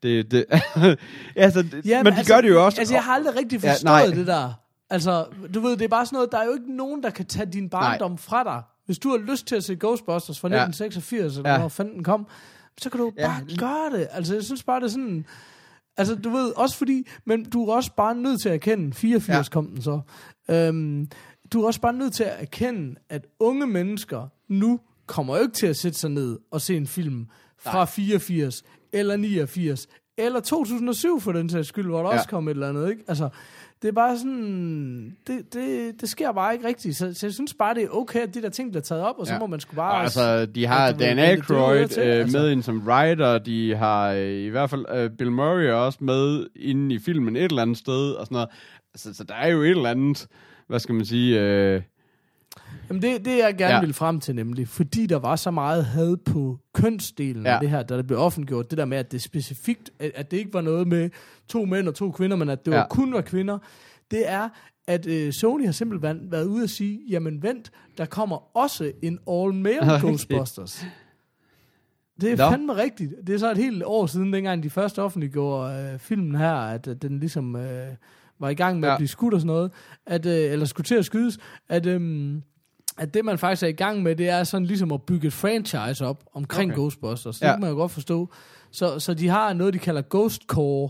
det, 0.03 0.31
det, 0.31 0.45
altså, 1.35 1.61
det 1.61 1.85
Ja, 1.85 2.03
men 2.03 2.13
de 2.13 2.25
gør 2.27 2.41
det 2.41 2.49
jo 2.49 2.65
også. 2.65 2.79
Altså, 2.81 2.93
jeg 2.93 3.03
har 3.03 3.13
aldrig 3.13 3.35
rigtig 3.35 3.63
Ja, 3.63 3.71
forstået 3.71 3.83
nej. 3.91 3.99
ja, 3.99 4.09
det 4.15 4.27
der. 4.27 4.53
Altså, 4.89 5.25
du 5.53 5.59
ved, 5.59 5.71
det 5.71 5.81
er 5.81 5.87
bare 5.87 6.05
sådan 6.05 6.15
noget, 6.15 6.31
der 6.31 6.37
er 6.37 6.45
jo 6.45 6.53
ikke 6.53 6.75
nogen, 6.77 7.03
der 7.03 7.09
kan 7.09 7.25
tage 7.25 7.45
din 7.45 7.69
barndom 7.69 8.11
nej. 8.11 8.17
fra 8.17 8.43
dig. 8.43 8.61
Hvis 8.85 8.99
du 8.99 9.09
har 9.09 9.17
lyst 9.17 9.47
til 9.47 9.55
at 9.55 9.63
se 9.63 9.75
Ghostbusters 9.75 10.39
fra 10.39 10.47
Ja. 10.47 10.55
1986, 10.65 11.37
eller 11.37 11.49
Ja. 11.49 11.55
ja. 11.55 11.61
når 11.61 11.67
fanden 11.67 11.95
den 11.95 12.03
kom, 12.03 12.27
så 12.81 12.89
kan 12.89 12.99
du 12.99 13.11
Ja, 13.17 13.27
bare 13.27 13.57
gøre 13.57 13.99
det. 13.99 14.07
Altså, 14.11 14.33
jeg 14.33 14.43
synes 14.43 14.63
bare, 14.63 14.79
det 14.79 14.85
er 14.85 14.89
sådan... 14.89 15.25
Altså, 15.97 16.15
du 16.15 16.29
ved, 16.29 16.51
også 16.57 16.77
fordi... 16.77 17.07
Men 17.25 17.43
du 17.43 17.65
er 17.69 17.73
også 17.75 17.91
bare 17.95 18.15
nødt 18.15 18.41
til 18.41 18.49
at 18.49 18.55
erkende... 18.55 18.93
84 18.93 19.47
Ja. 19.47 19.51
kom 19.51 19.67
den 19.67 19.81
så. 19.81 19.99
Øhm, 20.49 21.07
du 21.53 21.61
er 21.61 21.67
også 21.67 21.81
bare 21.81 21.93
nødt 21.93 22.13
til 22.13 22.23
at 22.23 22.41
erkende, 22.41 22.95
at 23.09 23.25
unge 23.39 23.67
mennesker 23.67 24.27
nu 24.47 24.79
kommer 25.05 25.35
jo 25.35 25.41
ikke 25.41 25.53
til 25.53 25.67
at 25.67 25.75
sætte 25.75 25.99
sig 25.99 26.09
ned 26.09 26.39
og 26.51 26.61
se 26.61 26.77
en 26.77 26.87
film 26.87 27.27
fra 27.59 27.73
Nej. 27.77 27.85
84, 27.85 28.63
eller 28.93 29.17
89, 29.17 29.87
eller 30.17 30.39
2007 30.39 31.19
for 31.19 31.31
den 31.31 31.49
sags 31.49 31.67
skyld, 31.67 31.85
hvor 31.87 32.01
der 32.03 32.09
ja. 32.09 32.15
også 32.15 32.29
kom 32.29 32.47
et 32.47 32.51
eller 32.51 32.69
andet, 32.69 32.89
ikke? 32.89 33.03
Altså, 33.07 33.29
det 33.81 33.87
er 33.87 33.91
bare 33.91 34.17
sådan... 34.17 35.17
Det, 35.27 35.53
det, 35.53 36.01
det 36.01 36.09
sker 36.09 36.31
bare 36.31 36.53
ikke 36.53 36.67
rigtigt. 36.67 36.97
Så, 36.97 37.13
så 37.13 37.25
jeg 37.27 37.33
synes 37.33 37.53
bare, 37.53 37.73
det 37.73 37.83
er 37.83 37.87
okay, 37.89 38.19
at 38.19 38.33
de 38.33 38.41
der 38.41 38.49
ting 38.49 38.71
bliver 38.71 38.81
taget 38.81 39.03
op, 39.03 39.15
og 39.19 39.27
så 39.27 39.33
Ja. 39.33 39.39
må 39.39 39.47
man 39.47 39.59
sgu 39.59 39.75
bare... 39.75 39.91
Og 39.91 40.01
altså, 40.01 40.45
de 40.45 40.65
har 40.65 40.91
Dan 40.91 41.19
Aykroyd 41.19 41.87
til, 41.87 42.03
øh, 42.03 42.15
altså. 42.15 42.37
med 42.37 42.51
ind 42.51 42.63
som 42.63 42.87
writer, 42.87 43.37
de 43.37 43.75
har 43.75 44.11
øh, 44.11 44.29
i 44.29 44.47
hvert 44.47 44.69
fald 44.69 44.85
øh, 44.93 45.09
Bill 45.17 45.31
Murray 45.31 45.69
også 45.71 45.97
med 46.01 46.47
inde 46.55 46.95
i 46.95 46.99
filmen 46.99 47.35
et 47.35 47.43
eller 47.43 47.61
andet 47.61 47.77
sted, 47.77 48.11
og 48.11 48.25
sådan 48.25 48.35
noget. 48.35 48.49
Altså, 48.93 49.13
så 49.13 49.23
der 49.23 49.33
er 49.35 49.47
jo 49.47 49.61
et 49.61 49.69
eller 49.69 49.89
andet, 49.89 50.27
hvad 50.67 50.79
skal 50.79 50.95
man 50.95 51.05
sige, 51.05 51.39
øh, 51.39 51.81
Jamen 52.89 53.01
det, 53.01 53.25
det 53.25 53.37
jeg 53.37 53.55
gerne 53.57 53.73
Ja. 53.73 53.79
ville 53.79 53.93
frem 53.93 54.19
til 54.19 54.35
nemlig, 54.35 54.67
fordi 54.67 55.05
der 55.05 55.15
var 55.19 55.35
så 55.35 55.51
meget 55.51 55.85
had 55.85 56.17
på 56.17 56.59
kønsdelen 56.73 57.45
Ja. 57.45 57.53
af 57.53 57.59
det 57.59 57.69
her, 57.69 57.83
da 57.83 57.97
det 57.97 58.07
blev 58.07 58.19
offentliggjort, 58.19 58.69
det 58.69 58.77
der 58.77 58.85
med, 58.85 58.97
at 58.97 59.11
det 59.11 59.21
specifikt, 59.21 59.89
at, 59.99 60.11
at 60.15 60.31
det 60.31 60.37
ikke 60.37 60.53
var 60.53 60.61
noget 60.61 60.87
med 60.87 61.09
to 61.47 61.65
mænd 61.65 61.87
og 61.87 61.95
to 61.95 62.11
kvinder, 62.11 62.37
men 62.37 62.49
at 62.49 62.65
det 62.65 62.71
Ja. 62.71 62.77
var 62.77 62.87
kun 62.89 63.13
var 63.13 63.21
kvinder, 63.21 63.57
det 64.11 64.29
er, 64.29 64.49
at 64.87 65.05
øh, 65.07 65.33
Sony 65.33 65.65
har 65.65 65.71
simpelthen 65.71 66.31
været 66.31 66.45
ude 66.45 66.63
at 66.63 66.69
sige, 66.69 66.99
jamen 67.09 67.43
vent, 67.43 67.71
der 67.97 68.05
kommer 68.05 68.57
også 68.57 68.91
en 69.01 69.19
all-male 69.29 69.81
Rigtigt. 69.93 70.01
Ghostbusters. 70.09 70.85
Det 72.21 72.31
er 72.31 72.37
Nå. 72.37 72.49
fandme 72.51 72.75
rigtigt. 72.75 73.13
Det 73.27 73.35
er 73.35 73.39
så 73.39 73.51
et 73.51 73.57
helt 73.57 73.83
år 73.85 74.05
siden, 74.05 74.33
dengang 74.33 74.63
de 74.63 74.69
første 74.69 75.01
offentliggjorde 75.01 75.91
øh, 75.93 75.99
filmen 75.99 76.35
her, 76.35 76.53
at, 76.53 76.87
at 76.87 77.01
den 77.01 77.19
ligesom 77.19 77.55
øh, 77.55 77.87
var 78.41 78.49
i 78.49 78.53
gang 78.53 78.79
med 78.79 78.87
Ja. 78.87 78.93
at 78.93 78.97
blive 78.97 79.07
skudt 79.07 79.33
og 79.33 79.39
sådan 79.41 79.47
noget, 79.47 79.71
at, 80.05 80.25
øh, 80.25 80.51
eller 80.51 80.65
skulle 80.65 80.85
til 80.85 80.95
at 80.95 81.05
skydes, 81.05 81.37
at, 81.69 81.85
øh, 81.85 82.35
at 82.97 83.13
det 83.13 83.25
man 83.25 83.37
faktisk 83.37 83.63
er 83.63 83.67
i 83.67 83.71
gang 83.71 84.03
med, 84.03 84.15
det 84.15 84.29
er 84.29 84.43
sådan 84.43 84.65
ligesom 84.67 84.91
at 84.91 85.01
bygge 85.01 85.27
et 85.27 85.33
franchise 85.33 86.05
op 86.05 86.23
omkring 86.33 86.71
Okay. 86.71 86.79
Ghostbusters. 86.79 87.39
Det 87.39 87.45
Ja. 87.47 87.51
kan 87.51 87.61
man 87.61 87.69
jo 87.69 87.75
godt 87.75 87.91
forstå. 87.91 88.29
Så, 88.71 88.99
så 88.99 89.13
de 89.13 89.27
har 89.27 89.53
noget, 89.53 89.73
de 89.73 89.79
kalder 89.79 90.01
Ghost 90.09 90.41
Core, 90.47 90.89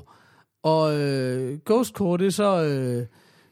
og 0.64 1.00
øh, 1.00 1.60
Ghost 1.66 1.94
Core, 1.94 2.18
det 2.18 2.28
er 2.28 2.32
så... 2.32 2.64
Øh, 2.64 3.06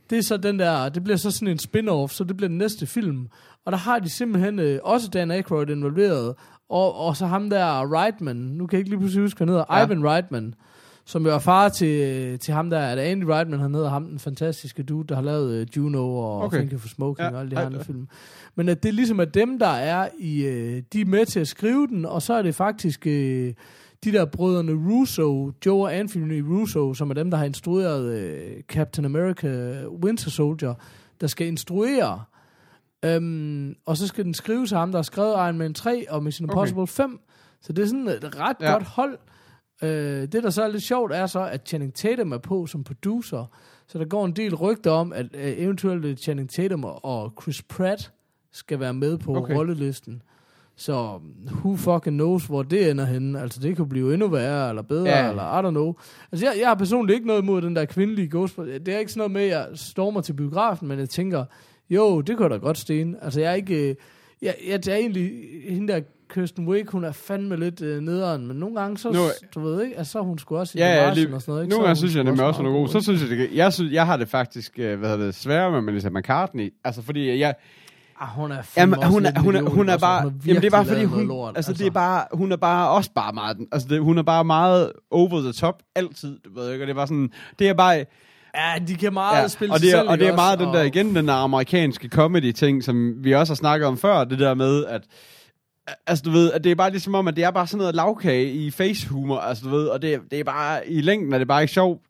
det 0.10 0.18
er 0.18 0.24
så 0.24 0.38
den 0.38 0.60
der, 0.60 0.90
det 0.90 1.04
bliver 1.04 1.18
så 1.18 1.32
sådan 1.32 1.48
en 1.48 1.60
spin-off, 1.60 2.08
så 2.14 2.24
det 2.24 2.38
bliver 2.38 2.48
den 2.48 2.58
næste 2.58 2.86
film. 2.86 3.28
Og 3.66 3.72
der 3.72 3.78
har 3.78 4.00
de 4.00 4.10
simpelthen 4.10 4.60
øh, 4.60 4.80
også 4.84 5.10
Dan 5.10 5.32
Aykroyd 5.32 5.70
involveret, 5.70 6.36
og, 6.70 6.96
og 6.96 7.18
så 7.18 7.26
ham 7.26 7.50
der 7.50 7.94
Reitman, 8.02 8.36
nu 8.36 8.68
kan 8.68 8.76
jeg 8.76 8.80
ikke 8.80 8.90
lige 8.90 9.00
pludselig 9.00 9.24
huske, 9.24 9.38
hvad 9.38 9.48
han 9.48 9.54
hedder, 9.54 9.78
ja. 9.80 9.86
Ivan 9.86 10.04
Reitman, 10.10 10.54
som 11.10 11.26
jo 11.26 11.34
er 11.34 11.40
far 11.40 11.70
til, 11.70 12.40
til 12.40 12.54
ham 12.54 12.70
der, 12.70 12.78
er 12.78 13.12
Andy 13.12 13.24
Reitman, 13.24 13.60
han 13.60 13.74
hedder 13.74 13.90
ham, 13.90 14.06
den 14.06 14.20
fantastiske 14.20 14.84
dude, 14.84 15.08
der 15.08 15.16
har 15.16 15.22
lavet 15.22 15.54
øh, 15.54 15.68
Juno 15.78 16.18
og 16.18 16.36
Okay. 16.36 16.46
okay. 16.46 16.58
Thank 16.58 16.72
You 16.72 16.80
for 16.80 16.88
Smoking 16.88 17.30
Ja, 17.30 17.34
og 17.34 17.40
alle 17.40 17.52
de 17.52 17.60
andre 17.60 17.84
film. 17.84 18.08
Men 18.56 18.70
at 18.70 18.84
det 18.84 18.94
ligesom 18.94 19.20
er 19.20 19.26
dem, 19.26 19.60
der 19.60 19.68
er 19.68 20.10
i, 20.20 20.46
øh, 20.46 20.84
de 20.94 21.02
er 21.02 21.06
med 21.06 21.26
til 21.26 21.40
at 21.40 21.48
skrive 21.48 21.88
den, 21.88 22.06
og 22.06 22.22
så 22.22 22.34
er 22.34 22.42
det 22.42 22.56
faktisk 22.56 23.08
øh, 23.08 23.54
de 24.04 24.12
der 24.12 24.26
brødrene 24.26 24.72
Russo, 24.72 25.52
Joe 25.66 25.84
og 25.84 25.96
Anthony 25.96 26.42
Russo, 26.42 26.94
som 26.94 27.10
er 27.10 27.14
dem, 27.14 27.32
der 27.32 27.38
har 27.38 27.46
instrueret 27.46 28.14
øh, 28.14 28.64
Captain 28.68 29.06
America 29.06 29.74
Winter 30.04 30.30
Soldier, 30.30 30.74
der 31.22 31.28
skal 31.28 31.48
instruere. 31.48 32.24
Øhm, 33.06 33.76
og 33.86 33.98
så 33.98 34.08
skal 34.08 34.26
den 34.26 34.34
skrives 34.34 34.74
af 34.74 34.80
ham, 34.80 34.92
der 34.92 34.98
har 34.98 35.04
skrevet 35.04 35.34
Iron 35.34 35.58
Man 35.58 35.74
3 35.74 36.12
og 36.12 36.24
Mission 36.24 36.50
Okay. 36.50 36.54
Impossible 36.54 36.88
5. 36.88 37.20
Så 37.62 37.74
det 37.74 37.84
er 37.84 37.88
sådan 37.88 38.08
et 38.08 38.40
ret 38.40 38.58
ja. 38.62 38.72
godt 38.72 38.84
hold. 38.84 39.18
Øh, 39.82 40.22
det, 40.22 40.34
der 40.44 40.50
så 40.50 40.64
er 40.64 40.68
lidt 40.68 40.84
sjovt, 40.84 41.14
er 41.14 41.26
så, 41.26 41.46
at 41.46 41.62
Channing 41.68 41.94
Tatum 41.94 42.32
er 42.32 42.38
på 42.38 42.66
som 42.66 42.84
producer. 42.84 43.46
Så 43.88 43.98
der 44.00 44.06
går 44.06 44.26
en 44.26 44.32
del 44.32 44.56
rygter 44.56 44.92
om, 44.92 45.14
at 45.14 45.26
øh, 45.34 45.54
eventuelt 45.58 46.20
Channing 46.20 46.50
Tatum 46.50 46.84
og 46.86 47.34
Chris 47.42 47.62
Pratt 47.62 48.12
skal 48.52 48.80
være 48.80 48.94
med 48.94 49.18
på 49.18 49.36
Okay. 49.36 49.56
rollelisten. 49.56 50.22
Så 50.76 51.20
who 51.52 51.76
fucking 51.76 52.16
knows, 52.18 52.46
hvor 52.46 52.64
det 52.64 52.90
ender 52.92 53.06
henne. 53.06 53.42
Altså, 53.42 53.60
det 53.60 53.76
kan 53.76 53.90
blive 53.90 54.14
endnu 54.14 54.28
værre, 54.28 54.70
eller 54.70 54.82
bedre, 54.82 55.10
Ja. 55.10 55.30
eller 55.30 55.60
I 55.60 55.66
don't 55.68 55.70
know. 55.70 55.94
Altså, 56.32 56.46
jeg, 56.46 56.56
jeg 56.60 56.68
har 56.68 56.76
personligt 56.76 57.16
ikke 57.16 57.28
noget 57.28 57.42
imod 57.42 57.62
den 57.62 57.76
der 57.76 57.86
kvindelige 57.86 58.30
Ghostbusters. 58.30 58.80
Det 58.86 58.94
er 58.94 59.00
ikke 59.00 59.12
sådan 59.12 59.20
noget 59.20 59.32
med, 59.32 59.42
at 59.42 59.50
jeg 59.50 59.68
stormer 59.74 60.22
til 60.22 60.34
biografen, 60.34 60.88
men 60.88 61.00
jeg 61.00 61.10
tænker, 61.10 61.46
jo, 61.90 62.22
det 62.22 62.38
kunne 62.38 62.50
da 62.50 62.56
godt 62.58 62.78
sten. 62.78 63.16
Altså, 63.22 63.40
jeg 63.42 63.52
er 63.52 63.56
ikke... 63.56 63.90
øh, 63.90 63.96
Jeg, 64.42 64.56
jeg, 64.68 64.88
jeg 64.88 64.94
er 64.94 64.98
egentlig... 64.98 65.32
Hende 65.70 65.94
der 65.94 66.02
Kirsten 66.34 66.68
Wiig, 66.68 66.86
hun 66.92 67.04
er 67.04 67.12
fandme 67.12 67.56
lidt 67.58 67.82
øh, 67.82 68.02
nederen, 68.02 68.48
men 68.48 68.58
nogle 68.58 68.80
gange, 68.82 68.98
så, 68.98 69.12
Nu- 69.12 69.20
du 69.56 69.60
ved 69.68 69.84
ikke, 69.84 69.98
altså, 69.98 70.12
så 70.12 70.20
er 70.20 70.24
hun 70.24 70.40
skulle 70.40 70.62
også 70.62 70.78
i 70.78 70.82
Ja, 70.82 70.88
ja, 71.08 71.14
lige, 71.14 71.36
og 71.36 71.42
sådan 71.42 71.52
noget. 71.52 71.64
Ikke? 71.64 71.70
nogle 71.70 71.84
er 71.84 71.88
gange 71.88 71.90
hun 71.90 71.96
synes 71.96 72.16
jeg 72.16 72.24
nemlig 72.24 72.46
også, 72.46 72.62
hun 72.62 72.68
er 72.72 72.72
god. 72.80 72.88
Så 72.88 73.02
synes 73.02 73.22
jeg, 73.22 73.30
det, 73.30 73.50
jeg, 73.54 73.74
synes, 73.74 73.94
jeg 73.94 74.06
har 74.06 74.18
det 74.18 74.28
faktisk, 74.30 74.80
øh, 74.80 75.00
hvad 75.00 75.10
hedder 75.10 75.26
det, 75.26 75.36
sværere 75.36 75.72
med 75.72 75.82
Melissa 75.82 76.10
McCartney. 76.10 76.74
Altså, 76.84 77.02
fordi 77.02 77.40
jeg, 77.40 77.56
Ah, 78.22 78.28
hun 78.28 78.52
er 78.52 78.58
Jamen, 78.78 79.04
hun, 79.04 79.26
er, 79.26 79.40
hun, 79.40 79.56
er, 79.56 79.60
idiot, 79.60 79.74
hun 79.74 79.90
er 79.90 79.94
altså. 79.94 80.06
bare, 80.08 80.22
har 80.22 80.32
jamen 80.46 80.62
det 80.62 80.68
er 80.68 80.72
bare 80.72 80.86
fordi 80.86 81.04
hun, 81.04 81.28
lort, 81.28 81.54
altså, 81.58 81.74
det 81.74 81.88
er 81.88 81.92
bare, 81.92 82.26
hun 82.34 82.52
er 82.52 82.56
bare 82.58 82.90
også 82.90 83.10
bare 83.16 83.34
meget, 83.34 83.58
altså 83.72 83.88
det, 83.88 84.02
hun 84.02 84.18
er 84.18 84.24
bare 84.24 84.46
meget 84.46 84.92
over 85.12 85.42
the 85.42 85.52
top 85.52 85.84
altid, 85.96 86.38
du 86.46 86.60
ved 86.60 86.72
ikke, 86.74 86.84
og 86.84 86.88
det 86.88 86.94
er 86.94 86.96
bare 86.96 87.08
sådan, 87.08 87.30
det 87.60 87.70
er 87.70 87.74
bare, 87.74 88.06
Ja, 88.56 88.74
de 88.88 88.96
kan 88.96 89.14
meget 89.14 89.42
ja, 89.42 89.48
spille 89.48 89.74
og 89.74 89.80
det 89.80 89.88
er, 89.88 89.98
selv, 89.98 90.10
og 90.10 90.20
det 90.20 90.28
er 90.28 90.36
meget 90.36 90.58
også? 90.58 90.66
den 90.66 90.74
der, 90.74 90.84
igen, 90.84 91.16
den 91.16 91.28
der 91.28 91.34
amerikanske 91.34 92.10
comedy-ting, 92.10 92.84
som 92.84 93.24
vi 93.24 93.34
også 93.34 93.52
har 93.54 93.56
snakket 93.56 93.88
om 93.88 93.98
før, 93.98 94.24
det 94.24 94.40
der 94.40 94.54
med, 94.54 94.86
at, 94.86 95.02
altså 96.08 96.24
du 96.26 96.32
ved, 96.32 96.52
at 96.52 96.64
det 96.64 96.72
er 96.72 96.76
bare 96.76 96.90
ligesom 96.92 97.16
om, 97.16 97.28
at 97.28 97.36
det 97.36 97.44
er 97.44 97.52
bare 97.52 97.68
sådan 97.68 97.78
noget 97.78 97.96
lavkage 97.96 98.52
i 98.52 98.72
face-humor, 98.72 99.38
altså 99.38 99.64
du 99.64 99.70
ved, 99.70 99.88
og 99.88 100.02
det, 100.02 100.20
det 100.32 100.40
er 100.40 100.44
bare, 100.44 100.90
i 100.90 101.02
længden 101.02 101.34
er 101.34 101.38
det 101.38 101.48
bare 101.48 101.62
ikke 101.62 101.74
sjovt, 101.74 102.02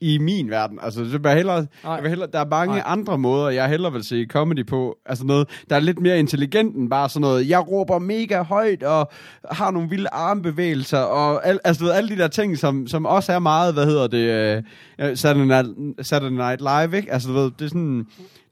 i 0.00 0.18
min 0.18 0.50
verden. 0.50 0.78
Altså, 0.82 1.00
det 1.00 1.24
vil 1.24 1.32
hellere, 1.32 1.66
Nej. 1.84 1.92
jeg 1.94 2.02
vil 2.02 2.08
hellere, 2.08 2.28
der 2.32 2.40
er 2.40 2.44
mange 2.50 2.74
Nej. 2.74 2.82
andre 2.86 3.18
måder, 3.18 3.48
jeg 3.50 3.68
hellere 3.68 3.92
vil 3.92 4.04
se 4.04 4.26
comedy 4.28 4.66
på. 4.66 4.96
Altså 5.06 5.24
noget, 5.24 5.48
der 5.70 5.76
er 5.76 5.80
lidt 5.80 6.00
mere 6.00 6.18
intelligent 6.18 6.76
end 6.76 6.90
bare 6.90 7.08
sådan 7.08 7.20
noget, 7.20 7.48
jeg 7.48 7.68
råber 7.68 7.98
mega 7.98 8.42
højt, 8.42 8.82
og 8.82 9.10
har 9.50 9.70
nogle 9.70 9.88
vilde 9.88 10.08
armbevægelser, 10.12 10.98
og 10.98 11.46
al, 11.46 11.60
altså 11.64 11.80
du 11.80 11.84
ved, 11.84 11.92
alle 11.92 12.08
de 12.16 12.16
der 12.22 12.28
ting, 12.28 12.58
som, 12.58 12.86
som 12.86 13.06
også 13.06 13.32
er 13.32 13.38
meget, 13.38 13.74
hvad 13.74 13.86
hedder 13.86 14.06
det, 14.06 14.64
uh, 15.10 15.16
Saturday, 15.16 15.46
Night, 15.46 16.06
Saturday 16.06 16.36
Night 16.36 16.60
Live, 16.60 16.96
ikke? 16.96 17.12
Altså 17.12 17.28
du 17.28 17.34
ved, 17.34 17.50
det 17.58 17.64
er 17.64 17.68
sådan, 17.68 18.06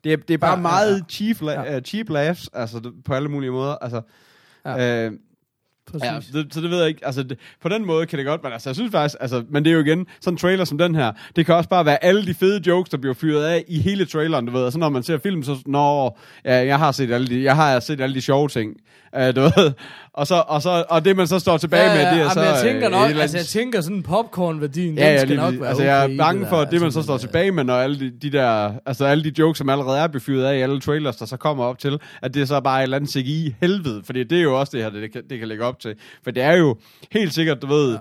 det 0.05 0.13
er, 0.13 0.17
det 0.17 0.35
er 0.35 0.39
bare 0.39 0.51
Ja, 0.51 0.57
ja, 0.57 0.63
meget 0.63 0.97
ja. 0.99 1.05
cheap, 1.11 1.37
la- 1.43 1.51
Ja. 1.71 1.77
uh, 1.77 1.83
cheap 1.83 2.09
laughs, 2.11 2.51
altså 2.53 2.81
på 3.05 3.15
alle 3.15 3.29
mulige 3.29 3.51
måder. 3.51 3.75
Altså, 3.83 4.01
Ja. 4.67 5.07
øh, 5.07 5.13
Præcis. 5.93 6.35
Ja, 6.35 6.39
det, 6.39 6.55
så 6.55 6.61
det 6.61 6.71
ved 6.71 6.79
jeg 6.79 6.89
ikke. 6.89 7.07
Altså, 7.07 7.23
det, 7.23 7.39
på 7.63 7.69
den 7.69 7.87
måde 7.87 8.07
kan 8.07 8.19
det 8.19 8.27
godt, 8.27 8.43
men 8.43 8.53
altså, 8.53 8.69
jeg 8.71 8.77
synes 8.77 8.91
faktisk, 8.93 9.17
altså, 9.21 9.45
men 9.51 9.65
det 9.65 9.71
er 9.71 9.75
jo 9.75 9.81
igen, 9.81 10.07
sådan 10.21 10.35
en 10.35 10.39
trailer 10.39 10.65
som 10.65 10.79
den 10.79 10.95
her, 10.95 11.13
det 11.37 11.47
kan 11.47 11.55
også 11.55 11.69
bare 11.69 11.87
være 11.87 12.05
alle 12.05 12.27
de 12.27 12.35
fede 12.35 12.63
jokes, 12.67 12.91
der 12.91 12.97
bliver 12.97 13.15
fyret 13.15 13.45
af 13.45 13.65
i 13.69 13.79
hele 13.81 14.07
traileren, 14.07 14.47
du 14.47 14.53
ved. 14.53 14.63
Og 14.63 14.73
så 14.73 14.79
når 14.79 14.89
man 14.89 15.03
ser 15.03 15.19
film, 15.19 15.43
så, 15.43 15.57
nå, 15.67 16.17
ja, 16.45 16.67
jeg 16.67 16.79
har 16.79 16.93
set 16.93 17.11
alle 17.13 17.27
de, 17.27 17.43
jeg 17.43 17.57
har 17.57 17.81
set 17.81 18.01
alle 18.01 18.15
de 18.15 18.21
sjove 18.21 18.49
ting, 18.49 18.77
uh, 19.19 19.37
du 19.37 19.41
ved. 19.41 19.73
Og, 20.13 20.27
så, 20.27 20.45
og, 20.49 20.63
så, 20.63 20.85
og 20.89 21.05
det, 21.05 21.17
man 21.17 21.27
så 21.27 21.39
står 21.39 21.57
tilbage 21.57 21.89
med, 21.89 21.99
det 21.99 22.07
er 22.07 22.17
jamen, 22.17 22.31
så... 22.31 22.41
jeg 22.41 22.61
tænker 22.63 22.87
øh, 22.87 22.93
nok, 22.93 23.09
eller 23.11 23.23
altså 23.23 23.37
jeg 23.37 23.47
tænker 23.47 23.81
sådan 23.81 24.03
popcorn-værdien, 24.03 24.99
Ja, 24.99 25.05
den 25.05 25.13
ja, 25.13 25.19
skal 25.19 25.29
lige, 25.29 25.41
nok 25.41 25.55
være 25.61 25.69
altså, 25.69 25.83
okay 25.83 25.91
jeg 25.91 26.13
er 26.13 26.17
bange 26.17 26.47
for, 26.47 26.57
at 26.57 26.71
det, 26.71 26.81
man 26.81 26.87
altså, 26.87 27.01
så 27.01 27.05
står 27.05 27.19
tilbage 27.19 27.53
med, 27.53 27.65
når 27.65 27.75
alle 27.75 28.01
de, 28.01 28.11
de 28.23 28.33
der, 28.33 28.73
altså 28.87 29.05
alle 29.05 29.25
de 29.25 29.33
jokes, 29.39 29.59
som 29.59 29.69
allerede 29.69 29.99
er 29.99 30.07
befyret 30.07 30.45
af 30.45 30.57
i 30.57 30.61
alle 30.61 30.81
trailers, 30.81 31.17
der 31.17 31.27
så 31.27 31.37
kommer 31.37 31.65
op 31.65 31.79
til, 31.79 31.99
at 32.23 32.35
det 32.35 32.43
er 32.43 32.47
så 32.47 32.61
bare 32.61 32.79
et 32.79 32.83
eller 32.83 32.97
andet 32.97 33.11
CGI 33.11 33.55
helvede, 33.61 34.03
fordi 34.05 34.25
det 34.25 34.39
er 34.39 34.43
jo 34.43 34.61
også 34.61 34.77
det 34.77 34.83
her, 34.83 34.91
det, 34.91 35.03
det, 35.03 35.13
kan, 35.13 35.23
det 35.31 35.39
kan 35.39 35.49
lægge 35.49 35.65
op 35.65 35.81
til. 35.81 35.95
For 36.25 36.31
det 36.31 36.43
er 36.43 36.53
jo 36.57 36.77
helt 37.13 37.35
sikkert, 37.35 37.63
du 37.63 37.67
ved, 37.67 37.93
ja. 37.93 37.99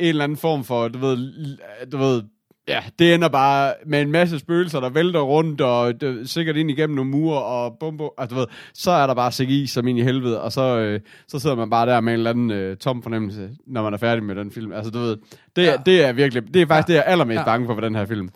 en 0.00 0.08
eller 0.08 0.24
anden 0.24 0.38
form 0.38 0.64
for, 0.64 0.88
du 0.88 0.98
ved, 0.98 1.56
du 1.92 1.98
ved, 1.98 2.22
ja, 2.68 2.82
det 2.98 3.14
ender 3.14 3.28
bare 3.28 3.74
med 3.86 4.02
en 4.02 4.10
masse 4.10 4.38
spøgelser, 4.38 4.80
der 4.80 4.88
vælter 4.88 5.20
rundt, 5.20 5.60
og 5.60 6.00
det, 6.00 6.30
sikkert 6.30 6.56
ind 6.56 6.70
igennem 6.70 6.96
nogle 6.96 7.10
mure, 7.10 7.42
og 7.42 7.76
bum, 7.80 7.96
bum, 7.96 8.10
altså, 8.18 8.34
du 8.34 8.40
ved, 8.40 8.46
så 8.74 8.90
er 8.90 9.06
der 9.06 9.14
bare 9.14 9.32
CGI 9.32 9.66
som 9.66 9.88
ind 9.88 9.98
i 9.98 10.02
helvede, 10.02 10.42
og 10.42 10.52
så, 10.52 10.78
øh, 10.78 11.00
så 11.28 11.38
sidder 11.38 11.56
man 11.56 11.70
bare 11.70 11.86
der 11.86 12.00
med 12.00 12.12
en 12.12 12.18
eller 12.18 12.30
anden 12.30 12.50
øh, 12.50 12.76
tom 12.76 13.02
fornemmelse, 13.02 13.50
når 13.66 13.82
man 13.82 13.94
er 13.94 13.98
færdig 13.98 14.24
med 14.24 14.34
den 14.34 14.50
film. 14.50 14.72
Altså, 14.72 14.90
du 14.90 14.98
ved, 14.98 15.16
det, 15.56 15.62
ja. 15.62 15.70
Ja. 15.70 15.76
det 15.86 16.04
er 16.04 16.12
virkelig, 16.12 16.54
det 16.54 16.62
er 16.62 16.66
faktisk 16.66 16.88
ja. 16.88 16.92
det, 16.92 16.98
jeg 16.98 17.04
er 17.06 17.10
allermest 17.12 17.34
ja. 17.34 17.40
Ja. 17.40 17.44
bange 17.44 17.66
for 17.66 17.74
ved 17.74 17.82
den 17.82 17.94
her 17.94 18.06
film. 18.06 18.28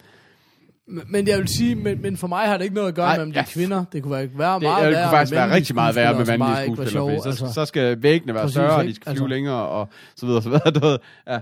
Men- 1.06 1.28
jeg 1.28 1.38
vil 1.38 1.48
sige, 1.48 1.74
men, 1.74 2.02
men 2.02 2.16
for 2.16 2.26
mig 2.26 2.46
har 2.46 2.56
det 2.56 2.64
ikke 2.64 2.74
noget 2.74 2.88
at 2.88 2.94
gøre 2.94 3.06
Nej, 3.06 3.16
med, 3.16 3.22
om 3.24 3.32
de 3.32 3.38
ja. 3.38 3.42
er 3.42 3.46
kvinder. 3.46 3.84
Det 3.92 4.02
kunne 4.02 4.12
være, 4.12 4.28
være 4.34 4.54
Det, 4.54 4.62
meget 4.62 4.84
det 4.84 4.92
værre 4.92 5.04
kunne 5.04 5.10
faktisk 5.16 5.32
være 5.32 5.54
rigtig 5.54 5.74
meget 5.74 5.96
værre 5.96 6.14
med 6.18 6.26
mandlige 6.26 6.62
ikke 6.66 6.76
skuespillere, 6.76 7.22
så, 7.22 7.28
altså. 7.28 7.52
så 7.52 7.64
skal 7.64 8.02
væggene 8.02 8.34
være 8.34 8.42
Præcis, 8.42 8.54
større, 8.54 8.76
og 8.76 8.82
de 8.82 8.88
ikke? 8.88 8.96
skal 8.96 9.12
flyve 9.12 9.24
Altså. 9.24 9.26
længere, 9.34 9.54
og 9.68 9.88
så 10.16 10.26
videre, 10.26 10.42
så 10.42 10.48
videre. 10.48 10.70
Du 10.70 10.80
ved. 10.86 10.98
Ja. 11.28 11.38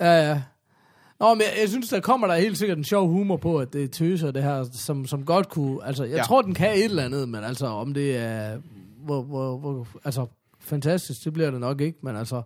Ja, 0.00 0.28
ja. 0.30 0.40
Nå, 1.20 1.34
men 1.34 1.40
jeg, 1.40 1.60
jeg 1.60 1.68
synes, 1.68 1.88
der 1.88 2.00
kommer 2.00 2.26
der 2.26 2.34
helt 2.34 2.58
sikkert 2.58 2.78
en 2.78 2.84
sjov 2.84 3.08
humor 3.08 3.36
på, 3.36 3.58
at 3.58 3.72
det 3.72 3.84
er 3.84 3.88
tøser, 3.88 4.30
det 4.30 4.42
her, 4.42 4.64
som, 4.72 5.06
som 5.06 5.24
godt 5.24 5.48
kunne... 5.48 5.84
Altså, 5.84 6.04
jeg 6.04 6.10
Ja. 6.12 6.16
ja. 6.16 6.22
tror, 6.22 6.42
den 6.42 6.54
kan 6.54 6.72
et 6.76 6.84
eller 6.84 7.04
andet, 7.04 7.28
men 7.28 7.44
altså, 7.44 7.66
om 7.66 7.94
det 7.94 8.16
er... 8.16 8.58
Hvor, 9.04 9.22
hvor, 9.22 9.58
hvor, 9.58 9.86
altså, 10.04 10.26
fantastisk, 10.60 11.24
det 11.24 11.32
bliver 11.32 11.50
det 11.50 11.60
nok 11.60 11.80
ikke, 11.80 11.98
men 12.02 12.16
altså... 12.16 12.42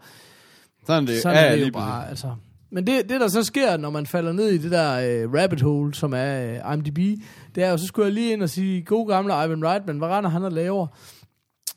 Sådan 0.86 1.06
det. 1.06 1.22
Sådan 1.22 1.36
ja, 1.36 1.42
er 1.42 1.46
ja, 1.46 1.52
det 1.52 1.58
jo 1.60 1.64
lige 1.64 1.72
bare, 1.72 2.08
altså. 2.08 2.34
Men 2.70 2.86
det, 2.86 3.08
det, 3.08 3.20
der 3.20 3.28
så 3.28 3.42
sker, 3.42 3.76
når 3.76 3.90
man 3.90 4.06
falder 4.06 4.32
ned 4.32 4.48
i 4.48 4.58
det 4.58 4.70
der 4.70 4.92
øh, 5.24 5.32
rabbit 5.34 5.60
hole, 5.60 5.94
som 5.94 6.12
er 6.16 6.52
øh, 6.66 6.74
IMDb, 6.74 7.20
det 7.54 7.64
er 7.64 7.70
jo, 7.70 7.76
så 7.76 7.86
skulle 7.86 8.06
jeg 8.06 8.12
lige 8.14 8.32
ind 8.32 8.42
og 8.42 8.50
sige, 8.50 8.82
god 8.82 9.08
gamle 9.08 9.32
Ivan 9.44 9.64
Reitman, 9.64 9.98
hvad 9.98 10.08
render 10.08 10.30
han 10.30 10.44
og 10.44 10.52
laver? 10.52 10.86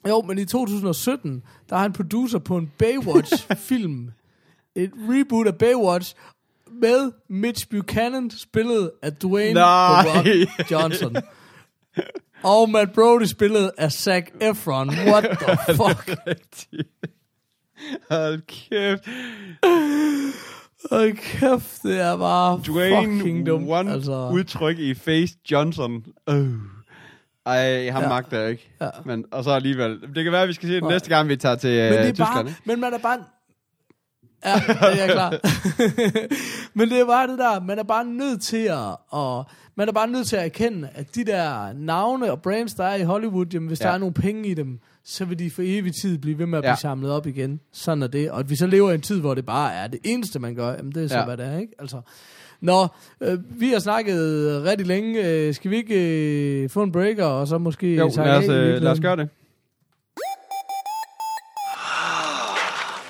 Jo, 0.08 0.22
men 0.22 0.38
i 0.38 0.45
2017, 0.45 1.43
der 1.70 1.76
er 1.76 1.80
han 1.80 1.93
producer 1.93 2.39
på 2.39 2.58
en 2.58 2.72
Baywatch-film. 2.78 4.12
Et 4.76 4.91
reboot 5.10 5.48
af 5.48 5.56
Baywatch 5.56 6.16
med 6.82 7.12
Mitch 7.30 7.70
Buchanan, 7.70 8.30
spillet 8.32 8.92
af 9.04 9.14
Dwayne 9.14 9.54
Nej. 9.54 10.04
The 10.04 10.46
Rock 10.60 10.72
Johnson. 10.72 11.16
Og 12.44 12.70
Matt 12.70 12.94
Brody 12.94 13.24
spillet 13.26 13.72
af 13.78 13.92
Zac 13.92 14.26
Efron. 14.42 14.90
What 14.90 15.24
the 15.24 15.58
fuck? 15.84 16.10
Hold 18.12 18.42
kæft. 18.48 19.08
Hold 20.92 21.14
kæft, 21.18 21.84
det 21.84 22.00
er 22.00 22.18
bare 22.18 22.62
Dwayne 22.68 23.18
fucking 23.20 23.48
dumt. 23.48 23.66
one 23.70 23.92
altså, 23.92 24.30
udtryk 24.34 24.80
i 24.80 24.94
Face 24.94 25.36
Johnson. 25.52 26.04
Øh. 26.30 26.48
Ej, 27.46 27.90
ham 27.90 28.04
Ja. 28.04 28.10
magter 28.10 28.40
jeg 28.40 28.50
ikke. 28.52 28.72
Ja. 28.82 28.90
Men, 29.06 29.26
og 29.32 29.44
så 29.44 29.52
alligevel. 29.52 30.02
Det 30.16 30.24
kan 30.24 30.32
være, 30.34 30.42
at 30.42 30.48
vi 30.48 30.54
skal 30.54 30.70
se 30.70 30.76
det 30.76 30.84
næste 30.84 31.10
gang, 31.10 31.30
vi 31.30 31.36
tager 31.36 31.56
til 31.56 31.70
men 31.70 31.80
øh, 31.80 31.92
det 31.92 32.00
er 32.00 32.04
Tyskland. 32.12 32.34
bare, 32.34 32.48
ikke? 32.48 32.62
men 32.66 32.80
man 32.82 32.94
er 32.94 32.98
bare... 32.98 33.18
Ja, 34.46 34.54
det 34.68 34.78
er 34.82 35.06
jeg 35.06 35.10
klar. 35.12 35.30
men 36.78 36.90
det 36.90 37.00
er 37.00 37.06
bare 37.06 37.28
det 37.28 37.38
der, 37.40 37.60
man 37.60 37.80
er 37.80 37.84
bare 37.84 38.06
nødt 38.06 38.42
til 38.42 38.58
at, 38.66 38.96
og 39.10 39.46
man 39.76 39.88
er 39.88 39.92
bare 39.92 40.08
nødt 40.08 40.28
til 40.28 40.36
at 40.36 40.46
erkende, 40.46 40.90
at 40.96 41.16
de 41.16 41.24
der 41.26 41.74
navne 41.74 42.32
og 42.32 42.42
brands, 42.42 42.74
der 42.74 42.84
er 42.84 42.96
i 42.96 43.04
Hollywood, 43.04 43.46
jamen, 43.54 43.68
hvis 43.68 43.82
ja. 43.82 43.86
Der 43.88 43.92
er 43.94 43.98
nogle 43.98 44.14
penge 44.14 44.50
i 44.50 44.54
dem, 44.54 44.80
så 45.06 45.26
vil 45.26 45.40
de 45.40 45.52
for 45.52 45.62
evig 45.66 45.92
tid 46.02 46.18
blive 46.18 46.38
ved 46.40 46.46
med 46.46 46.58
at 46.58 46.62
blive 46.62 46.70
Ja. 46.70 46.76
samlet 46.76 47.12
op 47.12 47.28
igen. 47.28 47.60
Sådan 47.74 48.04
er 48.04 48.08
det. 48.08 48.32
Og 48.32 48.40
at 48.40 48.50
vi 48.50 48.56
så 48.56 48.68
lever 48.68 48.92
i 48.92 48.96
en 48.96 49.02
tid, 49.02 49.20
hvor 49.20 49.34
det 49.34 49.46
bare 49.46 49.74
er 49.74 49.88
det 49.88 50.00
eneste, 50.04 50.40
man 50.40 50.56
gør, 50.56 50.72
jamen 50.74 50.92
det 50.92 51.04
er 51.04 51.08
så, 51.08 51.18
ja. 51.18 51.26
Hvad 51.26 51.38
det 51.38 51.46
er, 51.46 51.58
ikke? 51.60 51.74
Altså, 51.80 52.02
Nå, 52.62 52.88
øh, 53.22 53.38
vi 53.60 53.70
har 53.70 53.80
snakket 53.80 54.18
rigtig 54.66 54.88
længe. 54.88 55.26
Øh, 55.28 55.54
skal 55.54 55.72
vi 55.72 55.76
ikke 55.76 55.96
øh, 56.64 56.70
få 56.70 56.84
en 56.84 56.92
breaker, 56.92 57.26
og 57.26 57.48
så 57.48 57.58
måske... 57.58 57.96
Jo, 57.96 58.12
lad 58.18 58.38
os, 58.38 58.44
øh, 58.50 58.82
lad 58.82 58.92
os 58.92 59.00
gøre 59.00 59.16
det. 59.16 59.30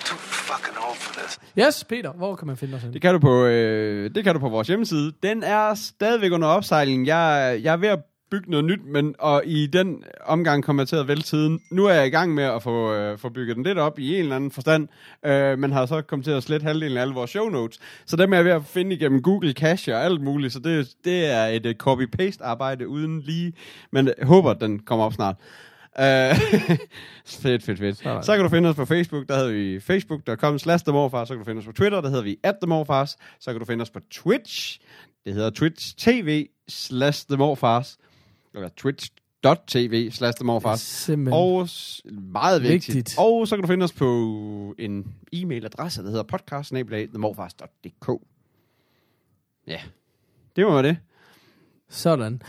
Too 0.06 0.18
fucking 0.18 0.78
old 0.88 0.98
for 0.98 1.14
this. 1.22 1.40
Yes, 1.60 1.84
Peter, 1.84 2.12
hvor 2.12 2.36
kan 2.36 2.48
man 2.48 2.58
finde 2.58 2.76
os? 2.76 2.82
Det 2.94 3.02
kan 3.02 3.14
du 3.14 3.20
på, 3.20 3.46
øh, 3.46 4.16
det 4.16 4.24
kan 4.24 4.34
du 4.34 4.40
på 4.40 4.50
vores 4.50 4.68
hjemmeside. 4.68 5.14
Den 5.24 5.44
er 5.44 5.74
stadigvæk 5.74 6.32
under 6.32 6.48
opsejling. 6.48 7.08
Jeg, 7.08 7.60
jeg 7.64 7.74
er 7.74 7.78
ved 7.78 7.88
at 7.88 8.00
bygge 8.32 8.52
noget 8.52 8.66
nyt, 8.66 8.86
men 8.86 9.16
og 9.20 9.44
i 9.46 9.68
den 9.68 10.04
omgang 10.26 10.64
kommer 10.64 10.84
jeg 10.84 10.88
til 10.88 10.96
at 10.96 11.08
vælge 11.08 11.22
tiden. 11.22 11.60
Nu 11.72 11.86
er 11.86 11.94
jeg 11.94 12.08
i 12.08 12.10
gang 12.10 12.34
med 12.34 12.44
at 12.44 12.64
få, 12.64 12.94
øh, 12.94 13.18
få 13.18 13.30
bygget 13.30 13.56
den 13.56 13.64
lidt 13.64 13.78
op 13.78 14.00
i 14.00 14.16
en 14.16 14.20
eller 14.20 14.36
anden 14.36 14.52
forstand, 14.52 14.88
øh, 15.26 15.60
men 15.60 15.72
har 15.72 15.86
så 15.86 16.02
kommet 16.02 16.26
til 16.26 16.32
at 16.32 16.44
slette 16.44 16.64
halvdelen 16.64 16.98
af 16.98 17.02
alle 17.02 17.14
vores 17.14 17.30
show 17.30 17.50
notes. 17.50 17.80
Så 18.06 18.16
dem 18.16 18.34
er 18.34 18.38
jeg 18.38 18.46
ved 18.46 18.52
at 18.52 18.66
finde 18.66 18.96
igennem 18.96 19.22
Google 19.22 19.52
Cache 19.52 19.96
og 19.96 20.04
alt 20.04 20.22
muligt, 20.22 20.54
så 20.54 20.60
det, 20.60 20.90
det 21.06 21.26
er 21.26 21.46
et 21.46 21.66
øh, 21.66 21.76
uh, 21.88 21.94
copy-paste 21.94 22.44
arbejde 22.44 22.88
uden 22.88 23.20
lige, 23.20 23.54
men 23.92 24.08
jeg 24.08 24.28
håber, 24.28 24.54
den 24.54 24.80
kommer 24.80 25.06
op 25.06 25.14
snart. 25.14 25.36
Uh, 26.00 26.04
fedt, 27.26 27.64
fedt, 27.64 27.80
fedt. 27.80 28.26
Så 28.26 28.36
kan 28.36 28.44
du 28.44 28.50
finde 28.50 28.70
os 28.70 28.76
på 28.76 28.86
Facebook, 28.86 29.28
der 29.28 29.36
hedder 29.36 29.52
vi 29.52 29.80
facebook.com 29.80 30.60
slash 30.60 30.86
themorfars. 30.86 31.28
Så 31.28 31.34
kan 31.34 31.40
du 31.40 31.46
finde 31.46 31.60
os 31.60 31.66
på 31.66 31.72
Twitter, 31.72 32.02
der 32.02 32.10
hedder 32.10 32.24
vi 32.24 32.38
at 32.44 32.56
themorfars. 32.62 33.18
Så 33.40 33.52
kan 33.52 33.60
du 33.60 33.66
finde 33.66 33.82
os 33.82 33.90
på 33.90 34.00
Twitch, 34.12 34.80
det 35.26 35.34
hedder 35.34 35.50
Twitch 35.50 35.96
TV 35.98 36.48
slash 36.68 37.28
themorfars. 37.30 37.98
Eller 38.54 38.70
twitch.tv 38.78 40.12
slash 40.12 40.38
themorfars. 40.38 40.82
Og 41.34 41.70
meget 42.12 42.64
vigtigt. 42.64 42.96
Vigtigt. 42.96 43.20
Og 43.20 43.48
så 43.48 43.56
kan 43.56 43.62
du 43.62 43.68
finde 43.68 43.84
os 43.84 43.94
på 43.94 44.76
en 44.80 45.16
e-mailadresse, 45.36 46.04
der 46.04 46.10
hedder 46.10 46.24
podcast 46.24 46.72
Ja, 49.68 49.82
det 50.56 50.66
var 50.66 50.82
det. 50.82 50.98
Sådan. 51.90 52.42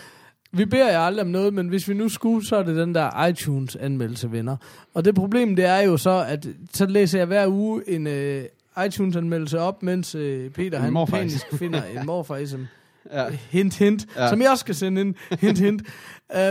Vi 0.52 0.64
beder 0.64 0.90
jer 0.90 0.98
aldrig 0.98 1.24
om 1.24 1.30
noget, 1.30 1.54
men 1.54 1.68
hvis 1.68 1.88
vi 1.88 1.94
nu 1.94 2.08
skulle, 2.08 2.46
så 2.46 2.56
er 2.56 2.62
det 2.62 2.76
den 2.76 2.94
der 2.94 3.26
iTunes-anmeldelse, 3.26 4.32
venner. 4.32 4.56
Og 4.94 5.04
det 5.04 5.14
problem, 5.14 5.56
det 5.56 5.64
er 5.64 5.78
jo 5.80 5.96
så, 5.96 6.24
at 6.28 6.46
så 6.74 6.86
læser 6.86 7.18
jeg 7.18 7.26
hver 7.26 7.46
uge 7.48 7.82
en 7.90 8.06
uh, 8.06 8.84
iTunes-anmeldelse 8.86 9.58
op, 9.60 9.82
mens 9.82 10.14
uh, 10.14 10.48
Peter, 10.54 10.78
han 10.78 11.06
panisk 11.10 11.46
finder 11.54 11.82
en 11.84 12.06
morfar, 12.06 12.44
som 12.46 12.66
Ja. 13.12 13.30
hint, 13.30 13.78
hint, 13.78 14.06
ja. 14.16 14.28
Som 14.28 14.42
jeg 14.42 14.50
også 14.50 14.60
skal 14.60 14.74
sende 14.74 15.00
ind, 15.00 15.14
hint, 15.40 15.58
hint. 15.58 15.82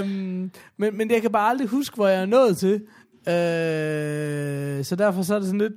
um, 0.01 0.07
men, 0.77 0.97
men 0.97 1.11
jeg 1.11 1.21
kan 1.21 1.31
bare 1.31 1.49
aldrig 1.49 1.67
huske, 1.67 1.95
hvor 1.95 2.07
jeg 2.07 2.21
er 2.21 2.25
nået 2.25 2.57
til. 2.57 2.73
Uh, 3.27 4.85
så 4.85 4.95
derfor 4.97 5.21
så 5.23 5.35
er 5.35 5.39
det 5.39 5.47
sådan 5.47 5.61
lidt... 5.61 5.73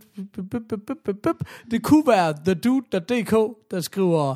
bup, 0.51 0.63
bup, 0.69 0.81
bup, 1.05 1.17
bup. 1.23 1.37
Det 1.71 1.83
kunne 1.83 2.07
være 2.07 2.35
thedude.dk, 2.45 3.57
der 3.71 3.81
skriver 3.81 4.35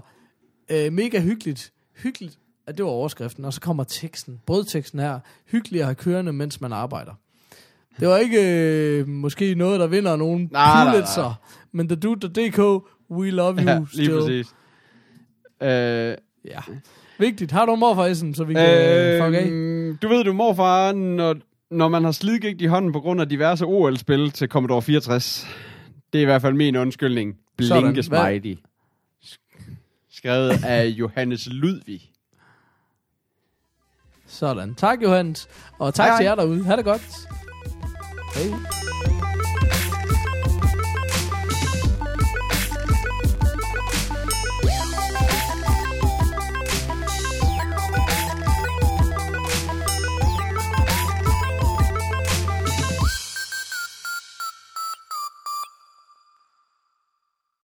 uh, 0.72 0.92
mega 0.92 1.20
hyggeligt. 1.20 1.72
Hyggeligt, 1.96 2.38
at 2.66 2.76
det 2.76 2.84
var 2.84 2.90
overskriften. 2.90 3.44
Og 3.44 3.52
så 3.52 3.60
kommer 3.60 3.84
teksten, 3.84 4.40
brødteksten 4.46 5.00
her. 5.00 5.18
Hyggeligt 5.50 5.80
at 5.80 5.86
have 5.86 5.94
kørende, 5.94 6.32
mens 6.32 6.60
man 6.60 6.72
arbejder. 6.72 7.12
Det 8.00 8.08
var 8.08 8.16
ikke 8.16 8.38
øh, 9.00 9.08
måske 9.08 9.54
noget, 9.54 9.80
der 9.80 9.86
vinder 9.86 10.16
nogen 10.16 10.48
Nej, 10.52 10.84
nej, 10.84 10.92
Pulitzer, 10.94 11.22
nej. 11.22 11.32
men 11.72 11.88
thedude.dk, 11.88 12.84
we 13.10 13.30
love 13.30 13.54
you 13.54 13.68
ja, 13.68 13.78
lige 13.78 13.88
still. 13.92 14.20
præcis. 14.20 14.46
Øh, 15.62 16.16
Ja. 16.44 16.60
Vigtigt. 17.18 17.50
Har 17.50 17.66
du 17.66 17.74
en 17.74 17.80
morfarisen, 17.80 18.34
så 18.34 18.44
vi 18.44 18.54
kan 18.54 18.62
øh, 18.62 19.22
fuck 19.24 19.34
af? 19.36 19.46
Du 20.02 20.08
ved 20.08 20.24
du, 20.24 20.32
morfar, 20.32 20.92
når, 20.92 21.36
når 21.70 21.88
man 21.88 22.04
har 22.04 22.12
slidgigt 22.12 22.62
i 22.62 22.66
hånden 22.66 22.92
på 22.92 23.00
grund 23.00 23.20
af 23.20 23.28
diverse 23.28 23.64
OL-spil 23.64 24.30
til 24.30 24.48
Commodore 24.48 24.82
64, 24.82 25.46
det 26.12 26.18
er 26.18 26.22
i 26.22 26.24
hvert 26.24 26.42
fald 26.42 26.54
min 26.54 26.76
undskyldning. 26.76 27.34
Blinke 27.56 28.02
smiley. 28.02 28.58
Skrevet 30.10 30.64
af 30.64 30.86
Johannes 30.86 31.48
Ludvig. 31.50 32.10
Sådan. 34.34 34.74
Tak, 34.74 35.02
Johannes. 35.02 35.48
Og 35.78 35.94
tak 35.94 36.06
Hej, 36.08 36.16
til 36.16 36.24
jer 36.24 36.34
derude. 36.34 36.64
Ha' 36.64 36.76
det 36.76 36.84
godt. 36.84 37.02
Hej. 38.34 39.13